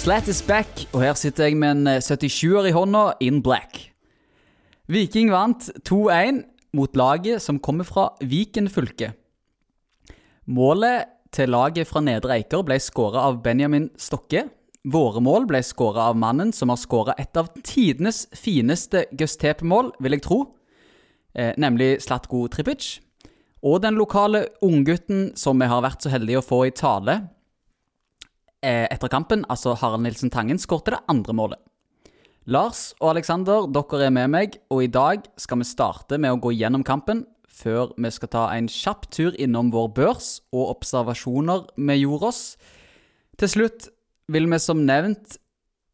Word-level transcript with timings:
Slat 0.00 0.30
is 0.32 0.38
back, 0.40 0.86
og 0.94 1.02
her 1.04 1.16
sitter 1.18 1.50
jeg 1.50 1.58
med 1.60 1.74
en 1.74 1.88
77-er 2.00 2.70
i 2.70 2.72
hånda, 2.72 3.02
in 3.20 3.42
black. 3.44 3.82
Viking 4.88 5.28
vant 5.28 5.66
2-1 5.84 6.38
mot 6.72 6.94
laget 6.96 7.42
som 7.44 7.58
kommer 7.60 7.84
fra 7.84 8.06
Viken 8.24 8.70
fylke. 8.72 9.10
Målet 10.48 11.10
til 11.36 11.52
laget 11.52 11.90
fra 11.90 12.00
Nedre 12.00 12.38
Eiker 12.38 12.64
ble 12.64 12.78
skåra 12.80 13.26
av 13.28 13.42
Benjamin 13.44 13.90
Stokke. 14.00 14.46
Våre 14.88 15.20
mål 15.20 15.44
ble 15.50 15.60
skåra 15.68 16.06
av 16.08 16.16
mannen 16.16 16.54
som 16.56 16.72
har 16.72 16.80
skåra 16.80 17.12
et 17.20 17.36
av 17.36 17.50
tidenes 17.60 18.22
fineste 18.32 19.04
Gustepe-mål, 19.12 19.92
vil 20.00 20.16
jeg 20.16 20.24
tro, 20.24 20.38
eh, 21.34 21.52
nemlig 21.60 21.98
Slatko 22.00 22.46
Tripic. 22.48 23.02
Og 23.60 23.82
den 23.84 24.00
lokale 24.00 24.46
unggutten 24.64 25.36
som 25.36 25.60
vi 25.60 25.68
har 25.68 25.84
vært 25.84 26.00
så 26.00 26.14
heldige 26.16 26.40
å 26.40 26.48
få 26.48 26.62
i 26.70 26.72
tale 26.72 27.18
eh, 27.18 27.28
etter 28.62 29.08
kampen, 29.12 29.44
altså 29.48 29.74
Harald 29.78 30.04
Nilsen 30.04 30.30
Tangen, 30.30 30.58
skårte 30.60 30.94
det 30.94 31.02
andre 31.08 31.36
målet. 31.36 31.60
Lars 32.50 32.90
og 32.98 33.12
Aleksander, 33.12 33.68
dere 33.70 34.06
er 34.06 34.14
med 34.14 34.30
meg, 34.32 34.56
og 34.72 34.82
i 34.84 34.90
dag 34.90 35.26
skal 35.38 35.60
vi 35.60 35.68
starte 35.68 36.18
med 36.18 36.32
å 36.34 36.40
gå 36.40 36.54
gjennom 36.56 36.84
kampen 36.86 37.24
før 37.60 37.92
vi 38.00 38.10
skal 38.14 38.30
ta 38.32 38.44
en 38.54 38.68
kjapp 38.70 39.08
tur 39.12 39.36
innom 39.38 39.72
vår 39.74 39.90
børs 39.96 40.30
og 40.54 40.70
observasjoner 40.76 41.66
vi 41.76 41.98
gjorde 42.00 42.30
oss. 42.30 42.42
Til 43.40 43.52
slutt 43.52 43.90
vil 44.30 44.48
vi 44.50 44.60
som 44.62 44.82
nevnt 44.86 45.36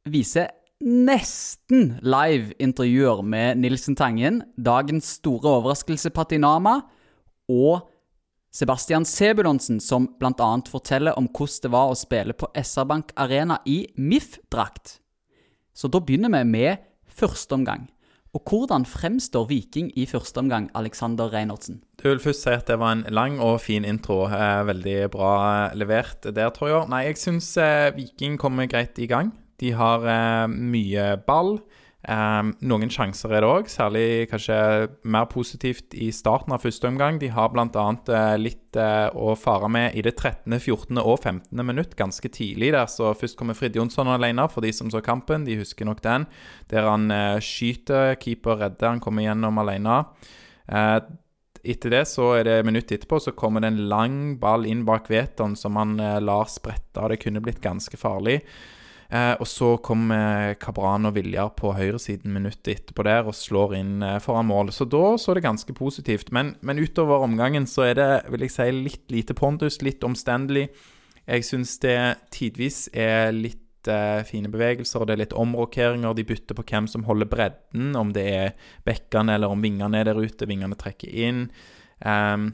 vise 0.07 0.47
nesten 0.85 1.97
live 2.05 2.55
intervjuer 2.63 3.23
med 3.25 3.63
Nilsen 3.63 3.97
Tangen, 3.97 4.43
dagens 4.57 5.17
store 5.19 5.59
overraskelse 5.59 6.13
Patinama, 6.15 6.83
og 7.49 7.89
Sebastian 8.57 9.05
Sebulonsen, 9.05 9.81
som 9.85 10.07
bl.a. 10.17 10.47
forteller 10.71 11.19
om 11.19 11.27
hvordan 11.29 11.63
det 11.67 11.71
var 11.75 11.91
å 11.93 11.99
spille 11.99 12.37
på 12.37 12.49
SR-Bank 12.57 13.13
Arena 13.21 13.59
i 13.69 13.83
MIF-drakt. 14.01 15.01
Så 15.77 15.91
da 15.93 16.01
begynner 16.01 16.33
vi 16.33 16.41
med 16.49 16.87
første 17.13 17.53
omgang. 17.59 17.85
Og 18.37 18.49
hvordan 18.49 18.85
fremstår 18.89 19.47
Viking 19.49 19.91
i 19.97 20.07
første 20.09 20.41
omgang, 20.41 20.71
Alexander 20.77 21.29
Reinertsen? 21.33 21.83
Du 22.01 22.09
vil 22.09 22.21
først 22.21 22.47
si 22.47 22.53
at 22.53 22.69
det 22.69 22.79
var 22.81 22.97
en 22.97 23.05
lang 23.13 23.37
og 23.45 23.61
fin 23.65 23.85
intro. 23.85 24.23
Eh, 24.29 24.65
veldig 24.69 24.99
bra 25.13 25.33
eh, 25.51 25.77
levert 25.77 26.25
der, 26.25 26.49
tror 26.53 26.73
jeg. 26.73 26.91
Nei, 26.93 27.03
jeg 27.11 27.21
syns 27.21 27.51
eh, 27.61 27.93
Viking 27.97 28.37
kommer 28.41 28.69
greit 28.73 28.97
i 28.97 29.09
gang. 29.09 29.35
De 29.61 29.73
har 29.77 30.05
mye 30.53 31.05
ball. 31.29 31.59
Um, 32.07 32.53
noen 32.63 32.87
sjanser 32.87 33.33
er 33.35 33.43
det 33.43 33.49
òg, 33.51 33.67
særlig 33.67 34.29
kanskje 34.31 34.57
mer 35.11 35.25
positivt 35.27 35.95
i 35.99 36.13
starten 36.15 36.55
av 36.55 36.63
første 36.63 36.87
omgang. 36.87 37.19
De 37.19 37.33
har 37.35 37.51
bl.a. 37.51 37.67
Uh, 37.67 38.37
litt 38.39 38.79
uh, 38.79 39.11
å 39.11 39.35
fare 39.35 39.67
med 39.73 39.97
i 39.99 40.05
det 40.07 40.13
13., 40.15 40.55
14. 40.55 41.01
og 41.03 41.17
15. 41.19 41.65
minutt, 41.67 41.97
ganske 41.99 42.31
tidlig 42.31 42.71
der. 42.77 42.87
Så 42.93 43.11
først 43.19 43.39
kommer 43.41 43.59
Frid 43.59 43.75
Jonsson 43.75 44.13
alene, 44.13 44.47
for 44.53 44.63
de 44.63 44.71
som 44.77 44.93
så 44.93 45.03
kampen. 45.03 45.49
De 45.49 45.59
husker 45.59 45.89
nok 45.89 46.05
den. 46.07 46.29
Der 46.71 46.87
han 46.87 47.11
uh, 47.11 47.43
skyter, 47.43 48.15
keeper 48.23 48.63
redder, 48.63 48.93
han 48.93 49.03
kommer 49.03 49.27
gjennom 49.27 49.59
alene. 49.65 49.99
Uh, 50.71 51.01
etter 51.67 51.91
det, 51.91 52.05
så 52.07 52.37
er 52.37 52.47
det 52.47 52.57
minutt 52.69 52.95
etterpå, 52.95 53.19
så 53.19 53.35
kommer 53.35 53.65
det 53.65 53.73
en 53.73 53.85
lang 53.91 54.17
ball 54.39 54.69
inn 54.71 54.87
bak 54.87 55.11
Veton 55.11 55.59
som 55.59 55.75
han 55.75 55.99
lar 56.23 56.47
sprette. 56.47 57.03
og 57.03 57.11
Det 57.11 57.19
kunne 57.25 57.43
blitt 57.43 57.59
ganske 57.65 57.99
farlig. 57.99 58.45
Eh, 59.09 59.35
og 59.39 59.47
så 59.47 59.77
kommer 59.79 60.57
Kabran 60.59 61.07
og 61.07 61.15
Viljar 61.15 61.53
på 61.59 61.71
høyresiden 61.77 62.33
minuttet 62.35 62.73
etterpå 62.73 63.05
der 63.07 63.29
og 63.29 63.37
slår 63.39 63.77
inn 63.79 64.01
eh, 64.03 64.19
foran 64.23 64.49
mål. 64.49 64.73
Så 64.75 64.89
da 64.91 65.15
så 65.21 65.37
det 65.37 65.45
ganske 65.47 65.77
positivt. 65.77 66.33
Men, 66.35 66.57
men, 66.61 66.81
utover 66.83 67.23
omgangen 67.27 67.69
så 67.71 67.87
er 67.91 67.95
det 68.01 68.11
vil 68.33 68.47
jeg 68.47 68.57
si, 68.57 68.69
litt 68.75 69.15
lite 69.15 69.37
pondus, 69.39 69.79
litt 69.87 70.03
omstendelig. 70.07 70.69
Jeg 71.27 71.47
syns 71.47 71.79
det 71.83 71.99
tidvis 72.35 72.87
er 72.95 73.33
litt 73.35 73.91
eh, 73.91 74.27
fine 74.27 74.51
bevegelser, 74.51 75.07
det 75.07 75.17
er 75.17 75.23
litt 75.25 75.39
omrokeringer. 75.39 76.15
De 76.15 76.27
bytter 76.27 76.59
på 76.59 76.67
hvem 76.67 76.91
som 76.91 77.07
holder 77.07 77.31
bredden, 77.31 77.95
om 77.99 78.13
det 78.15 78.29
er 78.35 78.55
bekkene 78.87 79.39
eller 79.39 79.55
om 79.55 79.63
vingene 79.63 80.03
er 80.03 80.11
der 80.11 80.19
ute. 80.19 80.51
Vingene 80.51 80.79
trekker 80.79 81.11
inn. 81.11 81.47
Um, 82.03 82.51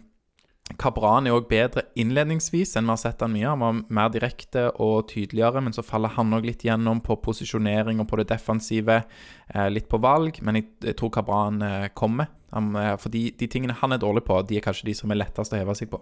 Kabran 0.80 1.26
er 1.26 1.34
òg 1.36 1.48
bedre 1.50 1.84
innledningsvis 1.98 2.76
enn 2.78 2.86
vi 2.86 2.92
har 2.94 3.00
sett 3.00 3.22
han 3.24 3.32
mye. 3.34 3.48
Han 3.48 3.62
var 3.62 3.80
mer 3.92 4.12
direkte 4.14 4.68
og 4.82 5.08
tydeligere, 5.10 5.62
men 5.64 5.74
så 5.74 5.84
faller 5.84 6.14
han 6.16 6.32
òg 6.36 6.46
litt 6.48 6.64
gjennom 6.66 7.02
på 7.04 7.18
posisjonering 7.24 8.00
og 8.02 8.08
på 8.10 8.20
det 8.20 8.28
defensive. 8.32 9.02
Eh, 9.48 9.68
litt 9.72 9.88
på 9.90 10.00
valg, 10.02 10.40
men 10.42 10.60
jeg, 10.60 10.94
tror 10.98 11.12
Kabran 11.14 11.62
eh, 11.66 11.88
kommer. 11.98 12.30
Eh, 12.52 12.94
for 13.00 13.12
de, 13.12 13.28
de, 13.38 13.48
tingene 13.50 13.76
han 13.80 13.94
er 13.94 14.02
dårlig 14.02 14.24
på, 14.28 14.38
de 14.46 14.58
er 14.58 14.64
kanskje 14.64 14.88
de 14.90 14.96
som 14.98 15.12
er 15.12 15.20
lettest 15.20 15.54
å 15.54 15.60
heve 15.60 15.76
seg 15.78 15.90
på. 15.92 16.00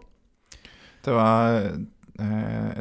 Det 1.00 1.14
var, 1.16 1.70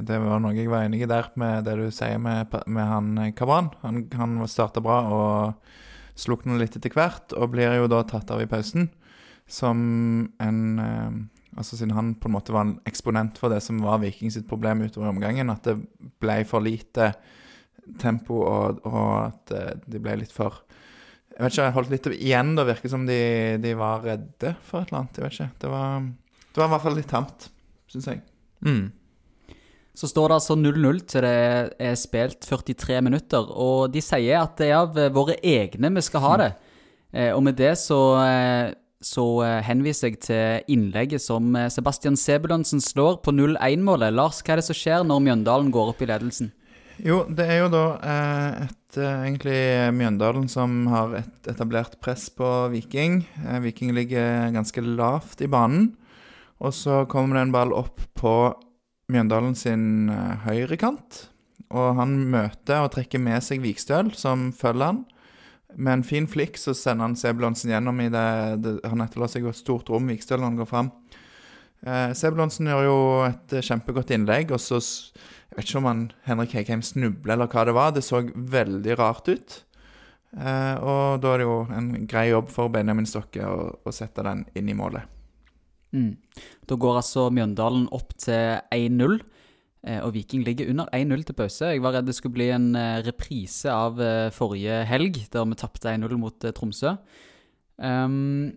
det 0.04 0.18
var 0.20 0.42
noe 0.44 0.52
jeg 0.58 0.68
var 0.68 0.84
enig 0.84 1.06
i 1.06 1.08
der, 1.08 1.30
med 1.40 1.64
det 1.64 1.78
du 1.80 1.86
sier 1.96 2.20
med, 2.20 2.52
med 2.68 2.90
han 2.90 3.14
Kabran. 3.38 3.72
Han, 3.86 4.04
han 4.20 4.40
starta 4.52 4.84
bra 4.84 5.02
og 5.08 6.20
slukner 6.20 6.60
litt 6.60 6.76
etter 6.76 6.92
hvert, 6.92 7.32
og 7.40 7.54
blir 7.54 7.80
jo 7.80 7.88
da 7.88 8.04
tatt 8.04 8.34
av 8.36 8.44
i 8.44 8.50
pausen 8.52 8.90
som 9.50 9.80
en 10.44 11.30
Altså 11.58 11.78
Siden 11.78 11.96
han 11.98 12.14
på 12.20 12.30
en 12.30 12.36
måte 12.36 12.54
var 12.54 12.68
en 12.68 12.78
eksponent 12.88 13.40
for 13.42 13.52
det 13.52 13.62
som 13.66 13.80
var 13.82 14.02
Viking 14.04 14.32
sitt 14.34 14.48
problem 14.50 14.84
utover 14.86 15.10
omgangen. 15.12 15.50
At 15.52 15.66
det 15.66 15.78
ble 16.22 16.42
for 16.48 16.64
lite 16.64 17.14
tempo, 18.00 18.44
og, 18.46 18.84
og 18.86 19.08
at 19.24 19.56
eh, 19.56 19.72
de 19.90 20.02
ble 20.04 20.20
litt 20.22 20.34
for 20.36 20.62
Jeg 21.34 21.42
vet 21.42 21.54
ikke, 21.54 21.66
jeg 21.66 21.76
holdt 21.78 21.94
litt 21.94 22.10
igjen. 22.20 22.54
Det 22.58 22.68
virket 22.68 22.94
som 22.94 23.06
de, 23.08 23.20
de, 23.64 23.74
var 23.80 24.06
redde 24.06 24.54
for 24.68 24.82
et 24.82 24.92
eller 24.92 25.02
annet. 25.02 25.20
Jeg 25.20 25.26
vet 25.26 25.38
ikke. 25.38 25.52
Det 25.64 25.74
var, 25.74 26.08
det 26.50 26.62
var 26.62 26.70
i 26.70 26.74
hvert 26.76 26.86
fall 26.86 26.98
litt 27.00 27.12
tamt, 27.12 27.50
syns 27.90 28.10
jeg. 28.12 28.24
Mm. 28.66 28.90
Så 30.00 30.08
står 30.08 30.30
det 30.30 30.36
altså 30.38 30.56
0-0 30.60 31.00
til 31.12 31.26
det 31.26 31.38
er 31.90 31.96
spilt 32.00 32.46
43 32.46 33.00
minutter. 33.08 33.50
Og 33.56 33.90
de 33.92 34.04
sier 34.04 34.44
at 34.44 34.60
det 34.60 34.70
er 34.70 34.84
av 34.84 35.00
våre 35.16 35.40
egne 35.40 35.92
vi 35.96 36.04
skal 36.06 36.24
ha 36.28 36.36
det. 36.44 36.52
Mm. 37.10 37.24
og 37.34 37.42
med 37.42 37.56
det 37.58 37.72
så 37.82 37.98
så 39.00 39.24
eh, 39.46 39.60
henviser 39.64 40.12
jeg 40.12 40.20
til 40.26 40.72
innlegget 40.76 41.24
som 41.24 41.54
eh, 41.56 41.70
Sebastian 41.72 42.18
Sebulonsen 42.20 42.82
slår 42.84 43.22
på 43.24 43.32
0-1-målet. 43.32 44.12
Lars, 44.16 44.42
hva 44.44 44.56
er 44.56 44.60
det 44.60 44.68
som 44.68 44.78
skjer 44.78 45.06
når 45.08 45.22
Mjøndalen 45.24 45.70
går 45.72 45.94
opp 45.94 46.04
i 46.04 46.10
ledelsen? 46.10 46.52
Jo, 47.00 47.22
det 47.32 47.46
er 47.48 47.62
jo 47.62 47.70
da 47.72 47.84
eh, 48.04 48.66
et, 48.66 49.00
egentlig 49.00 49.60
Mjøndalen 49.96 50.50
som 50.52 50.82
har 50.92 51.16
et 51.22 51.52
etablert 51.52 51.96
press 52.04 52.28
på 52.36 52.50
Viking. 52.74 53.22
Viking 53.64 53.94
ligger 53.96 54.52
ganske 54.56 54.84
lavt 54.84 55.46
i 55.46 55.52
banen. 55.52 55.94
Og 56.60 56.76
så 56.76 57.06
kommer 57.08 57.40
det 57.40 57.46
en 57.48 57.56
ball 57.56 57.72
opp 57.72 58.04
på 58.20 58.34
Mjøndalen 59.10 59.56
sin 59.56 60.10
høyrekant. 60.44 61.30
Og 61.72 61.96
han 62.02 62.18
møter 62.34 62.84
og 62.84 62.92
trekker 62.98 63.22
med 63.24 63.46
seg 63.46 63.64
Vikstøl, 63.64 64.12
som 64.18 64.50
følger 64.52 64.92
han. 64.92 65.02
Med 65.78 66.00
en 66.00 66.04
fin 66.04 66.26
flikk 66.28 66.58
så 66.58 66.74
sender 66.74 67.06
han 67.06 67.18
Sebulonsen 67.20 67.72
gjennom 67.72 68.00
i 68.02 68.10
det, 68.10 68.28
det 68.64 68.72
Han 68.90 69.04
etterlater 69.06 69.38
seg 69.38 69.46
jo 69.46 69.54
et 69.54 69.60
stort 69.60 69.90
rom 69.92 70.10
Vikstøl 70.10 70.42
når 70.42 70.50
han 70.50 70.62
går 70.62 70.70
fram. 70.70 70.92
Eh, 71.86 72.12
Sebulonsen 72.18 72.68
gjør 72.68 72.88
jo 72.88 73.00
et 73.28 73.56
eh, 73.56 73.66
kjempegodt 73.66 74.12
innlegg, 74.16 74.52
og 74.56 74.62
så 74.64 74.82
Jeg 74.82 75.58
vet 75.58 75.70
ikke 75.70 75.80
om 75.80 75.90
han 75.90 76.02
Henrik 76.28 76.54
Heikheim 76.58 76.82
snubler 76.86 77.34
eller 77.36 77.50
hva 77.50 77.66
det 77.66 77.76
var. 77.78 77.94
Det 77.96 78.04
så 78.06 78.22
veldig 78.26 78.98
rart 79.00 79.30
ut. 79.30 79.62
Eh, 80.38 80.76
og 80.78 81.22
da 81.24 81.34
er 81.34 81.42
det 81.42 81.48
jo 81.48 81.56
en 81.74 81.88
grei 82.10 82.28
jobb 82.30 82.52
for 82.54 82.70
Benjamin 82.74 83.08
Stokke 83.10 83.46
å, 83.46 83.72
å 83.82 83.94
sette 83.96 84.26
den 84.26 84.46
inn 84.60 84.70
i 84.70 84.78
målet. 84.78 85.10
Mm. 85.96 86.14
Da 86.70 86.78
går 86.78 87.00
altså 87.02 87.30
Mjøndalen 87.34 87.88
opp 87.96 88.14
til 88.22 88.60
1-0. 88.76 89.18
Eh, 89.88 90.00
og 90.04 90.14
Viking 90.14 90.44
ligger 90.44 90.70
under 90.74 90.90
1-0 90.96 91.26
til 91.30 91.38
pause. 91.38 91.72
Jeg 91.72 91.84
var 91.84 91.96
redd 91.96 92.10
det 92.10 92.18
skulle 92.18 92.36
bli 92.36 92.50
en 92.52 92.72
eh, 92.76 93.00
reprise 93.06 93.72
av 93.72 94.00
eh, 94.04 94.32
forrige 94.36 94.82
helg, 94.90 95.22
der 95.32 95.46
vi 95.48 95.60
tapte 95.60 95.94
1-0 95.94 96.18
mot 96.20 96.50
Tromsø. 96.56 96.98
Um, 97.80 98.52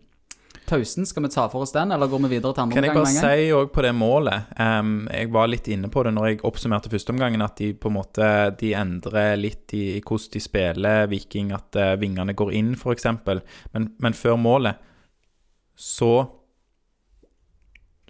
pausen, 0.66 1.06
skal 1.06 1.22
vi 1.22 1.30
ta 1.30 1.44
for 1.52 1.62
oss 1.62 1.70
den, 1.76 1.92
eller 1.94 2.10
går 2.10 2.24
vi 2.24 2.32
videre 2.32 2.56
til 2.56 2.64
andre 2.64 2.80
omgang? 2.80 2.88
Kan 2.88 2.88
jeg 2.88 2.96
bare 2.98 3.36
si 3.38 3.52
òg 3.54 3.70
på 3.70 3.84
det 3.86 3.92
målet 3.94 4.50
um, 4.58 5.04
Jeg 5.14 5.30
var 5.30 5.46
litt 5.46 5.68
inne 5.70 5.90
på 5.94 6.02
det 6.02 6.10
når 6.16 6.26
jeg 6.26 6.40
oppsummerte 6.48 6.90
førsteomgangen, 6.90 7.44
at 7.46 7.54
de 7.62 7.70
på 7.78 7.92
en 7.92 7.98
måte 8.00 8.30
de 8.58 8.72
endrer 8.74 9.36
litt 9.38 9.76
i, 9.78 9.84
i 10.00 10.02
hvordan 10.02 10.34
de 10.34 10.42
spiller 10.42 11.06
Viking, 11.12 11.54
at 11.54 11.78
uh, 11.78 11.94
vingene 12.02 12.34
går 12.34 12.50
inn, 12.58 12.74
f.eks. 12.74 13.06
Men, 13.22 13.92
men 14.02 14.18
før 14.18 14.40
målet 14.42 14.82
så 15.78 16.41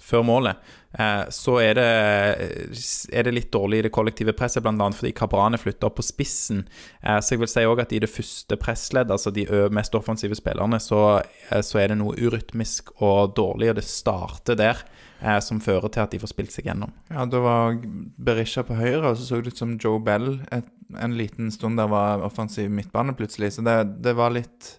før 0.02 0.24
målet, 0.26 0.72
eh, 0.98 1.22
så 1.30 1.56
er 1.62 1.78
det, 1.78 1.86
er 3.12 3.26
det, 3.26 3.34
litt 3.34 3.52
dårlig 3.54 3.80
i 3.80 3.84
det 3.86 3.92
kollektive 3.94 4.34
presset, 4.36 4.64
bl.a. 4.64 4.88
fordi 4.96 5.12
Kabran 5.16 5.56
er 5.56 5.62
flytta 5.62 5.88
opp 5.88 6.00
på 6.00 6.06
spissen. 6.06 6.64
Eh, 7.00 7.20
så 7.22 7.34
jeg 7.34 7.42
vil 7.42 7.52
si 7.52 7.66
òg 7.68 7.84
at 7.84 7.94
i 7.94 8.02
det 8.02 8.10
første 8.10 8.58
pressleddet, 8.60 9.14
altså 9.14 9.32
de 9.34 9.46
mest 9.74 9.94
offensive 9.98 10.38
spillerne, 10.38 10.80
så, 10.82 11.22
eh, 11.48 11.62
så, 11.62 11.82
er 11.82 11.92
det 11.92 12.00
noe 12.02 12.16
urytmisk 12.18 12.94
og 13.00 13.36
dårlig, 13.38 13.72
og 13.72 13.80
det 13.80 13.88
starter 13.88 14.58
der. 14.58 14.84
Som 15.38 15.60
fører 15.62 15.86
til 15.86 16.02
at 16.02 16.10
de 16.10 16.18
får 16.18 16.32
spilt 16.32 16.50
seg 16.50 16.66
gjennom. 16.66 16.90
Ja, 17.06 17.22
Da 17.30 17.38
var 17.38 17.76
Berisha 18.26 18.64
på 18.66 18.74
høyre, 18.74 19.12
og 19.12 19.20
så 19.20 19.28
så 19.28 19.36
det 19.38 19.52
ut 19.52 19.60
som 19.60 19.76
Joe 19.78 20.00
Bell 20.02 20.40
et, 20.50 20.66
en 20.98 21.14
liten 21.14 21.52
stund 21.54 21.78
der 21.78 21.86
var 21.86 22.24
offensiv 22.26 22.66
midtbane 22.74 23.14
plutselig. 23.14 23.52
Så 23.54 23.62
det, 23.62 23.76
det 24.02 24.16
var 24.18 24.34
litt 24.34 24.72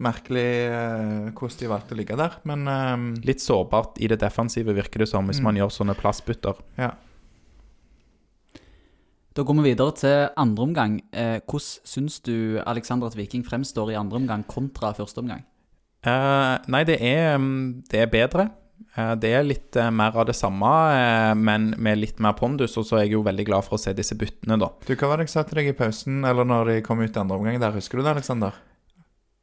merkelig 0.00 0.48
eh, 0.70 1.28
hvordan 1.36 1.60
de 1.60 1.70
valgte 1.70 1.94
å 1.94 2.00
ligge 2.00 2.18
der, 2.18 2.40
men 2.48 2.66
eh, 2.70 3.06
Litt 3.28 3.44
sårbart 3.44 4.00
i 4.00 4.08
det 4.10 4.20
defensive, 4.22 4.74
virker 4.76 5.04
det 5.04 5.10
som, 5.12 5.28
hvis 5.28 5.42
mm. 5.42 5.48
man 5.48 5.60
gjør 5.60 5.72
sånne 5.76 5.96
plassbytter. 5.98 6.60
Ja. 6.80 6.94
Da 9.36 9.44
går 9.46 9.60
vi 9.60 9.70
videre 9.70 9.94
til 9.94 10.24
andre 10.40 10.64
omgang. 10.66 10.96
Eh, 11.12 11.38
hvordan 11.44 11.86
syns 11.86 12.18
du 12.26 12.58
Alexander 12.66 13.10
at 13.10 13.18
Viking 13.18 13.44
fremstår 13.46 13.92
i 13.92 13.98
andre 14.00 14.18
omgang 14.18 14.42
kontra 14.48 14.90
første 14.96 15.22
omgang? 15.22 15.44
Eh, 16.02 16.56
nei, 16.72 16.82
det 16.88 16.98
er, 17.04 17.36
mm, 17.38 17.84
det 17.92 18.02
er 18.02 18.10
bedre. 18.10 18.48
Eh, 18.96 19.12
det 19.22 19.30
er 19.36 19.46
litt 19.46 19.76
eh, 19.78 19.90
mer 19.94 20.16
av 20.18 20.26
det 20.28 20.34
samme, 20.38 20.70
eh, 20.96 21.34
men 21.38 21.70
med 21.78 22.00
litt 22.00 22.18
mer 22.22 22.34
pondus. 22.38 22.76
Og 22.80 22.88
så 22.88 22.98
er 22.98 23.06
jeg 23.06 23.14
jo 23.18 23.24
veldig 23.26 23.46
glad 23.46 23.66
for 23.66 23.78
å 23.78 23.82
se 23.82 23.94
disse 23.96 24.16
byttene, 24.18 24.58
da. 24.60 24.72
Du, 24.86 24.94
Hva 24.96 25.12
var 25.12 25.20
det 25.20 25.28
jeg 25.28 25.36
sa 25.36 25.46
til 25.46 25.60
deg 25.60 25.70
i 25.72 25.76
pausen, 25.78 26.24
eller 26.26 26.48
når 26.48 26.72
de 26.72 26.80
kom 26.86 27.02
ut 27.02 27.14
i 27.14 27.22
andre 27.22 27.38
omgang 27.38 27.60
der? 27.62 27.76
Husker 27.76 28.00
du 28.00 28.06
det, 28.06 28.16
Aleksander? 28.16 28.58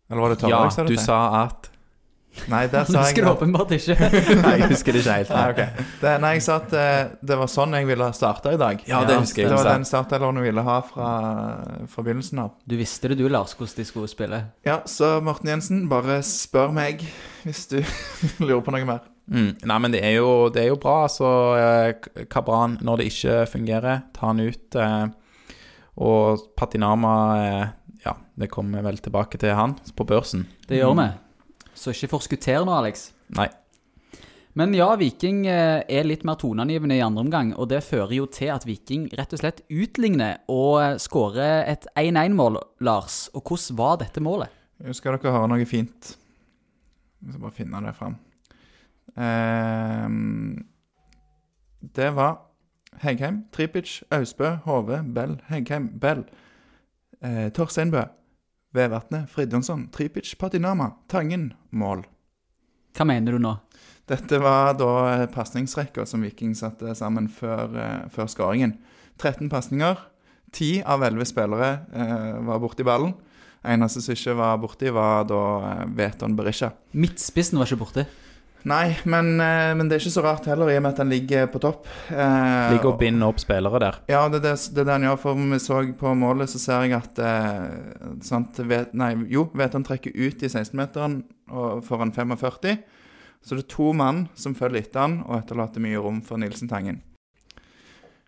Eller 0.10 0.24
var 0.24 0.34
det 0.34 0.40
Tørre 0.44 0.54
Ja, 0.54 0.62
jeg 0.68 0.76
sa 0.76 0.84
det 0.86 0.94
du 0.94 0.96
til? 0.96 1.04
sa 1.06 1.24
at 1.46 1.74
Nei, 2.46 2.68
der 2.70 2.86
sa 2.86 3.02
jeg 3.02 3.08
Husker 3.08 3.26
du 3.26 3.30
åpenbart 3.32 3.72
ikke. 3.74 3.96
Nei, 4.46 4.52
jeg 4.62 4.70
husker 4.70 4.94
det 4.94 5.02
ikke 5.02 5.16
helt. 5.16 5.32
Nei, 5.34 5.46
okay. 5.56 5.86
det, 6.04 6.12
nei, 6.22 6.32
jeg 6.38 6.44
sa 6.46 6.60
at 6.62 6.76
eh, 6.78 7.00
det 7.26 7.38
var 7.40 7.50
sånn 7.50 7.74
jeg 7.74 7.88
ville 7.90 8.10
starte 8.14 8.54
i 8.54 8.60
dag. 8.62 8.84
Ja, 8.86 9.02
det 9.10 9.18
husker 9.24 9.44
jeg 9.44 9.50
Det 9.50 9.58
var 9.58 9.72
den 9.72 9.88
startdelen 9.90 10.38
jeg 10.38 10.52
ville 10.52 10.66
ha 10.68 10.78
fra, 10.86 11.10
fra 11.90 12.06
begynnelsen 12.06 12.44
av. 12.46 12.54
Du 12.70 12.78
visste 12.78 13.10
det 13.10 13.18
du, 13.18 13.26
Lars, 13.32 13.58
hvordan 13.58 13.80
de 13.82 13.88
skulle 13.90 14.12
spille. 14.12 14.44
Ja, 14.68 14.80
så 14.86 15.18
Morten 15.26 15.50
Jensen, 15.50 15.88
bare 15.90 16.22
spør 16.26 16.76
meg 16.78 17.08
hvis 17.42 17.66
du 17.74 17.80
lurer 18.46 18.62
på 18.66 18.76
noe 18.76 18.88
mer. 18.88 19.06
Mm. 19.28 19.50
Nei, 19.68 19.80
men 19.84 19.92
det 19.96 20.04
er 20.08 20.20
jo, 20.22 20.48
det 20.54 20.64
er 20.64 20.70
jo 20.72 20.80
bra. 20.80 21.02
Altså, 21.08 21.32
eh, 21.60 22.26
Kabran, 22.32 22.78
når 22.86 23.02
det 23.02 23.10
ikke 23.12 23.42
fungerer, 23.58 24.06
ta 24.16 24.30
han 24.30 24.46
ut. 24.46 24.78
Eh, 24.78 25.08
og 25.98 26.46
Patinama 26.58 27.18
eh, 27.42 27.66
Ja, 28.08 28.16
det 28.40 28.48
kommer 28.54 28.86
vel 28.86 29.00
tilbake 29.04 29.40
til 29.42 29.56
han 29.58 29.76
på 29.96 30.06
børsen. 30.08 30.46
Det 30.68 30.80
gjør 30.80 30.96
vi. 30.96 31.08
Så 31.78 31.92
ikke 31.94 32.14
forskutter 32.16 32.64
nå, 32.66 32.74
Alex. 32.74 33.10
Nei. 33.36 33.50
Men 34.58 34.72
ja, 34.74 34.88
Viking 34.98 35.44
eh, 35.46 35.84
er 35.86 36.08
litt 36.08 36.24
mer 36.26 36.40
toneangivende 36.42 36.96
i 36.98 37.04
andre 37.06 37.22
omgang, 37.22 37.52
og 37.54 37.68
det 37.70 37.84
fører 37.86 38.16
jo 38.16 38.26
til 38.34 38.50
at 38.50 38.64
Viking 38.66 39.04
rett 39.20 39.36
og 39.36 39.42
slett 39.44 39.60
utligner 39.70 40.40
og 40.50 40.80
eh, 40.82 40.96
skårer 41.04 41.68
et 41.70 41.86
1-1-mål, 41.94 42.58
Lars. 42.88 43.28
Og 43.38 43.44
hvordan 43.46 43.78
var 43.78 44.00
dette 44.02 44.24
målet? 44.24 44.56
Skal 44.98 45.18
dere 45.18 45.36
høre 45.36 45.52
noe 45.52 45.68
fint? 45.70 46.16
Jeg 47.22 47.36
skal 47.36 47.44
bare 47.44 47.58
finne 47.60 47.84
det 47.86 47.94
fram. 47.98 48.18
Ehm, 49.18 50.66
det 51.98 52.10
var 52.18 52.40
Heggheim, 53.04 53.44
Tripic, 53.54 54.00
Austbø, 54.10 54.56
Hove, 54.66 55.04
Bell, 55.14 55.38
Heggheim, 55.52 55.92
Bell. 56.02 56.26
Eh, 57.24 57.48
Torsteinbø, 57.56 58.04
Vevatnet, 58.78 59.30
Fridjonsson, 59.32 59.88
Tripic, 59.94 60.36
Patinama, 60.38 60.92
Tangen, 61.10 61.54
mål. 61.72 62.04
Hva 62.98 63.06
mener 63.10 63.38
du 63.38 63.42
nå? 63.42 63.56
Dette 64.08 64.40
var 64.40 64.76
da 64.80 64.92
eh, 65.14 65.26
pasningsrekka 65.32 66.06
som 66.08 66.24
Viking 66.24 66.54
satte 66.56 66.94
sammen 66.96 67.28
før, 67.30 67.74
eh, 67.78 68.06
før 68.14 68.30
skåringen. 68.32 68.78
13 69.18 69.50
pasninger. 69.52 69.98
10 70.56 70.84
av 70.88 71.04
11 71.04 71.28
spillere 71.28 71.72
eh, 71.92 72.38
var 72.48 72.62
borti 72.64 72.86
ballen. 72.88 73.16
Eneste 73.68 74.00
som 74.04 74.16
ikke 74.16 74.38
var 74.38 74.62
borti, 74.62 74.94
var 74.96 75.26
da 75.28 75.42
eh, 75.72 75.84
Veton 75.98 76.38
Berisha. 76.38 76.72
Midtspissen 76.96 77.60
var 77.60 77.68
ikke 77.68 77.82
borte. 77.82 78.06
Nei, 78.68 78.98
men, 79.06 79.40
eh, 79.40 79.74
men 79.78 79.88
det 79.88 79.96
er 79.96 80.02
ikke 80.02 80.16
så 80.18 80.24
rart 80.26 80.48
heller, 80.50 80.72
i 80.72 80.78
og 80.80 80.84
med 80.84 80.96
at 80.96 80.98
han 81.04 81.12
ligger 81.12 81.46
på 81.54 81.60
topp. 81.64 81.86
Eh, 82.10 82.72
Ligger 82.74 82.90
og 82.92 83.00
binder 83.00 83.30
opp 83.30 83.40
spillere 83.40 83.80
der. 83.80 84.00
Ja, 84.10 84.26
det 84.28 84.42
er 84.42 84.46
det, 84.50 84.56
det, 84.74 84.82
er 84.82 84.90
det 84.90 84.96
han 84.98 85.06
gjør. 85.08 85.20
For 85.22 85.38
om 85.38 85.52
vi 85.54 85.60
så 85.64 85.80
på 86.00 86.14
målet, 86.18 86.52
så 86.52 86.60
ser 86.60 86.88
jeg 86.88 86.98
at 86.98 87.22
eh, 87.24 88.20
sant, 88.26 88.60
vet, 88.68 88.94
Nei, 88.98 89.14
jo, 89.32 89.48
Veton 89.56 89.86
trekker 89.88 90.12
ut 90.16 90.44
i 90.44 90.50
16-meteren 90.52 91.22
og 91.54 91.84
får 91.88 92.08
en 92.08 92.16
45. 92.18 92.80
Så 93.46 93.56
det 93.56 93.64
er 93.64 93.70
to 93.72 93.94
mann 93.96 94.26
som 94.36 94.58
følger 94.58 94.82
etter 94.82 95.06
han 95.06 95.22
og 95.28 95.38
etterlater 95.38 95.84
mye 95.84 96.02
rom 96.04 96.20
for 96.26 96.42
Nilsen 96.42 96.68
Tangen. 96.68 97.04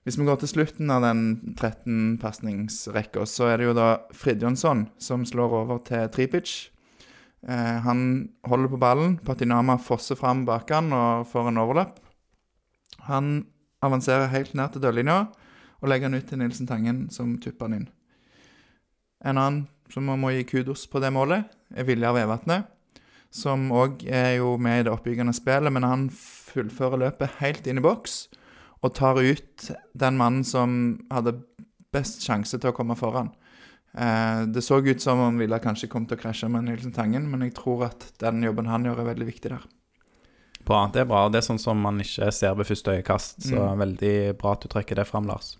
Hvis 0.07 0.15
vi 0.17 0.25
går 0.25 0.39
til 0.41 0.49
slutten 0.53 0.89
av 0.93 1.03
den 1.03 1.53
13-pasningsrekka, 1.59 3.25
så 3.27 3.49
er 3.51 3.59
det 3.59 3.67
jo 3.67 3.75
da 3.77 3.89
Fridjonsson 4.15 4.87
som 5.01 5.25
slår 5.27 5.57
over 5.65 5.81
til 5.85 6.07
Tripic. 6.13 6.69
Eh, 7.47 7.77
han 7.85 8.29
holder 8.43 8.71
på 8.71 8.81
ballen. 8.81 9.17
Patinama 9.25 9.77
fosser 9.77 10.19
fram 10.19 10.45
bak 10.47 10.71
han 10.71 10.91
og 10.95 11.27
får 11.29 11.51
en 11.51 11.61
overlapp. 11.61 11.99
Han 13.07 13.45
avanserer 13.85 14.31
helt 14.33 14.55
ned 14.57 14.73
til 14.73 14.83
dørlinja 14.83 15.21
og 15.79 15.87
legger 15.87 16.09
han 16.09 16.19
ut 16.19 16.27
til 16.27 16.41
Nilsen 16.41 16.67
Tangen, 16.67 17.05
som 17.13 17.37
tupper 17.39 17.69
han 17.69 17.77
inn. 17.77 17.87
En 19.23 19.39
annen 19.39 19.61
som 19.91 20.05
må 20.05 20.33
gi 20.35 20.43
kudos 20.47 20.85
på 20.91 20.99
det 21.01 21.11
målet, 21.15 21.47
er 21.73 21.87
Viljar 21.87 22.13
Vevatnet, 22.15 22.67
som 23.31 23.69
òg 23.73 24.03
er 24.05 24.39
jo 24.39 24.55
med 24.61 24.81
i 24.81 24.83
det 24.87 24.93
oppbyggende 24.93 25.33
spillet, 25.37 25.71
men 25.73 25.85
han 25.85 26.07
fullfører 26.13 27.01
løpet 27.05 27.39
helt 27.39 27.67
inn 27.69 27.81
i 27.81 27.85
boks 27.85 28.27
og 28.83 28.93
tar 28.95 29.19
ut 29.19 29.69
den 29.97 30.19
mannen 30.19 30.45
som 30.47 30.99
hadde 31.11 31.39
best 31.93 32.23
sjanse 32.25 32.57
til 32.57 32.71
å 32.71 32.75
komme 32.75 32.97
foran. 32.99 33.31
Eh, 33.97 34.45
det 34.45 34.61
så 34.63 34.77
ut 34.85 35.01
som 35.01 35.19
om 35.19 35.37
Viljar 35.41 35.59
kanskje 35.63 35.89
kom 35.89 36.05
til 36.05 36.17
å 36.17 36.21
krasje 36.21 36.49
med 36.51 36.67
Nilsen 36.67 36.93
Tangen, 36.93 37.29
men 37.29 37.41
jeg 37.41 37.55
tror 37.57 37.87
at 37.89 38.11
den 38.21 38.43
jobben 38.45 38.69
han 38.69 38.85
gjør, 38.85 38.99
er 39.01 39.13
veldig 39.15 39.29
viktig 39.31 39.49
der. 39.55 39.65
Bra, 40.65 40.87
Det 40.93 41.01
er 41.01 41.05
bra. 41.05 41.29
Det 41.29 41.39
er 41.39 41.47
sånn 41.47 41.59
som 41.59 41.79
man 41.81 41.97
ikke 41.99 42.31
ser 42.31 42.53
ved 42.55 42.67
første 42.67 42.91
øyekast. 43.01 43.41
Så 43.41 43.55
Mm. 43.57 43.79
veldig 43.79 44.37
bra 44.37 44.51
at 44.51 44.61
du 44.61 44.67
trekker 44.67 44.95
det 44.95 45.07
fram, 45.07 45.25
Lars. 45.25 45.57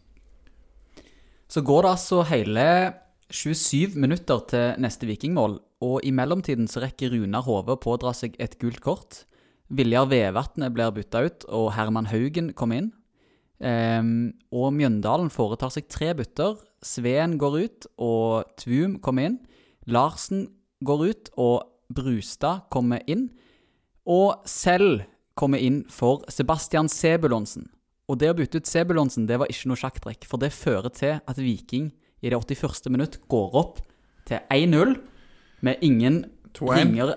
Så 1.48 1.64
går 1.64 1.82
det 1.84 1.90
altså 1.92 2.26
hele 2.26 2.94
27 3.32 3.96
minutter 3.96 4.40
til 4.48 4.76
neste 4.78 5.08
vikingmål, 5.08 5.60
og 5.82 6.02
i 6.04 6.12
mellomtiden 6.12 6.68
så 6.68 6.82
rekker 6.84 7.10
Runar 7.12 7.44
Hove 7.44 7.76
å 7.76 7.82
pådra 7.82 8.14
seg 8.14 8.36
et 8.40 8.60
gult 8.60 8.82
kort. 8.82 9.24
Viljar 9.72 10.08
Vevatnet 10.10 10.74
blir 10.74 10.92
bytta 10.92 11.26
ut, 11.26 11.46
og 11.50 11.74
Herman 11.74 12.06
Haugen 12.06 12.54
kommer 12.54 12.78
inn. 12.78 12.92
Um, 13.62 14.34
og 14.54 14.72
Mjøndalen 14.74 15.30
foretar 15.30 15.70
seg 15.70 15.88
tre 15.90 16.14
bytter. 16.14 16.58
Sveen 16.86 17.38
går 17.40 17.58
ut, 17.64 17.88
og 18.00 18.50
Tvum 18.60 18.98
kommer 19.04 19.30
inn. 19.30 19.38
Larsen 19.90 20.48
går 20.86 21.06
ut, 21.10 21.32
og 21.38 21.68
Brustad 21.94 22.68
kommer 22.72 23.04
inn. 23.10 23.30
Og 24.10 24.46
selv 24.50 25.04
kommer 25.40 25.62
inn 25.64 25.84
for 25.92 26.26
Sebastian 26.32 26.90
Sebulonsen. 26.92 27.70
Og 28.10 28.18
det 28.22 28.32
å 28.32 28.38
bytte 28.38 28.60
ut 28.60 28.70
Sebulonsen, 28.70 29.28
det 29.30 29.38
var 29.40 29.52
ikke 29.52 29.70
noe 29.70 29.80
sjakktrekk, 29.80 30.26
for 30.28 30.42
det 30.42 30.52
fører 30.56 30.90
til 30.96 31.20
at 31.20 31.40
Viking 31.40 31.92
i 32.22 32.32
det 32.32 32.38
81. 32.38 32.90
minutt 32.92 33.20
går 33.32 33.56
opp 33.56 33.80
til 34.28 34.42
1-0 34.52 34.96
med 35.66 35.84
ingen 35.86 36.24
2-1. 36.58 36.80
ringer 36.80 37.16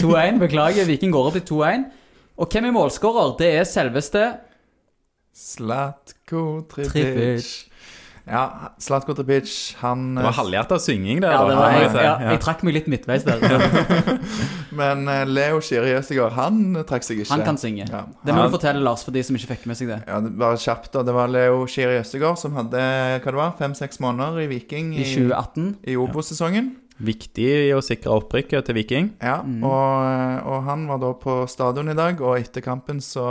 2-1, 0.00 0.38
beklager. 0.40 0.86
Viking 0.88 1.12
går 1.12 1.30
opp 1.30 1.38
til 1.38 1.46
2-1. 1.52 1.88
Og 2.40 2.48
hvem 2.48 2.70
er 2.70 2.74
målskårer? 2.74 3.34
Det 3.38 3.50
er 3.58 3.66
selveste 3.68 4.24
Slatko 5.36 6.62
Tripic. 6.70 7.69
Ja, 8.30 8.70
Slatko 8.78 9.14
Tripic, 9.18 9.74
han 9.80 10.14
Det 10.14 10.22
var 10.24 10.36
halvhjerta 10.38 10.78
synging 10.78 11.18
der. 11.24 11.32
Ja, 11.34 11.40
det 11.48 11.56
var, 11.58 11.72
jeg, 11.74 11.82
jeg 11.82 11.94
ja, 12.06 12.12
Ja. 12.22 12.30
jeg 12.34 12.40
trakk 12.44 12.62
meg 12.66 12.76
litt 12.78 12.86
midtveis 12.92 13.24
der. 13.26 13.42
Men 14.80 15.02
eh, 15.10 15.24
Leo 15.26 15.58
Skiri 15.64 15.96
Østegård, 15.98 16.32
han 16.38 16.60
trakk 16.88 17.02
seg 17.06 17.22
ikke. 17.24 17.32
Han 17.34 17.42
kan 17.46 17.58
synge. 17.60 17.88
Ja. 17.90 18.04
Det 18.24 18.36
må 18.36 18.44
du 18.46 18.54
fortelle, 18.54 18.82
Lars, 18.86 19.02
for 19.06 19.14
de 19.16 19.24
som 19.26 19.36
ikke 19.38 19.56
fikk 19.56 19.66
med 19.70 19.80
seg 19.80 19.90
det. 19.90 19.98
Ja, 20.06 20.20
det 20.22 20.30
var 20.38 20.54
kjapt 20.62 20.92
da. 20.94 21.02
Det 21.06 21.16
var 21.16 21.32
Leo 21.32 21.64
Skiri 21.70 21.98
Østegård 22.04 22.38
som 22.40 22.54
hadde 22.58 22.78
hva 22.80 23.18
det 23.26 23.40
var, 23.40 23.56
fem-seks 23.58 23.98
måneder 24.04 24.44
i 24.44 24.46
Viking 24.54 24.94
I 24.94 25.02
2018. 25.10 25.74
i 25.90 25.98
Obos-sesongen. 26.00 26.70
Viktig 27.00 27.46
i 27.48 27.70
å 27.72 27.80
sikre 27.80 28.12
opprykket 28.12 28.66
til 28.68 28.76
Viking. 28.76 29.06
Ja, 29.24 29.38
og, 29.40 30.48
og 30.52 30.66
han 30.66 30.82
var 30.90 31.00
da 31.00 31.14
på 31.16 31.38
stadion 31.48 31.88
i 31.88 31.96
dag, 31.96 32.20
og 32.20 32.36
etter 32.36 32.60
kampen 32.64 33.00
så 33.00 33.24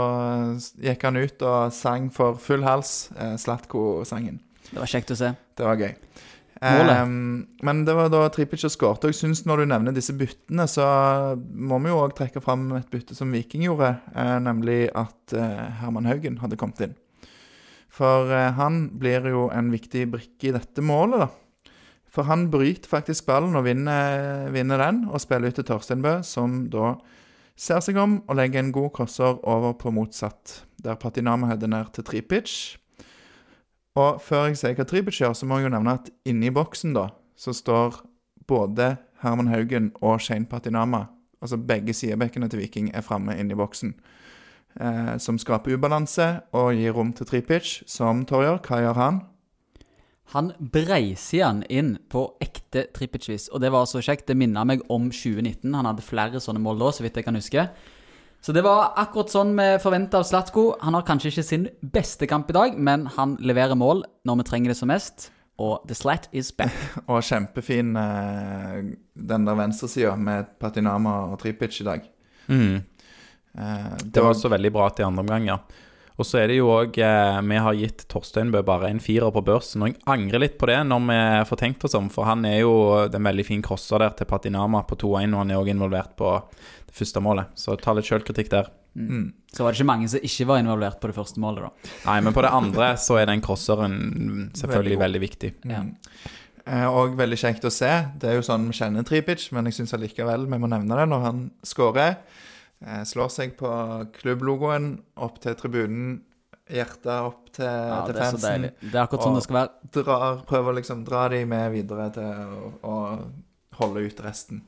gikk 0.82 1.06
han 1.06 1.20
ut 1.22 1.44
og 1.46 1.70
sang 1.76 2.08
for 2.14 2.34
full 2.42 2.66
hals 2.66 3.12
eh, 3.14 3.36
Slatko-sangen. 3.38 4.40
Det 4.70 4.78
var 4.78 4.90
kjekt 4.90 5.12
å 5.14 5.18
se. 5.18 5.32
Det 5.58 5.66
var 5.66 5.80
gøy. 5.80 5.94
Ehm, 6.60 7.46
men 7.64 7.84
det 7.86 7.94
var 7.96 8.10
da 8.12 8.26
Tripic 8.32 8.66
og 8.68 8.72
skåret. 8.72 9.04
Og 9.04 9.12
jeg 9.12 9.20
synes 9.22 9.44
når 9.48 9.62
du 9.62 9.70
nevner 9.72 9.96
disse 9.96 10.14
byttene, 10.16 10.66
så 10.68 10.86
må 11.40 11.80
vi 11.80 11.92
jo 11.92 12.00
òg 12.02 12.16
trekke 12.18 12.42
fram 12.44 12.68
et 12.76 12.90
bytte 12.92 13.16
som 13.16 13.32
Viking 13.32 13.64
gjorde, 13.64 13.94
eh, 14.14 14.36
nemlig 14.44 14.80
at 14.94 15.36
eh, 15.36 15.68
Herman 15.80 16.08
Haugen 16.08 16.40
hadde 16.42 16.58
kommet 16.60 16.82
inn. 16.84 16.96
For 17.90 18.30
eh, 18.30 18.50
han 18.58 18.90
blir 19.00 19.24
jo 19.32 19.48
en 19.54 19.72
viktig 19.72 20.06
brikke 20.12 20.50
i 20.50 20.56
dette 20.56 20.84
målet, 20.84 21.24
da. 21.26 21.30
For 22.10 22.26
han 22.26 22.48
bryter 22.50 22.90
faktisk 22.90 23.28
ballen 23.28 23.54
og 23.54 23.68
vinner, 23.68 24.48
vinner 24.50 24.82
den, 24.82 25.04
og 25.06 25.22
spiller 25.22 25.52
ut 25.52 25.60
til 25.60 25.66
Torsteinbø, 25.68 26.16
som 26.26 26.64
da 26.72 26.96
ser 27.54 27.78
seg 27.84 28.00
om 28.02 28.16
og 28.24 28.34
legger 28.34 28.64
en 28.64 28.72
god 28.74 28.90
crosser 28.96 29.38
over 29.46 29.76
på 29.78 29.92
motsatt, 29.94 30.64
der 30.82 30.98
Patinama 30.98 31.52
header 31.52 31.70
ned 31.70 31.92
til 31.94 32.08
Tripic. 32.08 32.79
Og 33.98 34.20
før 34.22 34.46
jeg 34.48 34.60
sier 34.60 34.76
hva 34.78 34.86
Tripic 34.86 35.18
så 35.18 35.46
må 35.46 35.58
jeg 35.58 35.66
jo 35.68 35.74
nevne 35.74 35.96
at 35.98 36.10
inni 36.28 36.52
boksen 36.54 36.94
da, 36.94 37.08
så 37.34 37.54
står 37.56 38.02
både 38.50 38.96
Herman 39.22 39.50
Haugen 39.50 39.90
og 40.00 40.20
Shane 40.22 40.46
Patinama, 40.46 41.06
altså 41.42 41.58
begge 41.58 41.94
sidebekkene 41.94 42.48
til 42.48 42.62
Viking, 42.62 42.90
er 42.94 43.04
framme 43.06 43.36
inni 43.38 43.58
boksen. 43.58 43.94
Eh, 44.78 45.16
som 45.18 45.38
skaper 45.38 45.74
ubalanse 45.74 46.28
og 46.54 46.74
gir 46.78 46.94
rom 46.94 47.10
til 47.16 47.26
Tripic, 47.26 47.80
som 47.90 48.22
Torjer. 48.26 48.60
Hva 48.62 48.78
gjør 48.84 48.98
han? 49.00 49.20
Han 50.30 50.52
breiser 50.62 51.42
han 51.42 51.64
inn 51.66 51.96
på 52.10 52.28
ekte 52.42 52.84
Tripic-vis, 52.94 53.48
og 53.50 53.64
det 53.64 53.72
var 53.74 53.88
så 53.90 53.98
kjekt. 53.98 54.28
Det 54.30 54.38
minner 54.38 54.68
meg 54.68 54.84
om 54.86 55.08
2019. 55.10 55.74
Han 55.74 55.88
hadde 55.90 56.06
flere 56.06 56.42
sånne 56.42 56.62
mål 56.62 56.84
da, 56.84 56.92
så 56.94 57.02
vidt 57.02 57.18
jeg 57.18 57.26
kan 57.26 57.38
huske. 57.38 57.66
Så 58.40 58.54
det 58.56 58.62
var 58.64 58.94
akkurat 58.96 59.28
sånn 59.32 59.50
vi 59.58 59.66
forventa 59.82 60.20
av 60.22 60.24
Slatko. 60.24 60.70
Han 60.80 60.96
har 60.96 61.04
kanskje 61.04 61.28
ikke 61.28 61.44
sin 61.44 61.66
beste 61.92 62.28
kamp 62.30 62.48
i 62.48 62.56
dag, 62.56 62.78
men 62.80 63.04
han 63.18 63.34
leverer 63.44 63.76
mål 63.76 64.00
når 64.24 64.40
vi 64.40 64.46
trenger 64.48 64.72
det 64.72 64.78
som 64.78 64.88
mest. 64.88 65.28
Og 65.60 65.82
the 65.90 65.94
slat 65.94 66.30
is 66.32 66.48
back. 66.56 66.72
Og 67.10 67.20
kjempefin 67.26 67.92
eh, 68.00 68.78
den 69.12 69.44
der 69.44 69.58
venstresida 69.58 70.14
med 70.16 70.54
Patinama 70.60 71.18
og 71.34 71.36
Tripic 71.42 71.76
i 71.82 71.84
dag. 71.90 72.06
Mm. 72.48 72.78
Eh, 73.60 73.92
Det 74.06 74.22
var 74.24 74.32
også 74.32 74.48
veldig 74.48 74.72
bra 74.72 74.88
til 74.88 75.04
andre 75.10 75.26
omgang, 75.26 75.50
ja. 75.52 75.58
Og 76.20 76.26
så 76.28 76.42
er 76.42 76.50
det 76.52 76.58
jo 76.58 76.66
òg 76.74 76.98
eh, 77.00 77.38
Vi 77.48 77.60
har 77.64 77.76
gitt 77.78 78.02
Torsteinbø 78.12 78.60
bare 78.66 78.90
en 78.92 79.00
firer 79.00 79.32
på 79.32 79.40
børsen, 79.46 79.84
og 79.86 79.88
jeg 79.92 80.00
angrer 80.10 80.42
litt 80.44 80.58
på 80.60 80.68
det 80.68 80.76
når 80.84 81.06
vi 81.08 81.18
får 81.48 81.60
tenkt 81.62 81.86
oss 81.88 81.96
om, 81.96 82.10
for 82.12 82.28
han 82.28 82.44
er 82.48 82.58
jo 82.60 82.74
den 83.12 83.24
veldig 83.24 83.46
fin 83.48 83.62
crosser 83.64 84.02
der 84.04 84.12
til 84.18 84.28
Patinama 84.28 84.82
på 84.88 84.98
2-1, 85.00 85.32
og 85.32 85.40
han 85.44 85.54
er 85.54 85.60
òg 85.62 85.70
involvert 85.72 86.12
på 86.20 86.34
det 86.90 86.96
første 86.98 87.22
målet. 87.24 87.54
Så 87.56 87.78
ta 87.80 87.94
litt 87.96 88.08
sjølkritikk 88.10 88.50
der. 88.52 88.68
mm. 88.98 89.28
Så 89.50 89.64
var 89.64 89.72
det 89.72 89.80
ikke 89.80 89.88
mange 89.88 90.10
som 90.12 90.22
ikke 90.28 90.46
var 90.46 90.60
involvert 90.62 91.00
på 91.02 91.08
det 91.10 91.16
første 91.16 91.40
målet, 91.42 91.64
da. 91.64 91.94
Nei, 92.04 92.18
men 92.26 92.36
på 92.36 92.44
det 92.44 92.52
andre 92.54 92.92
så 93.06 93.16
er 93.22 93.30
den 93.32 93.40
crosseren 93.42 93.96
selvfølgelig 94.54 94.98
Veldig 94.98 95.00
veldig 95.06 95.22
viktig. 95.24 95.50
Ja. 95.72 95.80
Eh, 96.66 96.86
Og 96.86 97.16
veldig 97.18 97.38
kjekt 97.40 97.64
å 97.66 97.72
se. 97.72 97.90
Det 98.20 98.28
er 98.30 98.36
jo 98.38 98.44
sånn 98.46 98.68
vi 98.68 98.76
kjenner 98.78 99.06
Tripic, 99.08 99.48
men 99.56 99.66
jeg 99.70 99.80
syns 99.80 99.96
allikevel 99.96 100.44
vi 100.50 100.60
må 100.60 100.70
nevne 100.70 101.00
det 101.00 101.08
når 101.10 101.24
han 101.26 101.42
scorer. 101.66 102.20
Eh, 102.86 103.02
Slår 103.04 103.28
seg 103.32 103.56
på 103.60 103.68
klubblogoen, 104.16 104.90
opp 105.20 105.38
til 105.44 105.54
tribunen, 105.58 106.20
hjertet 106.70 107.10
opp 107.26 107.50
til, 107.52 107.66
Ja, 107.66 108.04
til 108.06 108.14
det 108.14 108.22
er 108.22 108.24
så 108.30 108.38
fansen. 108.38 108.48
deilig. 108.62 108.70
Det 108.80 108.94
er 108.94 109.02
akkurat 109.04 109.26
sånn 109.26 109.34
det 109.36 109.42
skal 109.44 109.58
være. 109.58 109.70
Drar, 109.98 110.42
prøver 110.48 110.74
liksom 110.80 111.04
dra 111.04 111.28
de 111.28 111.44
med 111.44 111.72
videre 111.74 112.10
til 112.14 112.22
å, 112.24 112.72
å 112.86 112.96
holde 113.80 114.06
ut 114.06 114.20
resten. 114.24 114.62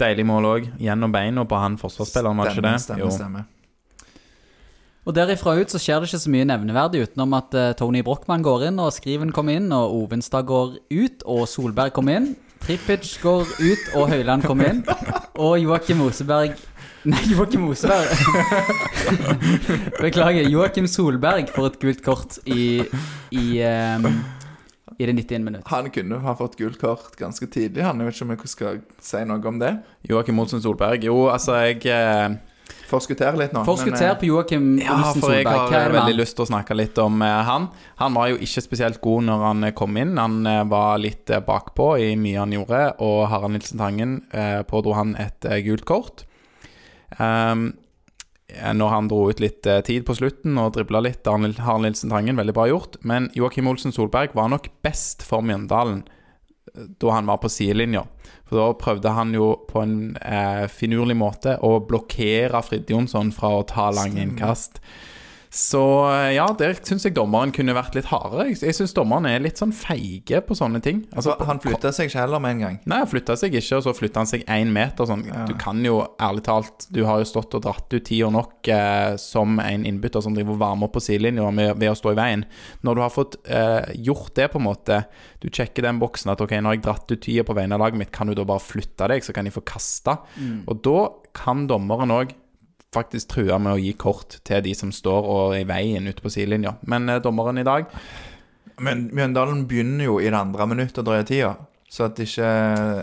Deilig 0.00 0.24
mål 0.26 0.48
òg. 0.48 0.70
Gjennom 0.80 1.12
beina 1.12 1.44
på 1.44 1.58
han 1.60 1.76
forsvarsspilleren, 1.78 2.36
var 2.40 2.50
ikke 2.50 2.64
det? 2.66 2.78
Stemme, 2.82 3.04
Jo. 3.04 3.10
stemme. 3.10 3.44
Og 5.04 5.14
derifra 5.16 5.56
ut 5.58 5.70
så 5.72 5.80
skjer 5.82 5.98
det 6.00 6.08
ikke 6.12 6.20
så 6.22 6.30
mye 6.30 6.46
nevneverdig 6.46 7.00
utenom 7.08 7.32
at 7.34 7.54
eh, 7.58 7.72
Tony 7.74 8.02
Brochmann 8.06 8.42
går 8.46 8.68
inn, 8.68 8.78
og 8.78 8.92
Skriven 8.94 9.32
kommer 9.34 9.56
inn, 9.58 9.70
og 9.74 9.90
Ovenstad 9.98 10.46
går 10.46 10.76
ut, 10.94 11.24
og 11.26 11.46
Solberg 11.50 11.90
kommer 11.96 12.20
inn. 12.20 12.28
Trippic 12.62 13.16
går 13.22 13.42
ut, 13.58 13.88
og 13.98 14.08
Høyland 14.12 14.44
kommer 14.46 14.70
inn. 14.70 14.84
Og 15.42 15.56
Joakim 15.58 15.96
Moseberg 15.98 16.52
Nei, 17.04 17.18
Joakim 17.32 17.64
Oseberg. 17.68 18.12
Beklager. 20.02 20.46
Joakim 20.48 20.86
Solberg 20.86 21.50
får 21.50 21.72
et 21.72 21.80
gult 21.82 22.04
kort 22.06 22.36
i 22.46 22.84
i, 23.34 23.42
um, 23.66 24.06
i 24.98 25.08
det 25.08 25.16
91 25.18 25.42
minutt. 25.48 25.66
Han 25.72 25.90
kunne 25.90 26.20
ha 26.22 26.36
fått 26.38 26.54
gult 26.60 26.78
kort 26.80 27.16
ganske 27.18 27.48
tidlig. 27.50 27.82
Han, 27.82 27.98
jeg 28.04 28.10
vet 28.12 28.20
ikke 28.20 28.28
om 28.28 28.32
jeg 28.36 28.52
skal 28.54 28.80
si 29.02 29.24
noe 29.26 29.50
om 29.50 29.58
det. 29.62 29.72
Joakim 30.08 30.38
Olsen 30.44 30.62
Solberg. 30.62 31.02
Jo, 31.08 31.26
altså, 31.32 31.58
jeg 31.66 31.82
eh, 31.90 32.38
Forskutterer 32.92 33.38
litt 33.40 33.54
nå. 33.56 33.62
Forskutser 33.66 34.10
men, 34.12 34.18
på 34.20 34.26
Joakim 34.28 34.66
Ja, 34.78 34.94
Olsen 35.00 35.22
for 35.24 35.32
jeg 35.34 35.46
Solberg. 35.46 35.58
har 35.58 35.70
Hva 35.72 35.78
er 35.80 35.86
det 35.88 35.94
med 35.96 36.00
veldig 36.04 36.18
lyst 36.22 36.36
til 36.38 36.44
å 36.44 36.50
snakke 36.52 36.76
litt 36.76 36.98
om 37.02 37.22
eh, 37.24 37.38
han. 37.48 37.70
Han 38.04 38.14
var 38.18 38.30
jo 38.30 38.38
ikke 38.46 38.62
spesielt 38.68 39.00
god 39.02 39.26
når 39.26 39.46
han 39.48 39.68
eh, 39.68 39.74
kom 39.82 39.96
inn. 39.98 40.14
Han 40.22 40.42
eh, 40.46 40.62
var 40.70 41.00
litt 41.02 41.32
eh, 41.34 41.42
bakpå 41.42 41.94
i 41.98 42.12
mye 42.20 42.44
han 42.44 42.54
gjorde, 42.54 42.84
og 43.02 43.24
Harald 43.32 43.56
Nilsen 43.56 43.82
Tangen 43.82 44.20
eh, 44.30 44.60
pådro 44.68 44.94
han 45.00 45.16
et 45.18 45.48
eh, 45.50 45.64
gult 45.66 45.88
kort. 45.88 46.28
Um, 47.22 47.70
når 48.76 48.90
han 48.92 49.08
dro 49.08 49.26
ut 49.30 49.40
litt 49.40 49.66
eh, 49.66 49.80
tid 49.86 50.04
på 50.06 50.16
slutten 50.18 50.58
og 50.60 50.74
dribla 50.76 51.02
litt, 51.04 51.26
Har 51.26 51.40
Harald 51.40 51.86
Nilsen 51.86 52.12
Tangen, 52.12 52.36
veldig 52.36 52.54
bra 52.56 52.66
gjort. 52.68 52.98
Men 53.00 53.30
Joakim 53.38 53.68
Olsen 53.70 53.94
Solberg 53.94 54.34
var 54.36 54.50
nok 54.52 54.68
best 54.84 55.24
for 55.26 55.44
Mjøndalen 55.46 56.02
eh, 56.74 56.90
da 57.00 57.14
han 57.16 57.30
var 57.30 57.40
på 57.42 57.50
sidelinja. 57.52 58.04
For 58.48 58.60
da 58.60 58.68
prøvde 58.76 59.14
han 59.16 59.32
jo 59.36 59.54
på 59.68 59.82
en 59.84 59.96
eh, 60.20 60.66
finurlig 60.68 61.16
måte 61.16 61.56
å 61.64 61.78
blokkere 61.88 62.62
Frid 62.66 62.90
Jonsson 62.92 63.32
fra 63.32 63.54
å 63.60 63.66
ta 63.68 63.90
lange 63.94 64.20
innkast. 64.20 64.82
Så 65.52 65.80
eh, 66.08 66.30
ja, 66.38 66.46
der 66.56 66.78
syns 66.80 67.04
jeg 67.04 67.12
dommeren 67.12 67.50
kunne 67.52 67.74
vært 67.76 67.92
litt 67.96 68.06
hardere. 68.08 68.46
Jeg, 68.48 68.62
jeg 68.64 68.76
syns 68.78 68.94
dommeren 68.96 69.26
er 69.28 69.42
litt 69.44 69.60
sånn 69.60 69.74
feige 69.76 70.40
på 70.46 70.56
sånne 70.56 70.80
ting. 70.84 71.02
Altså, 71.12 71.34
han 71.44 71.60
flytta 71.60 71.92
seg 71.92 72.08
ikke 72.08 72.22
heller 72.22 72.40
med 72.40 72.56
en 72.56 72.62
gang. 72.64 72.78
Nei, 72.88 73.02
han 73.02 73.10
flytta 73.10 73.36
seg 73.36 73.58
ikke, 73.60 73.76
og 73.76 73.84
så 73.84 73.92
flytta 73.96 74.22
han 74.22 74.30
seg 74.30 74.46
én 74.48 74.72
meter. 74.72 75.04
Sånn. 75.10 75.26
Ja. 75.28 75.44
Du 75.50 75.52
kan 75.60 75.84
jo 75.84 75.98
ærlig 76.22 76.46
talt 76.48 76.86
Du 76.88 77.02
har 77.04 77.20
jo 77.20 77.28
stått 77.28 77.58
og 77.58 77.66
dratt 77.66 77.92
ut 77.92 78.00
tida 78.08 78.32
nok 78.32 78.72
eh, 78.72 79.12
som 79.20 79.60
en 79.60 79.86
innbytter 79.88 80.24
som 80.24 80.32
driver 80.36 80.56
og 80.56 80.62
varmer 80.64 80.88
opp 80.88 80.96
på 80.96 81.04
sidelinja 81.04 81.50
ved 81.52 81.88
å 81.90 81.96
stå 82.00 82.14
i 82.14 82.20
veien. 82.22 82.46
Når 82.80 82.96
du 82.96 83.04
har 83.04 83.12
fått 83.12 83.36
eh, 83.44 83.92
gjort 84.08 84.32
det, 84.38 84.48
på 84.52 84.60
en 84.60 84.68
måte 84.70 85.02
Du 85.42 85.50
sjekker 85.52 85.84
den 85.84 86.00
boksen 86.00 86.32
at 86.32 86.40
ok, 86.40 86.56
når 86.64 86.78
jeg 86.78 86.86
dratt 86.86 87.12
ut 87.12 87.24
tida 87.28 87.44
på 87.44 87.56
vegne 87.58 87.76
av 87.76 87.84
laget 87.84 88.00
mitt, 88.00 88.14
kan 88.14 88.30
du 88.30 88.32
da 88.38 88.48
bare 88.48 88.64
flytte 88.64 89.12
deg, 89.12 89.24
så 89.24 89.36
kan 89.36 89.44
de 89.44 89.52
få 89.52 89.60
kasta. 89.68 90.22
Mm. 90.40 90.62
Og 90.70 90.80
da 90.86 91.00
kan 91.36 91.66
dommeren 91.68 92.14
òg 92.14 92.32
faktisk 92.92 93.32
trua 93.32 93.58
med 93.62 93.74
å 93.74 93.80
gi 93.80 93.92
kort 93.98 94.38
til 94.46 94.62
de 94.64 94.74
som 94.76 94.92
står 94.94 95.28
og 95.34 95.56
er 95.56 95.64
i 95.64 95.68
veien 95.68 96.08
ute 96.08 96.22
på 96.22 96.32
sidelinja. 96.32 96.76
Men 96.88 97.08
eh, 97.08 97.22
dommeren 97.24 97.60
i 97.60 97.66
dag 97.66 97.88
Men 98.82 99.08
Mjøndalen 99.14 99.66
begynner 99.68 100.08
jo 100.08 100.16
i 100.20 100.30
det 100.30 100.38
andre 100.38 100.66
minuttet 100.66 101.02
å 101.02 101.06
drøye 101.06 101.26
tida, 101.28 101.54
så 101.92 102.08
at 102.08 102.20
ikke 102.22 102.48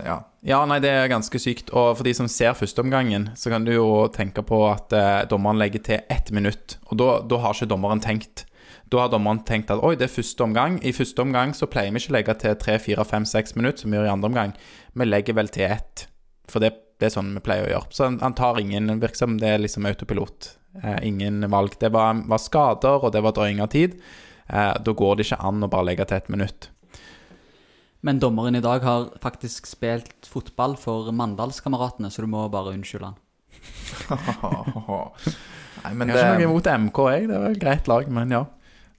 Ja. 0.06 0.20
Ja, 0.40 0.62
nei, 0.64 0.78
det 0.80 0.88
er 0.88 1.10
ganske 1.12 1.36
sykt. 1.36 1.68
Og 1.76 1.98
for 1.98 2.06
de 2.06 2.14
som 2.16 2.28
ser 2.32 2.54
førsteomgangen, 2.56 3.26
så 3.36 3.50
kan 3.52 3.66
du 3.66 3.74
jo 3.74 4.06
tenke 4.08 4.40
på 4.40 4.62
at 4.70 4.92
eh, 4.96 5.26
dommeren 5.28 5.60
legger 5.60 5.82
til 5.84 5.98
ett 6.08 6.30
minutt. 6.32 6.78
Og 6.88 6.96
da, 6.96 7.08
da 7.28 7.42
har 7.42 7.52
ikke 7.52 7.68
dommeren 7.68 8.00
tenkt. 8.00 8.46
Da 8.90 9.04
har 9.04 9.10
dommeren 9.12 9.42
tenkt 9.44 9.70
at 9.70 9.82
oi, 9.84 9.92
det 10.00 10.08
er 10.08 10.14
første 10.14 10.46
omgang. 10.46 10.78
I 10.80 10.94
første 10.96 11.20
omgang 11.22 11.52
så 11.54 11.68
pleier 11.70 11.92
vi 11.92 12.00
ikke 12.00 12.14
å 12.14 12.16
legge 12.16 12.36
til 12.40 12.56
tre, 12.62 12.78
fire, 12.80 13.04
fem, 13.04 13.26
seks 13.28 13.52
minutter, 13.54 13.84
som 13.84 13.92
vi 13.92 14.00
gjør 14.00 14.08
i 14.08 14.14
andre 14.14 14.30
omgang. 14.32 14.54
Vi 14.96 15.06
legger 15.06 15.36
vel 15.36 15.52
til 15.52 15.68
ett. 15.68 16.06
For 16.50 16.64
det, 16.64 16.72
det 17.00 17.08
er 17.08 17.14
sånn 17.14 17.32
vi 17.36 17.42
pleier 17.44 17.66
å 17.66 17.70
gjøre. 17.74 17.92
Så 17.96 18.06
han, 18.06 18.18
han 18.20 18.36
tar 18.36 18.60
ingen 18.60 18.92
virksomhet. 19.00 19.40
Det 19.42 19.54
er 19.54 19.62
liksom 19.62 19.88
autopilot. 19.88 20.50
Eh, 20.82 20.98
ingen 21.08 21.42
valg. 21.50 21.78
Det 21.80 21.88
var, 21.94 22.20
var 22.28 22.42
skader, 22.42 23.06
og 23.06 23.14
det 23.14 23.22
var 23.24 23.34
drøying 23.36 23.62
av 23.64 23.72
tid. 23.72 23.96
Eh, 24.46 24.74
da 24.84 24.94
går 24.96 25.16
det 25.16 25.26
ikke 25.26 25.40
an 25.48 25.64
å 25.64 25.70
bare 25.72 25.88
legge 25.90 26.06
til 26.10 26.20
et 26.20 26.30
minutt. 26.32 26.70
Men 28.00 28.20
dommeren 28.20 28.56
i 28.56 28.62
dag 28.64 28.84
har 28.84 29.10
faktisk 29.20 29.68
spilt 29.68 30.28
fotball 30.28 30.76
for 30.80 31.10
Mandalskameratene, 31.12 32.08
så 32.12 32.24
du 32.24 32.30
må 32.32 32.46
bare 32.52 32.72
unnskylde 32.72 33.10
han. 33.10 33.18
Nei, 35.84 35.92
men 35.98 36.08
Jeg 36.08 36.16
har 36.16 36.38
ikke 36.38 36.46
noe 36.46 36.46
imot 36.46 36.70
MK, 36.86 37.00
jeg. 37.12 37.28
Det 37.28 37.36
er 37.36 37.50
et 37.50 37.60
greit 37.60 37.90
lag, 37.92 38.08
men 38.08 38.32
ja. 38.32 38.44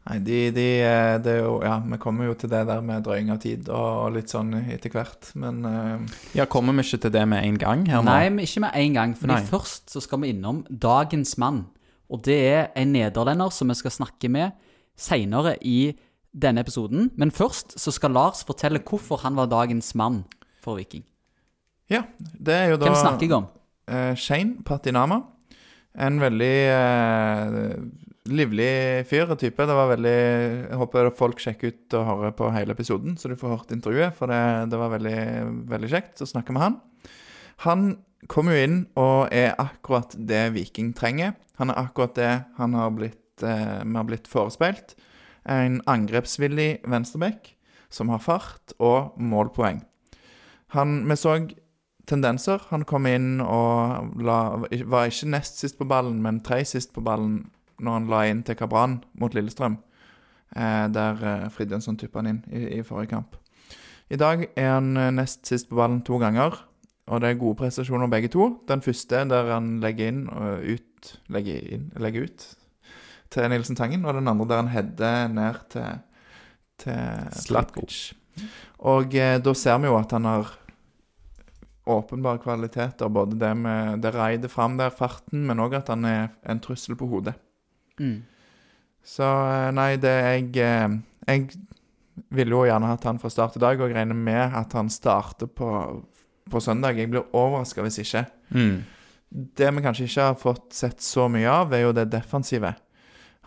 Nei, 0.01 0.17
de, 0.25 0.38
de 0.55 0.65
eh, 0.81 1.15
Det 1.22 1.36
er 1.36 1.43
jo 1.46 1.60
Ja, 1.62 1.75
vi 1.86 1.98
kommer 2.01 2.25
jo 2.25 2.34
til 2.34 2.50
det 2.50 2.63
der 2.70 2.81
med 2.86 3.03
drøying 3.05 3.29
av 3.34 3.41
tid 3.43 3.70
og, 3.70 3.89
og 4.05 4.15
litt 4.15 4.31
sånn 4.34 4.55
etter 4.63 4.89
hvert, 4.93 5.29
men 5.38 5.62
uh... 5.62 6.15
Ja, 6.38 6.48
Kommer 6.50 6.74
vi 6.79 6.88
ikke 6.88 7.03
til 7.05 7.13
det 7.13 7.22
med 7.29 7.46
en 7.46 7.60
gang 7.62 7.86
her 7.89 8.01
nå? 8.01 8.10
Nei, 8.10 8.31
men 8.34 8.48
ikke 8.48 8.63
med 8.65 8.77
en 8.81 8.98
gang. 8.98 9.13
Fordi 9.20 9.36
Nei. 9.36 9.46
først 9.46 9.93
så 9.93 10.01
skal 10.01 10.24
vi 10.24 10.34
innom 10.34 10.63
dagens 10.70 11.36
mann. 11.41 11.67
Og 12.12 12.24
det 12.25 12.39
er 12.50 12.63
en 12.79 12.91
nederlender 12.96 13.53
som 13.53 13.70
vi 13.72 13.77
skal 13.77 13.93
snakke 13.93 14.31
med 14.31 14.58
seinere 15.00 15.55
i 15.62 15.93
denne 16.31 16.63
episoden. 16.65 17.12
Men 17.20 17.31
først 17.31 17.77
så 17.79 17.93
skal 17.93 18.15
Lars 18.15 18.43
fortelle 18.48 18.81
hvorfor 18.84 19.22
han 19.24 19.38
var 19.38 19.51
dagens 19.51 19.93
mann 19.96 20.24
for 20.63 20.81
Viking. 20.81 21.05
Ja, 21.91 22.03
det 22.17 22.55
er 22.55 22.74
jo 22.74 22.81
da 22.81 22.89
Hvem 22.89 23.00
snakker 23.00 23.27
jeg 23.27 23.38
om? 23.38 23.48
Uh, 23.91 24.15
Shane 24.15 24.63
Patinama. 24.65 25.22
En 26.00 26.21
veldig 26.21 26.55
eh, 26.71 27.55
livlig 28.31 28.71
fyr 29.10 29.31
og 29.33 29.39
type. 29.41 29.65
Det 29.67 29.75
var 29.75 29.89
veldig 29.91 30.15
Jeg 30.15 30.79
håper 30.79 31.10
folk 31.17 31.41
sjekker 31.43 31.74
ut 31.74 31.98
og 32.00 32.07
hører 32.07 32.36
på 32.38 32.51
hele 32.55 32.75
episoden, 32.75 33.17
så 33.17 33.31
du 33.31 33.36
får 33.39 33.57
hørt 33.57 33.75
intervjuet. 33.75 34.15
For 34.17 34.31
det, 34.31 34.41
det 34.71 34.79
var 34.79 34.93
veldig, 34.95 35.19
veldig 35.71 35.91
kjekt 35.91 36.24
å 36.24 36.29
snakke 36.29 36.55
med 36.55 36.65
han. 36.65 36.79
Han 37.67 37.86
kommer 38.31 38.55
jo 38.55 38.65
inn 38.67 38.81
og 39.00 39.31
er 39.33 39.55
akkurat 39.60 40.13
det 40.15 40.51
Viking 40.55 40.93
trenger. 40.98 41.36
Han 41.60 41.74
er 41.74 41.81
akkurat 41.81 42.15
det 42.17 42.33
han 42.57 42.77
har 42.77 42.93
blitt, 42.95 43.43
eh, 43.43 43.81
vi 43.83 43.98
har 43.98 44.07
blitt 44.07 44.29
forespeilt. 44.31 44.95
En 45.50 45.79
angrepsvillig 45.89 46.86
venstreback 46.86 47.55
som 47.91 48.12
har 48.13 48.21
fart 48.24 48.75
og 48.79 49.17
målpoeng. 49.19 49.81
Han, 50.77 51.01
vi 51.10 51.17
så 51.19 51.36
tendenser. 52.10 52.62
Han 52.72 52.86
kom 52.88 53.08
inn 53.10 53.41
og 53.43 54.17
la, 54.24 54.39
var 54.89 55.10
ikke 55.10 55.31
nest 55.34 55.62
sist 55.62 55.77
på 55.79 55.88
ballen, 55.89 56.22
men 56.24 56.41
tre 56.46 56.62
sist 56.67 56.93
på 56.96 57.03
ballen 57.05 57.43
når 57.81 57.98
han 57.98 58.10
la 58.12 58.24
inn 58.29 58.43
til 58.46 58.58
Kabran 58.60 59.00
mot 59.20 59.34
Lillestrøm. 59.34 59.77
Eh, 60.55 60.88
der 60.93 61.22
eh, 61.25 61.48
Fridjønsson 61.53 61.98
tuppa 61.98 62.22
han 62.22 62.34
inn 62.34 62.41
i, 62.51 62.65
i 62.79 62.81
forrige 62.86 63.13
kamp. 63.15 63.38
I 64.12 64.20
dag 64.20 64.43
er 64.50 64.74
han 64.75 64.91
eh, 65.00 65.13
nest 65.15 65.48
sist 65.48 65.70
på 65.70 65.79
ballen 65.79 66.01
to 66.05 66.20
ganger, 66.22 66.58
og 67.12 67.24
det 67.24 67.31
er 67.31 67.39
gode 67.41 67.58
prestasjoner 67.62 68.12
begge 68.12 68.31
to. 68.31 68.50
Den 68.70 68.84
første 68.84 69.24
der 69.31 69.53
han 69.53 69.77
legger 69.84 70.12
inn 70.12 70.25
og 70.29 70.65
ut 70.67 70.88
Legger 71.34 71.63
inn, 71.74 71.88
legger 71.98 72.27
ut 72.27 72.43
til 73.34 73.48
Nilsen 73.50 73.77
Tangen, 73.79 74.03
og 74.05 74.13
den 74.13 74.27
andre 74.29 74.46
der 74.46 74.60
han 74.60 74.70
header 74.70 75.31
ned 75.34 75.55
til, 75.74 76.01
til. 76.84 77.31
Slatkic. 77.41 78.12
Og 78.91 79.15
eh, 79.17 79.39
da 79.41 79.53
ser 79.58 79.79
vi 79.81 79.89
jo 79.89 79.98
at 79.98 80.13
han 80.13 80.27
har 80.29 80.51
åpenbare 82.00 82.41
kvaliteter. 82.43 83.10
Både 83.12 83.38
det 83.39 83.51
med 83.57 84.01
det 84.03 84.13
raidet 84.15 84.51
fram 84.51 84.77
der, 84.79 84.93
farten, 84.95 85.45
men 85.48 85.62
òg 85.63 85.77
at 85.79 85.91
han 85.93 86.07
er 86.07 86.29
en 86.43 86.62
trussel 86.63 86.98
på 87.00 87.10
hodet. 87.12 87.36
Mm. 88.00 88.21
Så 89.05 89.25
eh, 89.25 89.71
nei, 89.75 89.95
det 90.01 90.13
jeg 90.13 90.62
eh, 90.62 90.98
Jeg 91.27 91.50
ville 92.33 92.53
jo 92.53 92.65
gjerne 92.67 92.89
hatt 92.89 93.05
han 93.07 93.19
fra 93.21 93.29
start 93.31 93.55
i 93.57 93.62
dag, 93.63 93.79
og 93.79 93.89
jeg 93.89 93.98
regner 93.98 94.17
med 94.17 94.55
at 94.57 94.74
han 94.77 94.89
starter 94.91 95.48
på, 95.48 95.69
på 96.51 96.62
søndag. 96.63 97.00
Jeg 97.00 97.12
blir 97.12 97.29
overraska 97.38 97.86
hvis 97.86 98.01
ikke. 98.03 98.25
Mm. 98.50 98.81
Det 99.29 99.69
vi 99.71 99.83
kanskje 99.86 100.07
ikke 100.10 100.29
har 100.31 100.39
fått 100.39 100.74
sett 100.75 101.03
så 101.03 101.29
mye 101.31 101.50
av, 101.50 101.74
er 101.74 101.86
jo 101.86 101.93
det 101.95 102.10
defensive. 102.12 102.74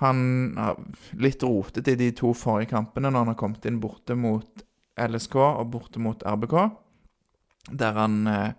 Han 0.03 0.55
har 0.59 0.81
litt 1.23 1.43
rotete 1.45 1.93
i 1.93 1.99
de 2.01 2.09
to 2.17 2.33
forrige 2.35 2.73
kampene 2.73 3.13
når 3.13 3.21
han 3.21 3.33
har 3.35 3.39
kommet 3.39 3.69
inn 3.69 3.83
borte 3.83 4.17
mot 4.19 4.65
LSK 4.99 5.37
og 5.43 5.69
borte 5.75 6.03
mot 6.03 6.25
RBK. 6.25 6.57
Der 7.71 7.97
han, 7.97 8.27
eh, 8.27 8.53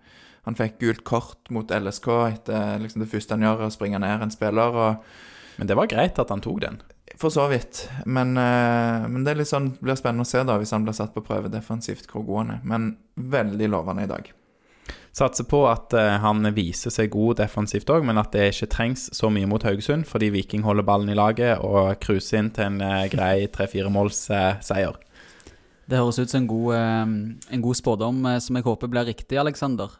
han 0.45 0.57
fikk 0.57 0.79
gult 0.81 1.03
kort 1.05 1.49
mot 1.53 1.69
LSK 1.69 2.09
etter 2.31 2.81
liksom, 2.81 3.03
det 3.03 3.11
første 3.11 3.37
han 3.37 3.45
gjør, 3.45 3.67
å 3.67 3.73
springe 3.73 4.01
ned 4.01 4.25
en 4.25 4.33
spiller. 4.33 4.73
og 4.73 5.59
Men 5.59 5.69
det 5.69 5.77
var 5.77 5.91
greit 5.91 6.19
at 6.19 6.29
han 6.33 6.41
tok 6.41 6.61
den. 6.61 6.81
For 7.15 7.29
så 7.29 7.47
vidt. 7.47 7.85
Men, 8.05 8.35
eh, 8.37 9.05
men 9.07 9.23
det 9.23 9.45
sånn, 9.47 9.75
blir 9.79 9.95
spennende 9.99 10.25
å 10.25 10.29
se 10.29 10.41
da 10.43 10.57
hvis 10.59 10.73
han 10.75 10.87
blir 10.87 10.97
satt 10.97 11.13
på 11.13 11.23
prøve 11.23 11.51
defensivt 11.53 12.09
hvor 12.11 12.25
god 12.25 12.41
han 12.41 12.57
er. 12.57 12.65
Men 12.65 12.89
veldig 13.15 13.69
lovende 13.71 14.03
i 14.03 14.09
dag. 14.09 14.33
Satser 15.15 15.47
på 15.47 15.61
at 15.69 15.93
eh, 15.95 16.17
han 16.19 16.43
viser 16.57 16.91
seg 16.91 17.13
god 17.13 17.37
defensivt 17.39 17.89
òg, 17.93 18.03
men 18.03 18.19
at 18.19 18.33
det 18.35 18.49
ikke 18.51 18.71
trengs 18.73 19.07
så 19.15 19.29
mye 19.31 19.47
mot 19.47 19.63
Haugesund, 19.63 20.03
fordi 20.09 20.33
Viking 20.33 20.65
holder 20.65 20.83
ballen 20.83 21.13
i 21.13 21.15
laget 21.15 21.63
og 21.63 21.95
cruiser 22.03 22.41
inn 22.41 22.51
til 22.51 22.67
en 22.73 23.07
grei 23.13 23.47
tre-fire 23.53 23.93
måls 23.93 24.25
seier. 24.27 24.97
Det 25.85 25.99
høres 25.99 26.17
ut 26.17 26.31
som 26.31 26.41
en 26.41 26.49
god, 26.49 26.71
en 27.53 27.65
god 27.65 27.77
spådom 27.77 28.23
eh, 28.29 28.39
som 28.41 28.57
jeg 28.57 28.65
håper 28.65 28.89
blir 28.89 29.05
riktig, 29.11 29.37
Aleksander. 29.37 29.93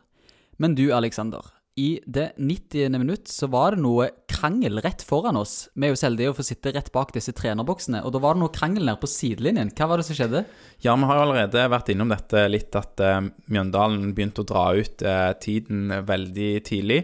Men 0.58 0.74
du, 0.78 0.88
Aleksander. 0.96 1.52
I 1.76 2.00
det 2.08 2.30
90. 2.40 2.94
minutt 2.96 3.28
så 3.28 3.50
var 3.52 3.76
det 3.76 3.84
noe 3.84 4.08
krangel 4.32 4.80
rett 4.80 5.04
foran 5.04 5.36
oss. 5.36 5.68
Vi 5.76 5.84
er 5.86 5.92
jo 5.92 5.98
så 6.00 6.08
heldige 6.08 6.32
å 6.32 6.38
få 6.38 6.46
sitte 6.48 6.72
rett 6.72 6.88
bak 6.96 7.12
disse 7.12 7.34
trenerboksene, 7.36 8.00
og 8.08 8.14
da 8.16 8.22
var 8.24 8.38
det 8.38 8.46
noe 8.46 8.54
krangel 8.56 8.88
nede 8.88 9.02
på 9.02 9.12
sidelinjen. 9.12 9.74
Hva 9.76 9.90
var 9.92 10.00
det 10.00 10.08
som 10.08 10.16
skjedde? 10.16 10.46
Ja, 10.86 10.96
vi 10.96 11.10
har 11.10 11.20
jo 11.20 11.26
allerede 11.26 11.68
vært 11.74 11.92
innom 11.92 12.14
dette 12.14 12.46
litt, 12.48 12.72
at 12.80 13.04
uh, 13.04 13.28
Mjøndalen 13.52 14.14
begynte 14.16 14.46
å 14.46 14.48
dra 14.48 14.70
ut 14.80 15.04
uh, 15.04 15.36
tiden 15.44 15.92
veldig 16.08 16.52
tidlig. 16.66 17.02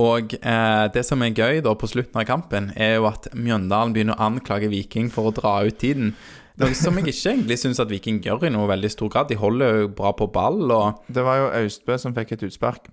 Og 0.00 0.32
eh, 0.38 0.84
det 0.94 1.02
som 1.04 1.20
er 1.20 1.34
gøy 1.34 1.58
da 1.66 1.74
på 1.76 1.88
slutten 1.90 2.20
av 2.22 2.28
kampen, 2.28 2.70
er 2.78 2.94
jo 2.96 3.08
at 3.10 3.26
Mjøndalen 3.34 3.92
begynner 3.92 4.16
å 4.16 4.30
anklage 4.30 4.70
Viking 4.72 5.10
for 5.12 5.28
å 5.28 5.34
dra 5.34 5.58
ut 5.66 5.80
tiden. 5.82 6.14
Noe 6.60 6.76
som 6.76 6.98
jeg 7.00 7.08
ikke 7.08 7.32
egentlig 7.32 7.56
syns 7.62 7.80
at 7.80 7.90
Viking 7.90 8.20
gjør 8.24 8.44
i 8.44 8.52
noe 8.52 8.68
veldig 8.68 8.90
stor 8.92 9.08
grad. 9.12 9.30
De 9.30 9.38
holder 9.40 9.82
jo 9.82 9.90
bra 9.96 10.12
på 10.16 10.28
ball. 10.32 10.62
og 10.70 11.02
Det 11.08 11.24
var 11.24 11.40
jo 11.40 11.50
Austbø 11.62 11.96
som 12.00 12.16
fikk 12.16 12.34
et 12.36 12.44
utspark. 12.50 12.90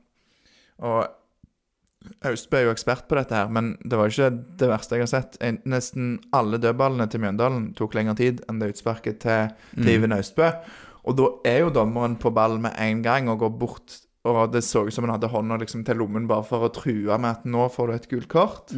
Og 0.87 1.01
Austbø 2.29 2.61
er 2.61 2.67
jo 2.67 2.71
ekspert 2.71 3.07
på 3.09 3.17
dette 3.19 3.35
her, 3.35 3.51
men 3.51 3.73
det 3.83 3.99
var 3.99 4.07
ikke 4.11 4.29
det 4.61 4.69
verste 4.71 4.95
jeg 4.95 5.03
har 5.03 5.11
sett. 5.11 5.37
Nesten 5.67 6.15
alle 6.35 6.59
dødballene 6.63 7.09
til 7.11 7.23
Mjøndalen 7.25 7.71
tok 7.75 7.97
lengre 7.97 8.15
tid 8.19 8.39
enn 8.47 8.61
det 8.61 8.71
utsparket 8.75 9.19
til, 9.25 9.51
til 9.75 9.93
Iven 9.97 10.15
Austbø. 10.15 10.51
Og 11.07 11.19
da 11.19 11.27
er 11.47 11.61
jo 11.65 11.75
dommeren 11.75 12.17
på 12.19 12.31
ball 12.35 12.57
med 12.63 12.75
en 12.83 13.03
gang 13.03 13.27
og 13.31 13.43
går 13.43 13.53
bort. 13.59 13.99
Og 14.27 14.41
det 14.51 14.63
så 14.67 14.85
ut 14.87 14.95
som 14.95 15.05
han 15.07 15.15
hadde 15.17 15.31
hånda 15.31 15.59
liksom 15.59 15.83
til 15.87 15.99
lommen 15.99 16.27
bare 16.27 16.47
for 16.47 16.67
å 16.67 16.71
true 16.75 17.19
med 17.19 17.29
at 17.31 17.47
nå 17.47 17.67
får 17.71 17.87
du 17.87 17.95
et 17.95 18.09
gult 18.11 18.31
kort. 18.31 18.73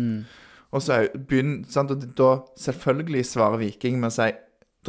Og 0.70 0.84
så 0.86 1.04
begynner 1.14 1.66
sant, 1.70 1.90
og 1.94 2.04
da 2.18 2.36
selvfølgelig 2.62 3.26
svarer 3.26 3.62
Viking 3.62 3.98
med 4.02 4.12
å 4.12 4.18
si 4.18 4.30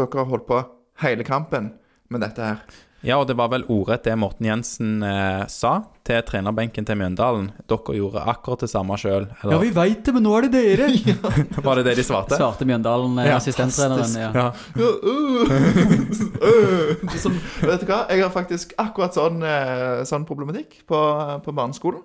dere 0.01 0.25
har 0.25 0.31
holdt 0.33 0.49
på 0.51 0.63
hele 1.05 1.25
kampen 1.29 1.75
med 2.11 2.25
dette 2.27 2.43
her. 2.53 2.63
Ja, 3.01 3.17
og 3.17 3.31
det 3.31 3.33
var 3.39 3.49
vel 3.49 3.63
ordrett 3.73 4.03
det 4.05 4.13
Morten 4.21 4.45
Jensen 4.45 4.99
eh, 5.07 5.47
sa 5.49 5.71
til 6.05 6.19
trenerbenken 6.29 6.85
til 6.85 6.99
Mjøndalen. 7.01 7.47
Dere 7.71 7.95
gjorde 7.97 8.21
akkurat 8.29 8.61
det 8.61 8.69
samme 8.69 8.99
sjøl. 9.01 9.25
Ja, 9.41 9.57
vi 9.63 9.71
veit 9.73 10.03
det, 10.05 10.13
men 10.13 10.27
nå 10.27 10.35
er 10.37 10.49
det 10.51 10.53
dere! 10.59 10.91
Var 11.65 11.81
det 11.81 11.87
det 11.87 11.95
de 11.97 12.05
svarte? 12.05 12.37
Svarte 12.37 12.69
Mjøndalen, 12.69 13.17
eh, 13.23 13.31
Ja, 13.31 13.39
assistenttreneren. 13.41 14.13
Ja. 14.21 14.31
Ja. 14.37 14.53
Sånn, 17.25 17.41
vet 17.71 17.81
du 17.81 17.89
hva? 17.89 18.03
Jeg 18.13 18.21
har 18.27 18.33
faktisk 18.35 18.77
akkurat 18.81 19.17
sånn, 19.17 19.41
eh, 19.49 20.03
sånn 20.09 20.27
problematikk 20.29 20.83
på, 20.91 21.01
på 21.45 21.57
barneskolen 21.57 22.03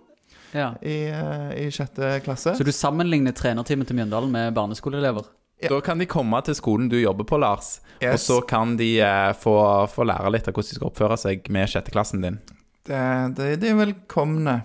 Ja. 0.56 0.72
i, 0.80 1.02
eh, 1.12 1.50
i 1.66 1.72
sjette 1.76 2.22
klasse. 2.26 2.56
Så 2.56 2.64
du 2.64 2.72
sammenligner 2.72 3.36
trenerteamet 3.36 3.92
til 3.92 4.00
Mjøndalen 4.00 4.32
med 4.32 4.56
barneskoleelever? 4.56 5.28
Da 5.64 5.80
kan 5.82 6.02
de 6.02 6.08
komme 6.10 6.40
til 6.46 6.58
skolen 6.58 6.90
du 6.92 6.98
jobber 7.00 7.28
på, 7.28 7.40
Lars. 7.40 7.80
Og 8.04 8.18
så 8.20 8.42
kan 8.44 8.76
de 8.80 8.98
eh, 9.00 9.32
få, 9.40 9.56
få 9.92 10.06
lære 10.08 10.34
litt 10.36 10.50
av 10.50 10.56
hvordan 10.56 10.74
de 10.74 10.80
skal 10.80 10.90
oppføre 10.90 11.18
seg 11.20 11.48
med 11.54 11.72
sjetteklassen 11.72 12.26
din. 12.26 12.42
Det, 12.86 13.04
det, 13.38 13.54
de 13.64 13.72
er 13.72 13.80
velkomne 13.80 14.60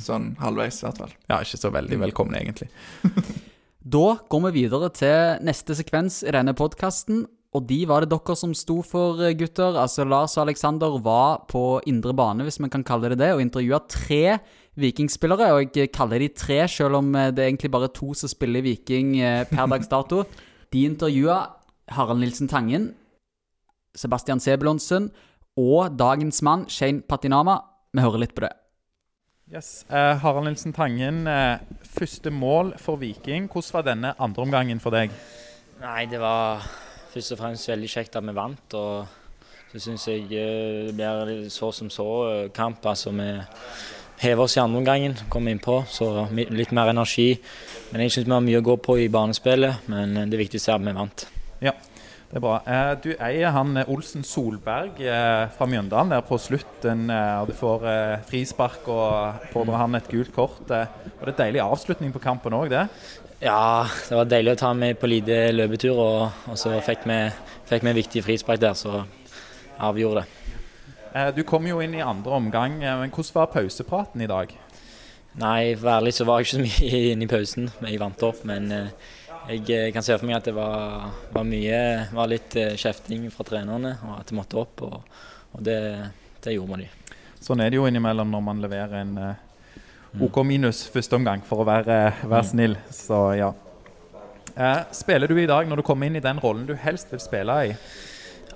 sånn 0.00 0.32
halvveis, 0.40 0.80
i 0.80 0.86
hvert 0.86 1.02
fall. 1.02 1.16
Ja, 1.28 1.40
ikke 1.42 1.60
så 1.60 1.72
veldig 1.74 2.00
velkomne, 2.06 2.40
egentlig. 2.40 2.70
Da 3.84 4.14
går 4.32 4.46
vi 4.46 4.62
videre 4.64 4.88
til 4.96 5.42
neste 5.44 5.74
sekvens 5.76 6.22
i 6.24 6.32
denne 6.32 6.54
podkasten. 6.56 7.26
Og 7.54 7.66
de 7.68 7.82
var 7.86 8.02
det 8.02 8.08
dere 8.10 8.34
som 8.34 8.54
sto 8.56 8.78
for, 8.82 9.20
eh, 9.20 9.34
gutter. 9.36 9.76
Altså 9.76 10.06
Lars 10.08 10.38
og 10.38 10.46
Aleksander 10.46 10.96
var 11.04 11.44
på 11.52 11.82
indre 11.86 12.14
bane, 12.16 12.42
hvis 12.42 12.58
man 12.64 12.70
kan 12.72 12.82
kalle 12.82 13.12
det 13.12 13.18
det, 13.18 13.34
og 13.34 13.42
intervjua 13.44 13.82
tre 13.86 14.40
vikingspillere. 14.80 15.52
Og 15.54 15.76
jeg 15.76 15.92
kaller 15.94 16.22
de 16.22 16.28
tre, 16.28 16.62
selv 16.68 17.00
om 17.00 17.14
eh, 17.14 17.30
det 17.34 17.44
er 17.44 17.52
egentlig 17.52 17.70
bare 17.74 17.92
to 17.94 18.14
som 18.14 18.30
spiller 18.30 18.64
Viking 18.64 19.16
eh, 19.20 19.44
per 19.50 19.70
dags 19.70 19.90
dato. 19.90 20.24
De 20.74 20.84
intervjua 20.84 21.38
Harald 21.94 22.18
Nilsen 22.18 22.48
Tangen, 22.48 22.94
Sebastian 23.94 24.40
Sebulonsen 24.40 25.10
og 25.56 25.94
dagens 25.98 26.42
mann, 26.42 26.64
Shane 26.68 27.04
Patinama. 27.06 27.60
Vi 27.94 28.02
hører 28.02 28.24
litt 28.24 28.34
på 28.34 28.42
det. 28.42 28.50
Yes. 29.52 29.84
Eh, 29.90 30.16
Harald 30.18 30.48
Nilsen 30.48 30.72
Tangen, 30.74 31.26
eh, 31.28 31.58
første 31.84 32.30
mål 32.30 32.74
for 32.78 32.96
Viking. 32.96 33.46
Hvordan 33.52 33.72
var 33.76 33.82
denne 33.82 34.14
andre 34.18 34.42
omgangen 34.42 34.80
for 34.80 34.90
deg? 34.90 35.12
Nei, 35.80 36.06
det 36.06 36.18
var 36.18 36.64
først 37.12 37.36
og 37.36 37.38
fremst 37.38 37.68
veldig 37.68 37.90
kjekt 37.90 38.16
at 38.16 38.24
vi 38.24 38.34
vant. 38.34 38.74
Og 38.74 39.06
så 39.72 39.82
syns 39.82 40.08
jeg 40.08 40.26
eh, 40.32 40.90
det 40.94 40.96
blir 40.96 41.48
så 41.50 41.70
som 41.74 41.90
så 41.90 42.08
eh, 42.30 42.50
kamp. 42.54 42.84
Altså 42.86 43.12
vi 43.14 43.28
hever 44.20 44.44
oss 44.44 44.56
i 44.56 44.60
andre 44.62 44.80
omgangen, 44.82 45.16
komme 45.28 45.54
innpå, 45.54 45.82
så 45.90 46.26
litt 46.32 46.74
mer 46.76 46.92
energi. 46.92 47.32
Men 47.92 48.04
jeg 48.04 48.14
syns 48.14 48.28
vi 48.28 48.36
har 48.36 48.44
mye 48.44 48.60
å 48.60 48.66
gå 48.66 48.76
på 48.82 48.98
i 49.02 49.10
banespillet, 49.12 49.88
men 49.90 50.30
det 50.30 50.40
viktigste 50.40 50.72
er 50.72 50.78
at 50.78 50.86
vi 50.86 50.94
vant. 50.96 51.26
Ja, 51.64 51.74
Det 52.34 52.40
er 52.40 52.42
bra. 52.42 52.54
Eh, 52.66 52.92
du 52.98 53.10
eier 53.22 53.52
han 53.54 53.76
eh, 53.78 53.90
Olsen 53.94 54.24
Solberg 54.26 54.98
eh, 54.98 55.44
fra 55.54 55.68
Mjøndalen 55.70 56.10
der 56.10 56.24
på 56.26 56.34
slutten. 56.42 57.04
Og 57.06 57.46
du 57.46 57.54
får 57.54 57.84
frispark 58.26 58.88
og 58.90 59.44
pådrar 59.52 59.84
han 59.84 59.94
et 59.94 60.08
gult 60.10 60.32
kort. 60.34 60.64
Var 60.66 61.30
det 61.30 61.36
deilig 61.38 61.62
avslutning 61.62 62.10
på 62.10 62.22
kampen 62.24 62.56
òg, 62.58 62.72
det. 62.74 62.88
Ja, 63.44 63.86
det 64.08 64.18
var 64.18 64.26
deilig 64.26 64.56
å 64.56 64.60
ta 64.64 64.72
med 64.74 64.98
på 64.98 65.10
lite 65.10 65.52
løpetur, 65.52 65.94
og, 65.94 66.48
og 66.50 66.58
så 66.58 66.74
fikk 66.82 67.06
vi, 67.06 67.20
fikk 67.70 67.84
vi 67.84 67.92
en 67.92 68.00
viktig 68.02 68.24
frispark 68.26 68.62
der, 68.62 68.74
så 68.78 69.04
avgjorde 69.78 70.24
det. 70.24 70.43
Eh, 71.14 71.30
du 71.34 71.44
kom 71.46 71.66
jo 71.66 71.78
inn 71.78 71.92
i 71.94 72.02
andre 72.02 72.34
omgang, 72.34 72.80
eh, 72.82 72.96
men 72.98 73.12
hvordan 73.14 73.36
var 73.36 73.52
pausepraten 73.52 74.22
i 74.24 74.26
dag? 74.26 74.50
Nei, 75.38 75.74
for 75.78 75.92
ærlig 75.92 76.12
så 76.16 76.24
var 76.26 76.40
jeg 76.40 76.48
ikke 76.48 76.56
så 76.56 76.64
mye 76.64 77.02
inne 77.12 77.26
i 77.26 77.30
pausen. 77.30 77.68
Jeg 77.86 78.00
vant 78.02 78.24
opp, 78.26 78.40
men 78.50 78.66
eh, 78.74 79.12
jeg 79.54 79.92
kan 79.94 80.02
se 80.02 80.16
for 80.18 80.26
meg 80.26 80.40
at 80.40 80.48
det 80.48 80.56
var, 80.56 81.12
var 81.30 81.46
mye 81.46 81.78
var 82.16 82.30
litt 82.32 82.56
kjefting 82.80 83.28
fra 83.30 83.46
trenerne, 83.46 83.92
og 84.02 84.16
at 84.16 84.32
det 84.32 84.38
måtte 84.40 84.58
opp. 84.58 84.82
Og, 84.82 85.20
og 85.54 85.62
det, 85.62 85.78
det 86.42 86.56
gjorde 86.56 86.80
vi. 86.80 86.88
Sånn 87.44 87.62
er 87.62 87.70
det 87.70 87.78
jo 87.78 87.86
innimellom 87.86 88.32
når 88.34 88.42
man 88.48 88.64
leverer 88.64 88.96
en 89.04 89.12
eh, 89.20 90.24
OK 90.24 90.40
minus 90.48 90.82
første 90.90 91.14
omgang, 91.14 91.44
for 91.46 91.62
å 91.62 91.68
være, 91.68 92.00
være 92.24 92.48
snill. 92.48 92.74
Så 92.90 93.20
ja. 93.38 93.52
Spiller 94.94 95.30
du 95.30 95.38
i 95.38 95.46
dag, 95.50 95.70
når 95.70 95.78
du 95.78 95.86
kommer 95.86 96.10
inn 96.10 96.18
i 96.18 96.24
den 96.24 96.42
rollen 96.42 96.66
du 96.66 96.74
helst 96.78 97.14
vil 97.14 97.22
spille 97.22 97.60
i? 97.68 97.78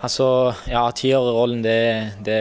Altså, 0.02 0.54
ja, 0.70 0.84
tiårrollen, 0.94 1.62
det, 1.64 1.78
det, 2.24 2.40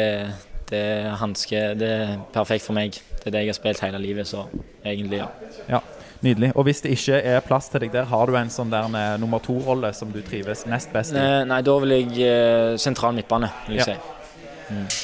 det, 0.70 0.82
er 0.82 1.15
hanske, 1.22 1.62
det 1.80 1.89
er 1.89 2.17
perfekt 2.36 2.65
for 2.67 2.78
meg. 2.78 2.98
Det 3.17 3.32
er 3.32 3.34
det 3.34 3.46
jeg 3.46 3.54
har 3.54 3.58
spilt 3.58 3.82
hele 3.82 4.02
livet, 4.02 4.28
så 4.30 4.46
egentlig, 4.86 5.24
ja. 5.24 5.30
Ja, 5.70 5.80
Nydelig. 6.22 6.52
Og 6.58 6.63
hvis 6.65 6.80
det 6.82 6.96
ikke 6.96 7.20
er 7.30 7.43
plass 7.46 7.67
til 7.70 7.84
deg 7.84 7.91
der, 7.93 8.08
har 8.10 8.26
du 8.26 8.34
en 8.39 8.50
sånn 8.50 8.72
der 8.74 8.88
eh, 8.89 9.17
nummer 9.22 9.38
to-rolle 9.43 9.91
som 9.93 10.10
du 10.10 10.17
trives 10.26 10.63
nest 10.65 10.89
best 10.93 11.13
i? 11.13 11.17
Nei, 11.20 11.43
Nei, 11.46 11.60
da 11.65 11.76
vil 11.84 11.93
jeg 11.93 12.24
eh, 12.26 12.78
sentral 12.82 13.13
midtbane, 13.13 13.52
vil 13.67 13.78
jeg 13.78 13.86
Ja. 13.86 13.98
si. 14.00 15.04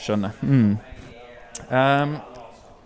Skjønner. 0.00 0.36
Mm. 0.44 0.76
Um, 1.70 2.12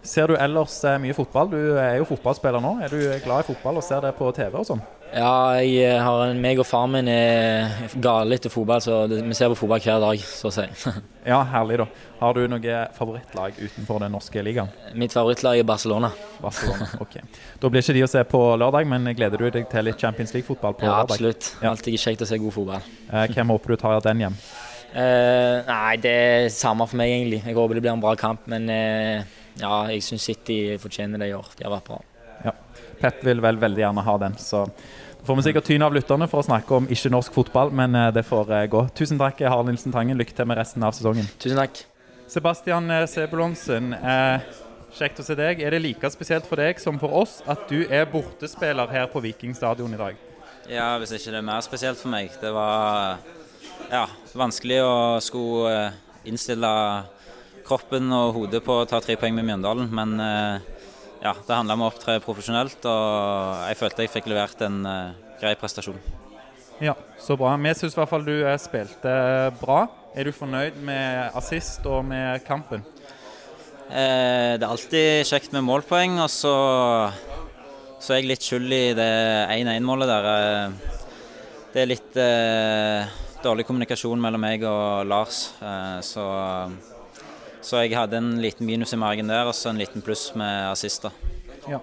ser 0.07 0.31
du 0.31 0.37
ellers 0.39 0.77
eh, 0.87 1.01
mye 1.03 1.15
fotball? 1.19 1.51
Du 1.51 1.59
er 1.83 1.99
jo 1.99 2.07
fotballspiller 2.09 2.63
nå. 2.63 2.77
Er 2.85 2.95
du 2.95 3.01
glad 3.25 3.43
i 3.43 3.49
fotball 3.51 3.83
og 3.83 3.87
ser 3.87 4.07
det 4.07 4.15
på 4.19 4.31
TV 4.39 4.55
og 4.63 4.67
sånn? 4.71 4.83
Ja, 5.15 5.61
jeg 5.63 5.77
eh, 5.87 6.01
har 6.03 6.25
en, 6.27 6.41
meg 6.43 6.59
og 6.59 6.67
far 6.67 6.89
min 6.91 7.07
er 7.11 7.85
gale 8.03 8.35
etter 8.35 8.51
fotball, 8.51 8.81
så 8.83 9.05
det, 9.11 9.21
vi 9.23 9.37
ser 9.39 9.53
på 9.53 9.59
fotball 9.61 9.83
hver 9.85 10.01
dag, 10.03 10.23
så 10.27 10.51
å 10.51 10.55
si. 10.55 10.65
Ja, 11.25 11.39
herlig, 11.49 11.79
da. 11.81 11.87
Har 12.19 12.35
du 12.37 12.43
noe 12.51 12.79
favorittlag 12.93 13.55
utenfor 13.57 14.03
den 14.03 14.13
norske 14.13 14.43
ligaen? 14.45 14.69
Mitt 14.99 15.15
favorittlag 15.15 15.63
er 15.63 15.65
Barcelona. 15.65 16.11
Barcelona. 16.43 16.89
Ok. 17.01 17.15
Da 17.63 17.71
blir 17.73 17.81
ikke 17.81 17.95
de 17.97 18.03
å 18.05 18.11
se 18.11 18.21
på 18.29 18.41
lørdag, 18.61 18.91
men 18.91 19.09
gleder 19.17 19.41
du 19.41 19.47
deg 19.55 19.71
til 19.71 19.87
litt 19.89 20.03
Champions 20.03 20.35
League-fotball 20.35 20.75
på 20.77 20.85
Ja, 20.85 20.99
lørdag? 20.99 21.15
absolutt. 21.15 21.49
Ja. 21.63 21.71
Alltid 21.71 21.97
kjekt 22.03 22.27
å 22.27 22.29
se 22.29 22.41
god 22.43 22.57
fotball. 22.59 22.91
Eh, 23.09 23.25
hvem 23.39 23.55
håper 23.55 23.73
du 23.73 23.81
tar 23.81 24.03
den 24.05 24.25
hjem? 24.27 24.37
Eh, 24.93 25.63
nei, 25.71 25.95
det 26.03 26.17
er 26.27 26.51
samme 26.53 26.85
for 26.91 27.01
meg, 27.01 27.15
egentlig. 27.15 27.41
Jeg 27.47 27.57
håper 27.57 27.79
det 27.79 27.87
blir 27.87 27.95
en 27.95 28.03
bra 28.05 28.13
kamp, 28.21 28.45
men 28.51 28.67
eh, 28.75 29.39
ja, 29.63 29.73
jeg 29.95 30.05
syns 30.05 30.27
City 30.29 30.59
fortjener 30.83 31.23
det 31.23 31.31
i 31.31 31.39
år. 31.39 31.55
De 31.55 31.65
har 31.69 31.73
vært 31.79 31.89
bra. 31.93 32.03
Pep 33.01 33.25
vil 33.27 33.41
vel 33.43 33.59
veldig 33.61 33.83
gjerne 33.83 34.05
ha 34.07 34.15
den, 34.23 34.37
så 34.41 34.65
får 35.27 35.39
vi 35.39 35.47
sikkert 35.47 35.69
tyne 35.69 35.87
av 35.89 35.97
lytterne 35.97 36.29
for 36.31 36.43
å 36.43 36.47
snakke 36.47 36.77
om 36.77 36.91
ikke-norsk 36.93 37.35
fotball, 37.35 37.73
men 37.75 37.97
eh, 37.99 38.11
det 38.15 38.27
får 38.29 38.53
eh, 38.53 38.67
gå. 38.73 38.85
Tusen 38.99 39.21
takk, 39.21 39.41
Harald 39.45 39.71
Nilsen 39.71 39.95
Tangen. 39.95 40.19
Lykke 40.21 40.37
til 40.37 40.49
med 40.49 40.61
resten 40.61 40.85
av 40.85 40.95
sesongen. 40.97 41.29
Tusen 41.43 41.61
takk. 41.61 41.81
Sebastian 42.31 42.91
eh, 42.91 43.07
Sebulonsen, 43.11 43.93
eh, 43.97 44.53
Kjekt 44.95 45.19
å 45.19 45.25
se 45.27 45.35
deg. 45.35 45.59
Er 45.59 45.75
det 45.75 45.81
like 45.83 46.07
spesielt 46.15 46.47
for 46.47 46.61
deg 46.63 46.79
som 46.79 47.01
for 47.03 47.11
oss 47.19 47.41
at 47.51 47.65
du 47.67 47.81
er 47.91 48.07
bortespiller 48.07 48.87
her 48.95 49.09
på 49.11 49.23
Viking 49.25 49.51
stadion 49.57 49.91
i 49.91 49.99
dag? 49.99 50.21
Ja, 50.71 50.93
hvis 51.03 51.11
ikke 51.17 51.33
det 51.35 51.41
er 51.41 51.49
mer 51.49 51.65
spesielt 51.67 51.99
for 51.99 52.13
meg. 52.13 52.31
Det 52.39 52.53
var 52.55 53.19
ja, 53.91 54.05
vanskelig 54.39 54.79
å 54.87 54.95
skulle 55.25 55.73
eh, 55.75 55.99
innstille 56.31 56.71
kroppen 57.67 58.13
og 58.15 58.37
hodet 58.39 58.63
på 58.65 58.77
å 58.81 58.87
ta 58.87 59.01
tre 59.03 59.17
poeng 59.19 59.35
med 59.35 59.49
Mjøndalen, 59.49 59.91
men 59.99 60.15
eh, 60.23 60.74
ja, 61.25 61.33
det 61.33 61.57
handla 61.57 61.77
om 61.79 61.87
å 61.87 61.91
opptre 61.91 62.19
profesjonelt, 62.25 62.85
og 62.85 63.65
jeg 63.71 63.81
følte 63.81 64.05
jeg 64.05 64.13
fikk 64.13 64.31
levert 64.31 64.61
en 64.67 64.83
uh, 64.85 65.17
grei 65.41 65.55
prestasjon. 65.59 65.99
Ja, 66.83 66.95
så 67.23 67.37
bra. 67.39 67.55
Vi 67.57 67.75
syns 67.79 67.95
i 67.95 68.01
hvert 68.01 68.11
fall 68.11 68.27
du 68.27 68.35
spilte 68.61 69.15
bra. 69.61 69.85
Er 70.15 70.27
du 70.27 70.35
fornøyd 70.35 70.77
med 70.85 71.37
assist 71.39 71.87
og 71.91 72.05
med 72.07 72.43
kampen? 72.47 72.83
Eh, 73.89 74.55
det 74.59 74.65
er 74.65 74.71
alltid 74.71 75.29
kjekt 75.29 75.55
med 75.55 75.65
målpoeng, 75.67 76.17
og 76.25 76.31
så, 76.33 76.55
så 78.01 78.15
er 78.15 78.23
jeg 78.23 78.31
litt 78.31 78.47
skyld 78.47 78.75
i 78.75 78.85
det 78.97 79.11
1-1-målet 79.55 80.11
der. 80.11 80.29
Eh, 80.31 80.95
det 81.75 81.83
er 81.83 81.91
litt 81.91 82.19
eh, 82.21 83.15
dårlig 83.45 83.67
kommunikasjon 83.69 84.21
mellom 84.23 84.43
meg 84.43 84.65
og 84.69 85.05
Lars, 85.11 85.45
eh, 85.63 85.99
så, 86.07 86.27
så 87.65 87.81
jeg 87.83 87.97
hadde 87.97 88.21
en 88.21 88.35
liten 88.43 88.69
minus 88.69 88.93
i 88.95 89.01
margen 89.01 89.33
der, 89.33 89.49
og 89.49 89.57
så 89.57 89.73
en 89.73 89.81
liten 89.81 90.05
pluss 90.05 90.29
med 90.39 90.69
assister. 90.69 91.15
Ja. 91.71 91.81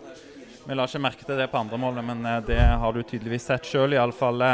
Vi 0.61 0.77
la 0.77 0.85
ikke 0.85 1.01
merke 1.01 1.25
til 1.25 1.39
det 1.41 1.49
på 1.49 1.57
andre 1.57 1.79
målet, 1.81 2.05
men 2.05 2.21
eh, 2.25 2.41
det 2.47 2.61
har 2.61 2.93
du 2.93 3.01
tydeligvis 3.01 3.49
sett 3.49 3.65
sjøl, 3.67 3.97
iallfall. 3.97 4.45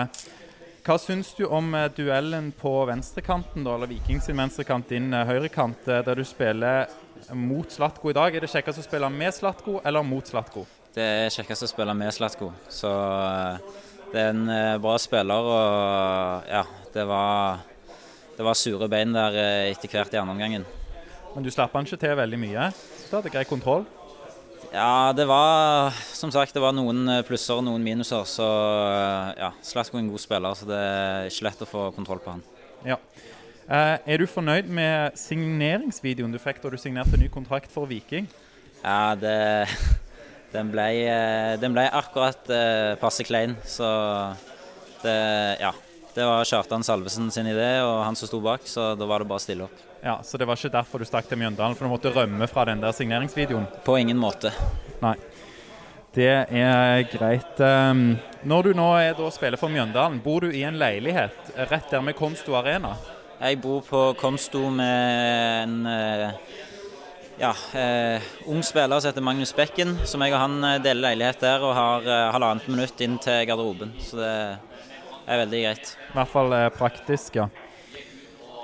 Hva 0.87 0.95
syns 1.03 1.33
du 1.35 1.43
om 1.51 1.73
duellen 1.97 2.53
på 2.55 2.71
venstrekanten, 2.87 3.65
da, 3.67 3.75
eller 3.75 3.91
Viking 3.91 4.23
sin 4.23 4.39
venstrekant, 4.39 4.87
din 4.87 5.11
høyrekant, 5.11 5.83
der 5.83 6.15
du 6.15 6.23
spiller 6.23 6.87
mot 7.35 7.71
Slatko 7.71 8.09
i 8.09 8.15
dag. 8.15 8.35
Er 8.35 8.43
det 8.43 8.51
kjekkest 8.51 8.81
å 8.81 8.85
spille 8.85 9.09
med 9.11 9.35
Slatko 9.35 9.81
eller 9.85 10.05
mot 10.05 10.27
Slatko? 10.27 10.63
Det 10.95 11.03
er 11.03 11.33
kjekkest 11.33 11.67
å 11.67 11.69
spille 11.69 11.93
med 11.97 12.13
Slatko. 12.15 12.51
Så 12.73 12.89
eh, 12.89 13.59
det 14.13 14.21
er 14.21 14.31
en 14.31 14.47
eh, 14.49 14.77
bra 14.81 14.95
spiller, 15.01 15.51
og 15.53 16.49
ja, 16.49 16.63
det 16.93 17.05
var, 17.09 17.63
det 18.37 18.47
var 18.47 18.57
sure 18.57 18.89
bein 18.91 19.13
der 19.15 19.37
eh, 19.37 19.63
etter 19.73 19.91
hvert 19.91 20.15
i 20.15 20.21
andre 20.21 20.37
omgangen. 20.37 20.67
Men 21.37 21.45
du 21.45 21.51
slapp 21.53 21.75
han 21.77 21.85
ikke 21.85 21.99
til 22.01 22.15
veldig 22.17 22.37
mye? 22.41 22.63
Så 22.73 23.11
du 23.11 23.15
hadde 23.19 23.29
grei 23.29 23.43
kontroll? 23.45 23.83
Ja, 24.71 25.13
det 25.13 25.27
var 25.29 25.93
som 26.17 26.31
sagt 26.33 26.55
det 26.57 26.63
var 26.63 26.73
noen 26.73 27.05
plusser 27.27 27.59
og 27.59 27.67
noen 27.67 27.83
minuser. 27.85 28.23
Så 28.25 28.47
ja, 29.37 29.51
Slatko 29.61 29.99
er 29.99 30.01
en 30.01 30.09
god 30.09 30.23
spiller, 30.23 30.57
så 30.57 30.65
det 30.65 30.79
er 30.81 31.29
ikke 31.29 31.45
lett 31.45 31.61
å 31.61 31.69
få 31.69 31.83
kontroll 31.93 32.23
på 32.25 32.33
han. 32.33 32.41
Ja. 32.89 32.97
Uh, 33.69 33.99
er 34.01 34.17
du 34.17 34.25
fornøyd 34.25 34.65
med 34.65 35.13
signeringsvideoen 35.19 36.33
du 36.33 36.41
fikk 36.41 36.63
da 36.63 36.73
du 36.73 36.79
signerte 36.81 37.21
ny 37.21 37.29
kontrakt 37.29 37.69
for 37.69 37.85
Viking? 37.85 38.25
Ja, 38.81 39.13
det, 39.21 39.37
den, 40.55 40.73
ble, 40.73 40.87
eh, 41.05 41.53
den 41.61 41.77
ble 41.77 41.85
akkurat 41.85 42.49
passe 42.97 43.27
klein. 43.29 43.53
Så 43.61 43.85
det, 45.03 45.19
ja, 45.61 45.75
det 46.17 46.31
var 46.33 46.49
Kjartan 46.49 46.87
Salvesen 46.87 47.29
sin 47.29 47.53
idé, 47.53 47.75
og 47.85 48.01
han 48.07 48.17
som 48.17 48.25
sto 48.25 48.41
bak, 48.41 48.65
så 48.65 48.95
da 48.97 49.05
var 49.05 49.21
det 49.21 49.29
bare 49.29 49.45
å 49.45 49.45
stille 49.45 49.69
opp. 49.69 49.86
Ja, 50.03 50.19
Så 50.23 50.37
det 50.37 50.47
var 50.47 50.55
ikke 50.55 50.73
derfor 50.73 50.99
du 50.99 51.05
stakk 51.05 51.27
til 51.27 51.39
Mjøndalen, 51.41 51.75
for 51.75 51.87
du 51.87 51.91
måtte 51.91 52.13
rømme 52.13 52.47
fra 52.47 52.65
den 52.65 52.81
der 52.81 52.93
signeringsvideoen? 52.95 53.67
På 53.85 53.97
ingen 53.97 54.17
måte. 54.17 54.51
Nei. 55.01 55.15
Det 56.17 56.31
er 56.49 57.03
greit. 57.11 57.59
Um, 57.59 58.15
når 58.47 58.69
du 58.69 58.77
nå 58.77 58.87
er 58.97 59.13
da 59.17 59.27
spiller 59.29 59.59
for 59.59 59.69
Mjøndalen, 59.69 60.21
bor 60.23 60.41
du 60.41 60.49
i 60.49 60.63
en 60.65 60.79
leilighet 60.79 61.51
rett 61.69 61.91
der 61.91 62.01
med 62.01 62.17
Konsto 62.17 62.55
Arena? 62.57 62.95
Jeg 63.37 63.59
bor 63.61 63.83
på 63.85 63.99
Konsto 64.17 64.63
med 64.73 65.67
en 65.67 65.75
eh, 65.85 66.31
ja, 67.37 67.51
eh, 67.77 68.23
ung 68.49 68.63
spiller 68.65 68.99
som 68.99 69.11
heter 69.11 69.21
Magnus 69.21 69.53
Bekken. 69.53 69.93
Som 70.09 70.23
jeg 70.25 70.33
og 70.33 70.41
han 70.41 70.57
eh, 70.63 70.79
deler 70.81 71.11
leilighet 71.11 71.43
der 71.45 71.61
og 71.61 71.75
har 71.77 72.07
eh, 72.09 72.31
halvannet 72.33 72.65
minutt 72.71 73.05
inn 73.05 73.19
til 73.21 73.45
garderoben. 73.45 73.93
Så 74.01 74.17
det 74.17 74.31
er 75.27 75.43
veldig 75.43 75.63
greit. 75.67 75.93
I 76.09 76.17
hvert 76.17 76.33
fall 76.33 76.57
eh, 76.57 76.69
praktisk, 76.73 77.37
ja. 77.37 77.45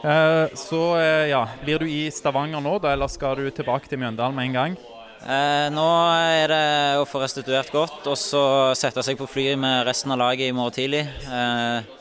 Eh, 0.03 0.55
så 0.59 0.81
ja, 1.29 1.45
blir 1.63 1.79
du 1.79 1.87
i 1.87 2.11
Stavanger 2.11 2.63
nå, 2.63 2.77
da, 2.83 2.91
eller 2.93 3.11
skal 3.11 3.39
du 3.39 3.47
tilbake 3.55 3.87
til 3.87 4.01
Mjøndalen 4.03 4.35
med 4.35 4.51
en 4.51 4.59
gang? 4.59 4.81
nå 5.23 5.83
er 6.19 6.51
det 6.51 6.97
å 6.99 7.05
få 7.07 7.21
restituert 7.21 7.69
godt 7.71 8.09
og 8.11 8.17
så 8.19 8.41
sette 8.75 8.99
seg 9.07 9.15
på 9.15 9.23
flyet 9.23 9.55
med 9.55 9.85
resten 9.87 10.11
av 10.11 10.19
laget 10.19 10.49
i 10.49 10.55
morgen 10.55 10.75
tidlig. 10.75 11.05
Eh, 11.07 11.93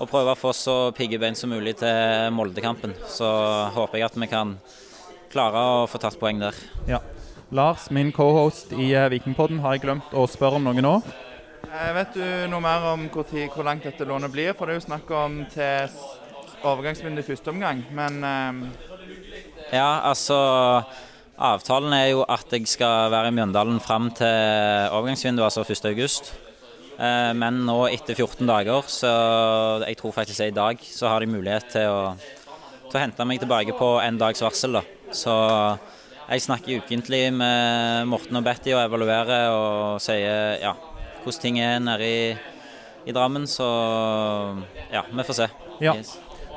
og 0.00 0.10
prøve 0.10 0.34
å 0.34 0.38
få 0.38 0.52
så 0.56 0.76
pigge 0.96 1.20
bein 1.22 1.36
som 1.38 1.52
mulig 1.54 1.76
til 1.78 2.32
Molde-kampen. 2.34 2.96
Så 3.06 3.28
håper 3.76 4.00
jeg 4.00 4.08
at 4.08 4.18
vi 4.18 4.30
kan 4.30 4.56
klare 5.32 5.60
å 5.60 5.84
få 5.90 6.00
tatt 6.02 6.18
poeng 6.18 6.42
der. 6.42 6.58
Ja. 6.90 7.00
Lars, 7.54 7.86
min 7.94 8.10
cohost 8.14 8.72
i 8.74 8.90
eh, 8.94 9.10
Vikingpodden, 9.12 9.60
har 9.62 9.76
jeg 9.76 9.84
glemt 9.84 10.14
å 10.16 10.26
spørre 10.30 10.58
om 10.58 10.66
noe 10.66 10.82
nå? 10.82 10.94
Eh, 11.68 11.90
vet 11.94 12.16
du 12.16 12.26
noe 12.50 12.62
mer 12.64 12.90
om 12.94 13.06
hvor, 13.12 13.26
tid, 13.28 13.46
hvor, 13.52 13.66
langt 13.66 13.86
dette 13.86 14.06
lånet 14.08 14.32
blir? 14.32 14.54
For 14.56 14.66
det 14.66 14.74
er 14.74 14.80
jo 14.80 14.86
snakk 14.88 15.10
om 15.14 15.42
til 15.52 15.98
overgangsvindu 16.64 17.22
i 17.22 17.26
første 17.26 17.52
omgang, 17.52 17.84
men 17.94 18.22
eh... 18.24 18.62
Ja, 19.74 20.04
altså 20.06 20.36
Avtalen 21.34 21.92
er 21.96 22.08
jo 22.12 22.22
at 22.30 22.52
jeg 22.54 22.68
skal 22.70 23.10
være 23.10 23.32
i 23.32 23.34
Mjøndalen 23.34 23.80
fram 23.82 24.10
til 24.14 24.90
overgangsvinduet, 24.94 25.48
altså 25.48 25.64
1.8. 25.66 26.30
Eh, 26.94 27.32
men 27.34 27.64
nå 27.66 27.78
etter 27.90 28.14
14 28.14 28.46
dager, 28.46 28.86
så 28.86 29.10
jeg 29.82 29.98
tror 29.98 30.14
faktisk 30.14 30.38
det 30.38 30.46
er 30.46 30.52
i 30.52 30.58
dag, 30.60 30.84
så 30.86 31.10
har 31.10 31.24
de 31.24 31.32
mulighet 31.32 31.66
til 31.74 31.90
å, 31.90 32.14
til 32.86 32.98
å 33.00 33.02
hente 33.02 33.26
meg 33.26 33.42
tilbake 33.42 33.74
på 33.74 33.96
en 34.04 34.20
dags 34.20 34.44
varsel. 34.46 34.78
da. 34.78 34.84
Så 35.14 35.34
jeg 36.28 36.44
snakker 36.46 36.84
ukentlig 36.84 37.24
med 37.34 38.06
Morten 38.08 38.38
og 38.38 38.46
Betty 38.46 38.72
og 38.76 38.84
evaluerer 38.84 39.50
og 39.52 40.02
sier 40.02 40.62
ja, 40.62 40.76
hvordan 41.24 41.42
ting 41.42 41.58
er 41.60 41.82
nede 41.82 42.06
i, 42.06 42.30
i 43.10 43.16
Drammen. 43.16 43.48
Så 43.50 43.66
ja, 44.94 45.02
vi 45.10 45.26
får 45.26 45.40
se. 45.42 45.50
Ja. 45.82 45.98
Yes. 45.98 46.14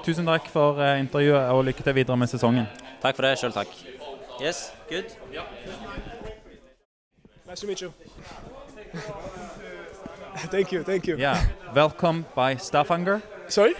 Tusen 0.08 0.24
takk 0.26 0.46
for 0.48 0.78
uh, 0.80 1.00
intervjuet 1.00 1.50
og 1.52 1.65
lykke 1.67 1.84
til 1.84 1.96
videre 1.96 2.15
med 2.17 2.28
sesongen. 2.32 2.67
Takk 3.02 3.15
for 3.15 3.26
det. 3.26 3.34
Sjøl 3.39 3.52
takk. 3.52 3.67
Yes, 4.39 4.72
good. 4.88 5.04
Ja. 5.34 5.41
Nice 7.50 7.62
to 7.62 7.67
meet 7.67 7.82
you. 7.82 7.91
thank 10.54 10.72
you, 10.72 10.84
thank 10.84 11.08
you. 11.08 11.17
Yeah, 11.17 11.43
welcome 11.76 12.24
by 12.36 12.56
Stavanger. 12.56 13.20
Sorry? 13.50 13.74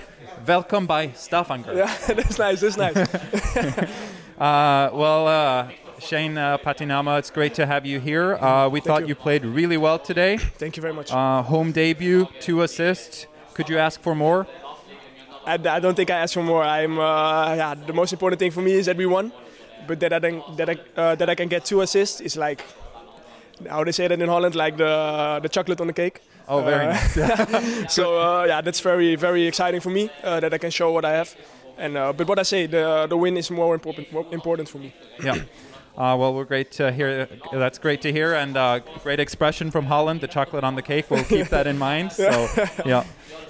Welcome 0.46 0.86
by 0.86 1.14
Stavanger. 1.16 1.74
Yeah, 1.74 1.92
that's 2.08 2.38
nice, 2.38 2.60
that's 2.60 2.76
nice. 2.76 2.98
uh, 4.38 4.90
well, 4.92 5.28
uh, 5.28 5.70
Shane 6.00 6.38
uh, 6.38 6.58
Patinama, 6.58 7.20
it's 7.20 7.32
great 7.32 7.54
to 7.54 7.66
have 7.66 7.86
you 7.86 8.02
here. 8.02 8.36
Uh, 8.36 8.68
we 8.68 8.82
Thank 8.82 8.88
thought 8.88 9.02
you. 9.04 9.08
you. 9.08 9.16
played 9.16 9.46
really 9.46 9.78
well 9.78 9.98
today. 9.98 10.36
Thank 10.60 10.76
you 10.76 10.82
very 10.82 10.94
much. 10.94 11.10
Uh, 11.10 11.42
home 11.44 11.72
debut, 11.72 12.28
two 12.42 12.64
assists. 12.64 13.28
Could 13.54 13.70
you 13.70 13.78
ask 13.78 14.02
for 14.02 14.14
more? 14.14 14.46
I, 15.48 15.54
I 15.76 15.80
don't 15.80 15.96
think 15.96 16.10
I 16.10 16.18
asked 16.24 16.34
for 16.34 16.44
more. 16.44 16.64
I'm, 16.64 17.00
uh, 17.00 17.56
yeah, 17.56 17.74
the 17.76 17.94
most 17.94 18.12
important 18.14 18.40
thing 18.40 18.52
for 18.52 18.62
me 18.62 18.74
is 18.74 18.86
that 18.86 18.98
we 18.98 19.06
won. 19.06 19.32
But 19.88 20.00
that 20.02 20.12
I, 20.14 20.20
then, 20.20 20.44
that, 20.58 20.70
I, 20.70 20.76
uh, 21.02 21.16
that 21.16 21.30
I 21.30 21.36
can 21.36 21.48
get 21.48 21.64
two 21.66 21.82
assists 21.82 22.20
is 22.22 22.36
like, 22.36 22.64
how 23.70 23.84
they 23.84 23.92
say 23.92 24.08
that 24.08 24.22
in 24.22 24.28
Holland, 24.30 24.56
like 24.56 24.78
the, 24.78 25.40
the 25.42 25.50
chocolate 25.50 25.80
on 25.82 25.88
the 25.88 25.94
cake. 25.94 26.22
Oh, 26.48 26.62
very 26.62 26.86
Uh, 26.88 26.92
nice. 26.94 27.94
so 27.98 28.20
uh, 28.20 28.46
yeah, 28.48 28.62
that's 28.62 28.80
very 28.80 29.16
very 29.16 29.48
exciting 29.48 29.82
for 29.82 29.90
me 29.90 30.10
uh, 30.24 30.40
that 30.40 30.54
I 30.54 30.58
can 30.58 30.72
show 30.72 30.92
what 30.92 31.04
I 31.06 31.12
have. 31.12 31.36
And 31.78 31.98
uh, 31.98 32.14
but 32.14 32.28
what 32.28 32.40
I 32.40 32.44
say, 32.44 32.68
the 32.68 33.06
the 33.10 33.18
win 33.18 33.36
is 33.38 33.50
more 33.52 33.74
important 33.74 34.12
more 34.14 34.26
important 34.32 34.70
for 34.70 34.78
me. 34.80 34.94
yeah. 35.24 35.36
Uh, 35.98 36.16
well, 36.16 36.32
we're 36.36 36.46
great 36.46 36.72
to 36.74 36.92
hear. 36.92 37.28
That's 37.52 37.80
great 37.80 38.02
to 38.02 38.12
hear, 38.12 38.36
and 38.36 38.56
uh, 38.56 38.80
great 39.04 39.20
expression 39.20 39.72
from 39.72 39.86
Holland. 39.86 40.22
The 40.22 40.28
chocolate 40.28 40.64
on 40.64 40.76
the 40.76 40.82
cake. 40.84 41.06
We'll 41.10 41.24
keep 41.26 41.48
that 41.50 41.66
in 41.68 41.78
mind. 41.78 42.12
So, 42.16 42.48
yeah. 42.86 43.04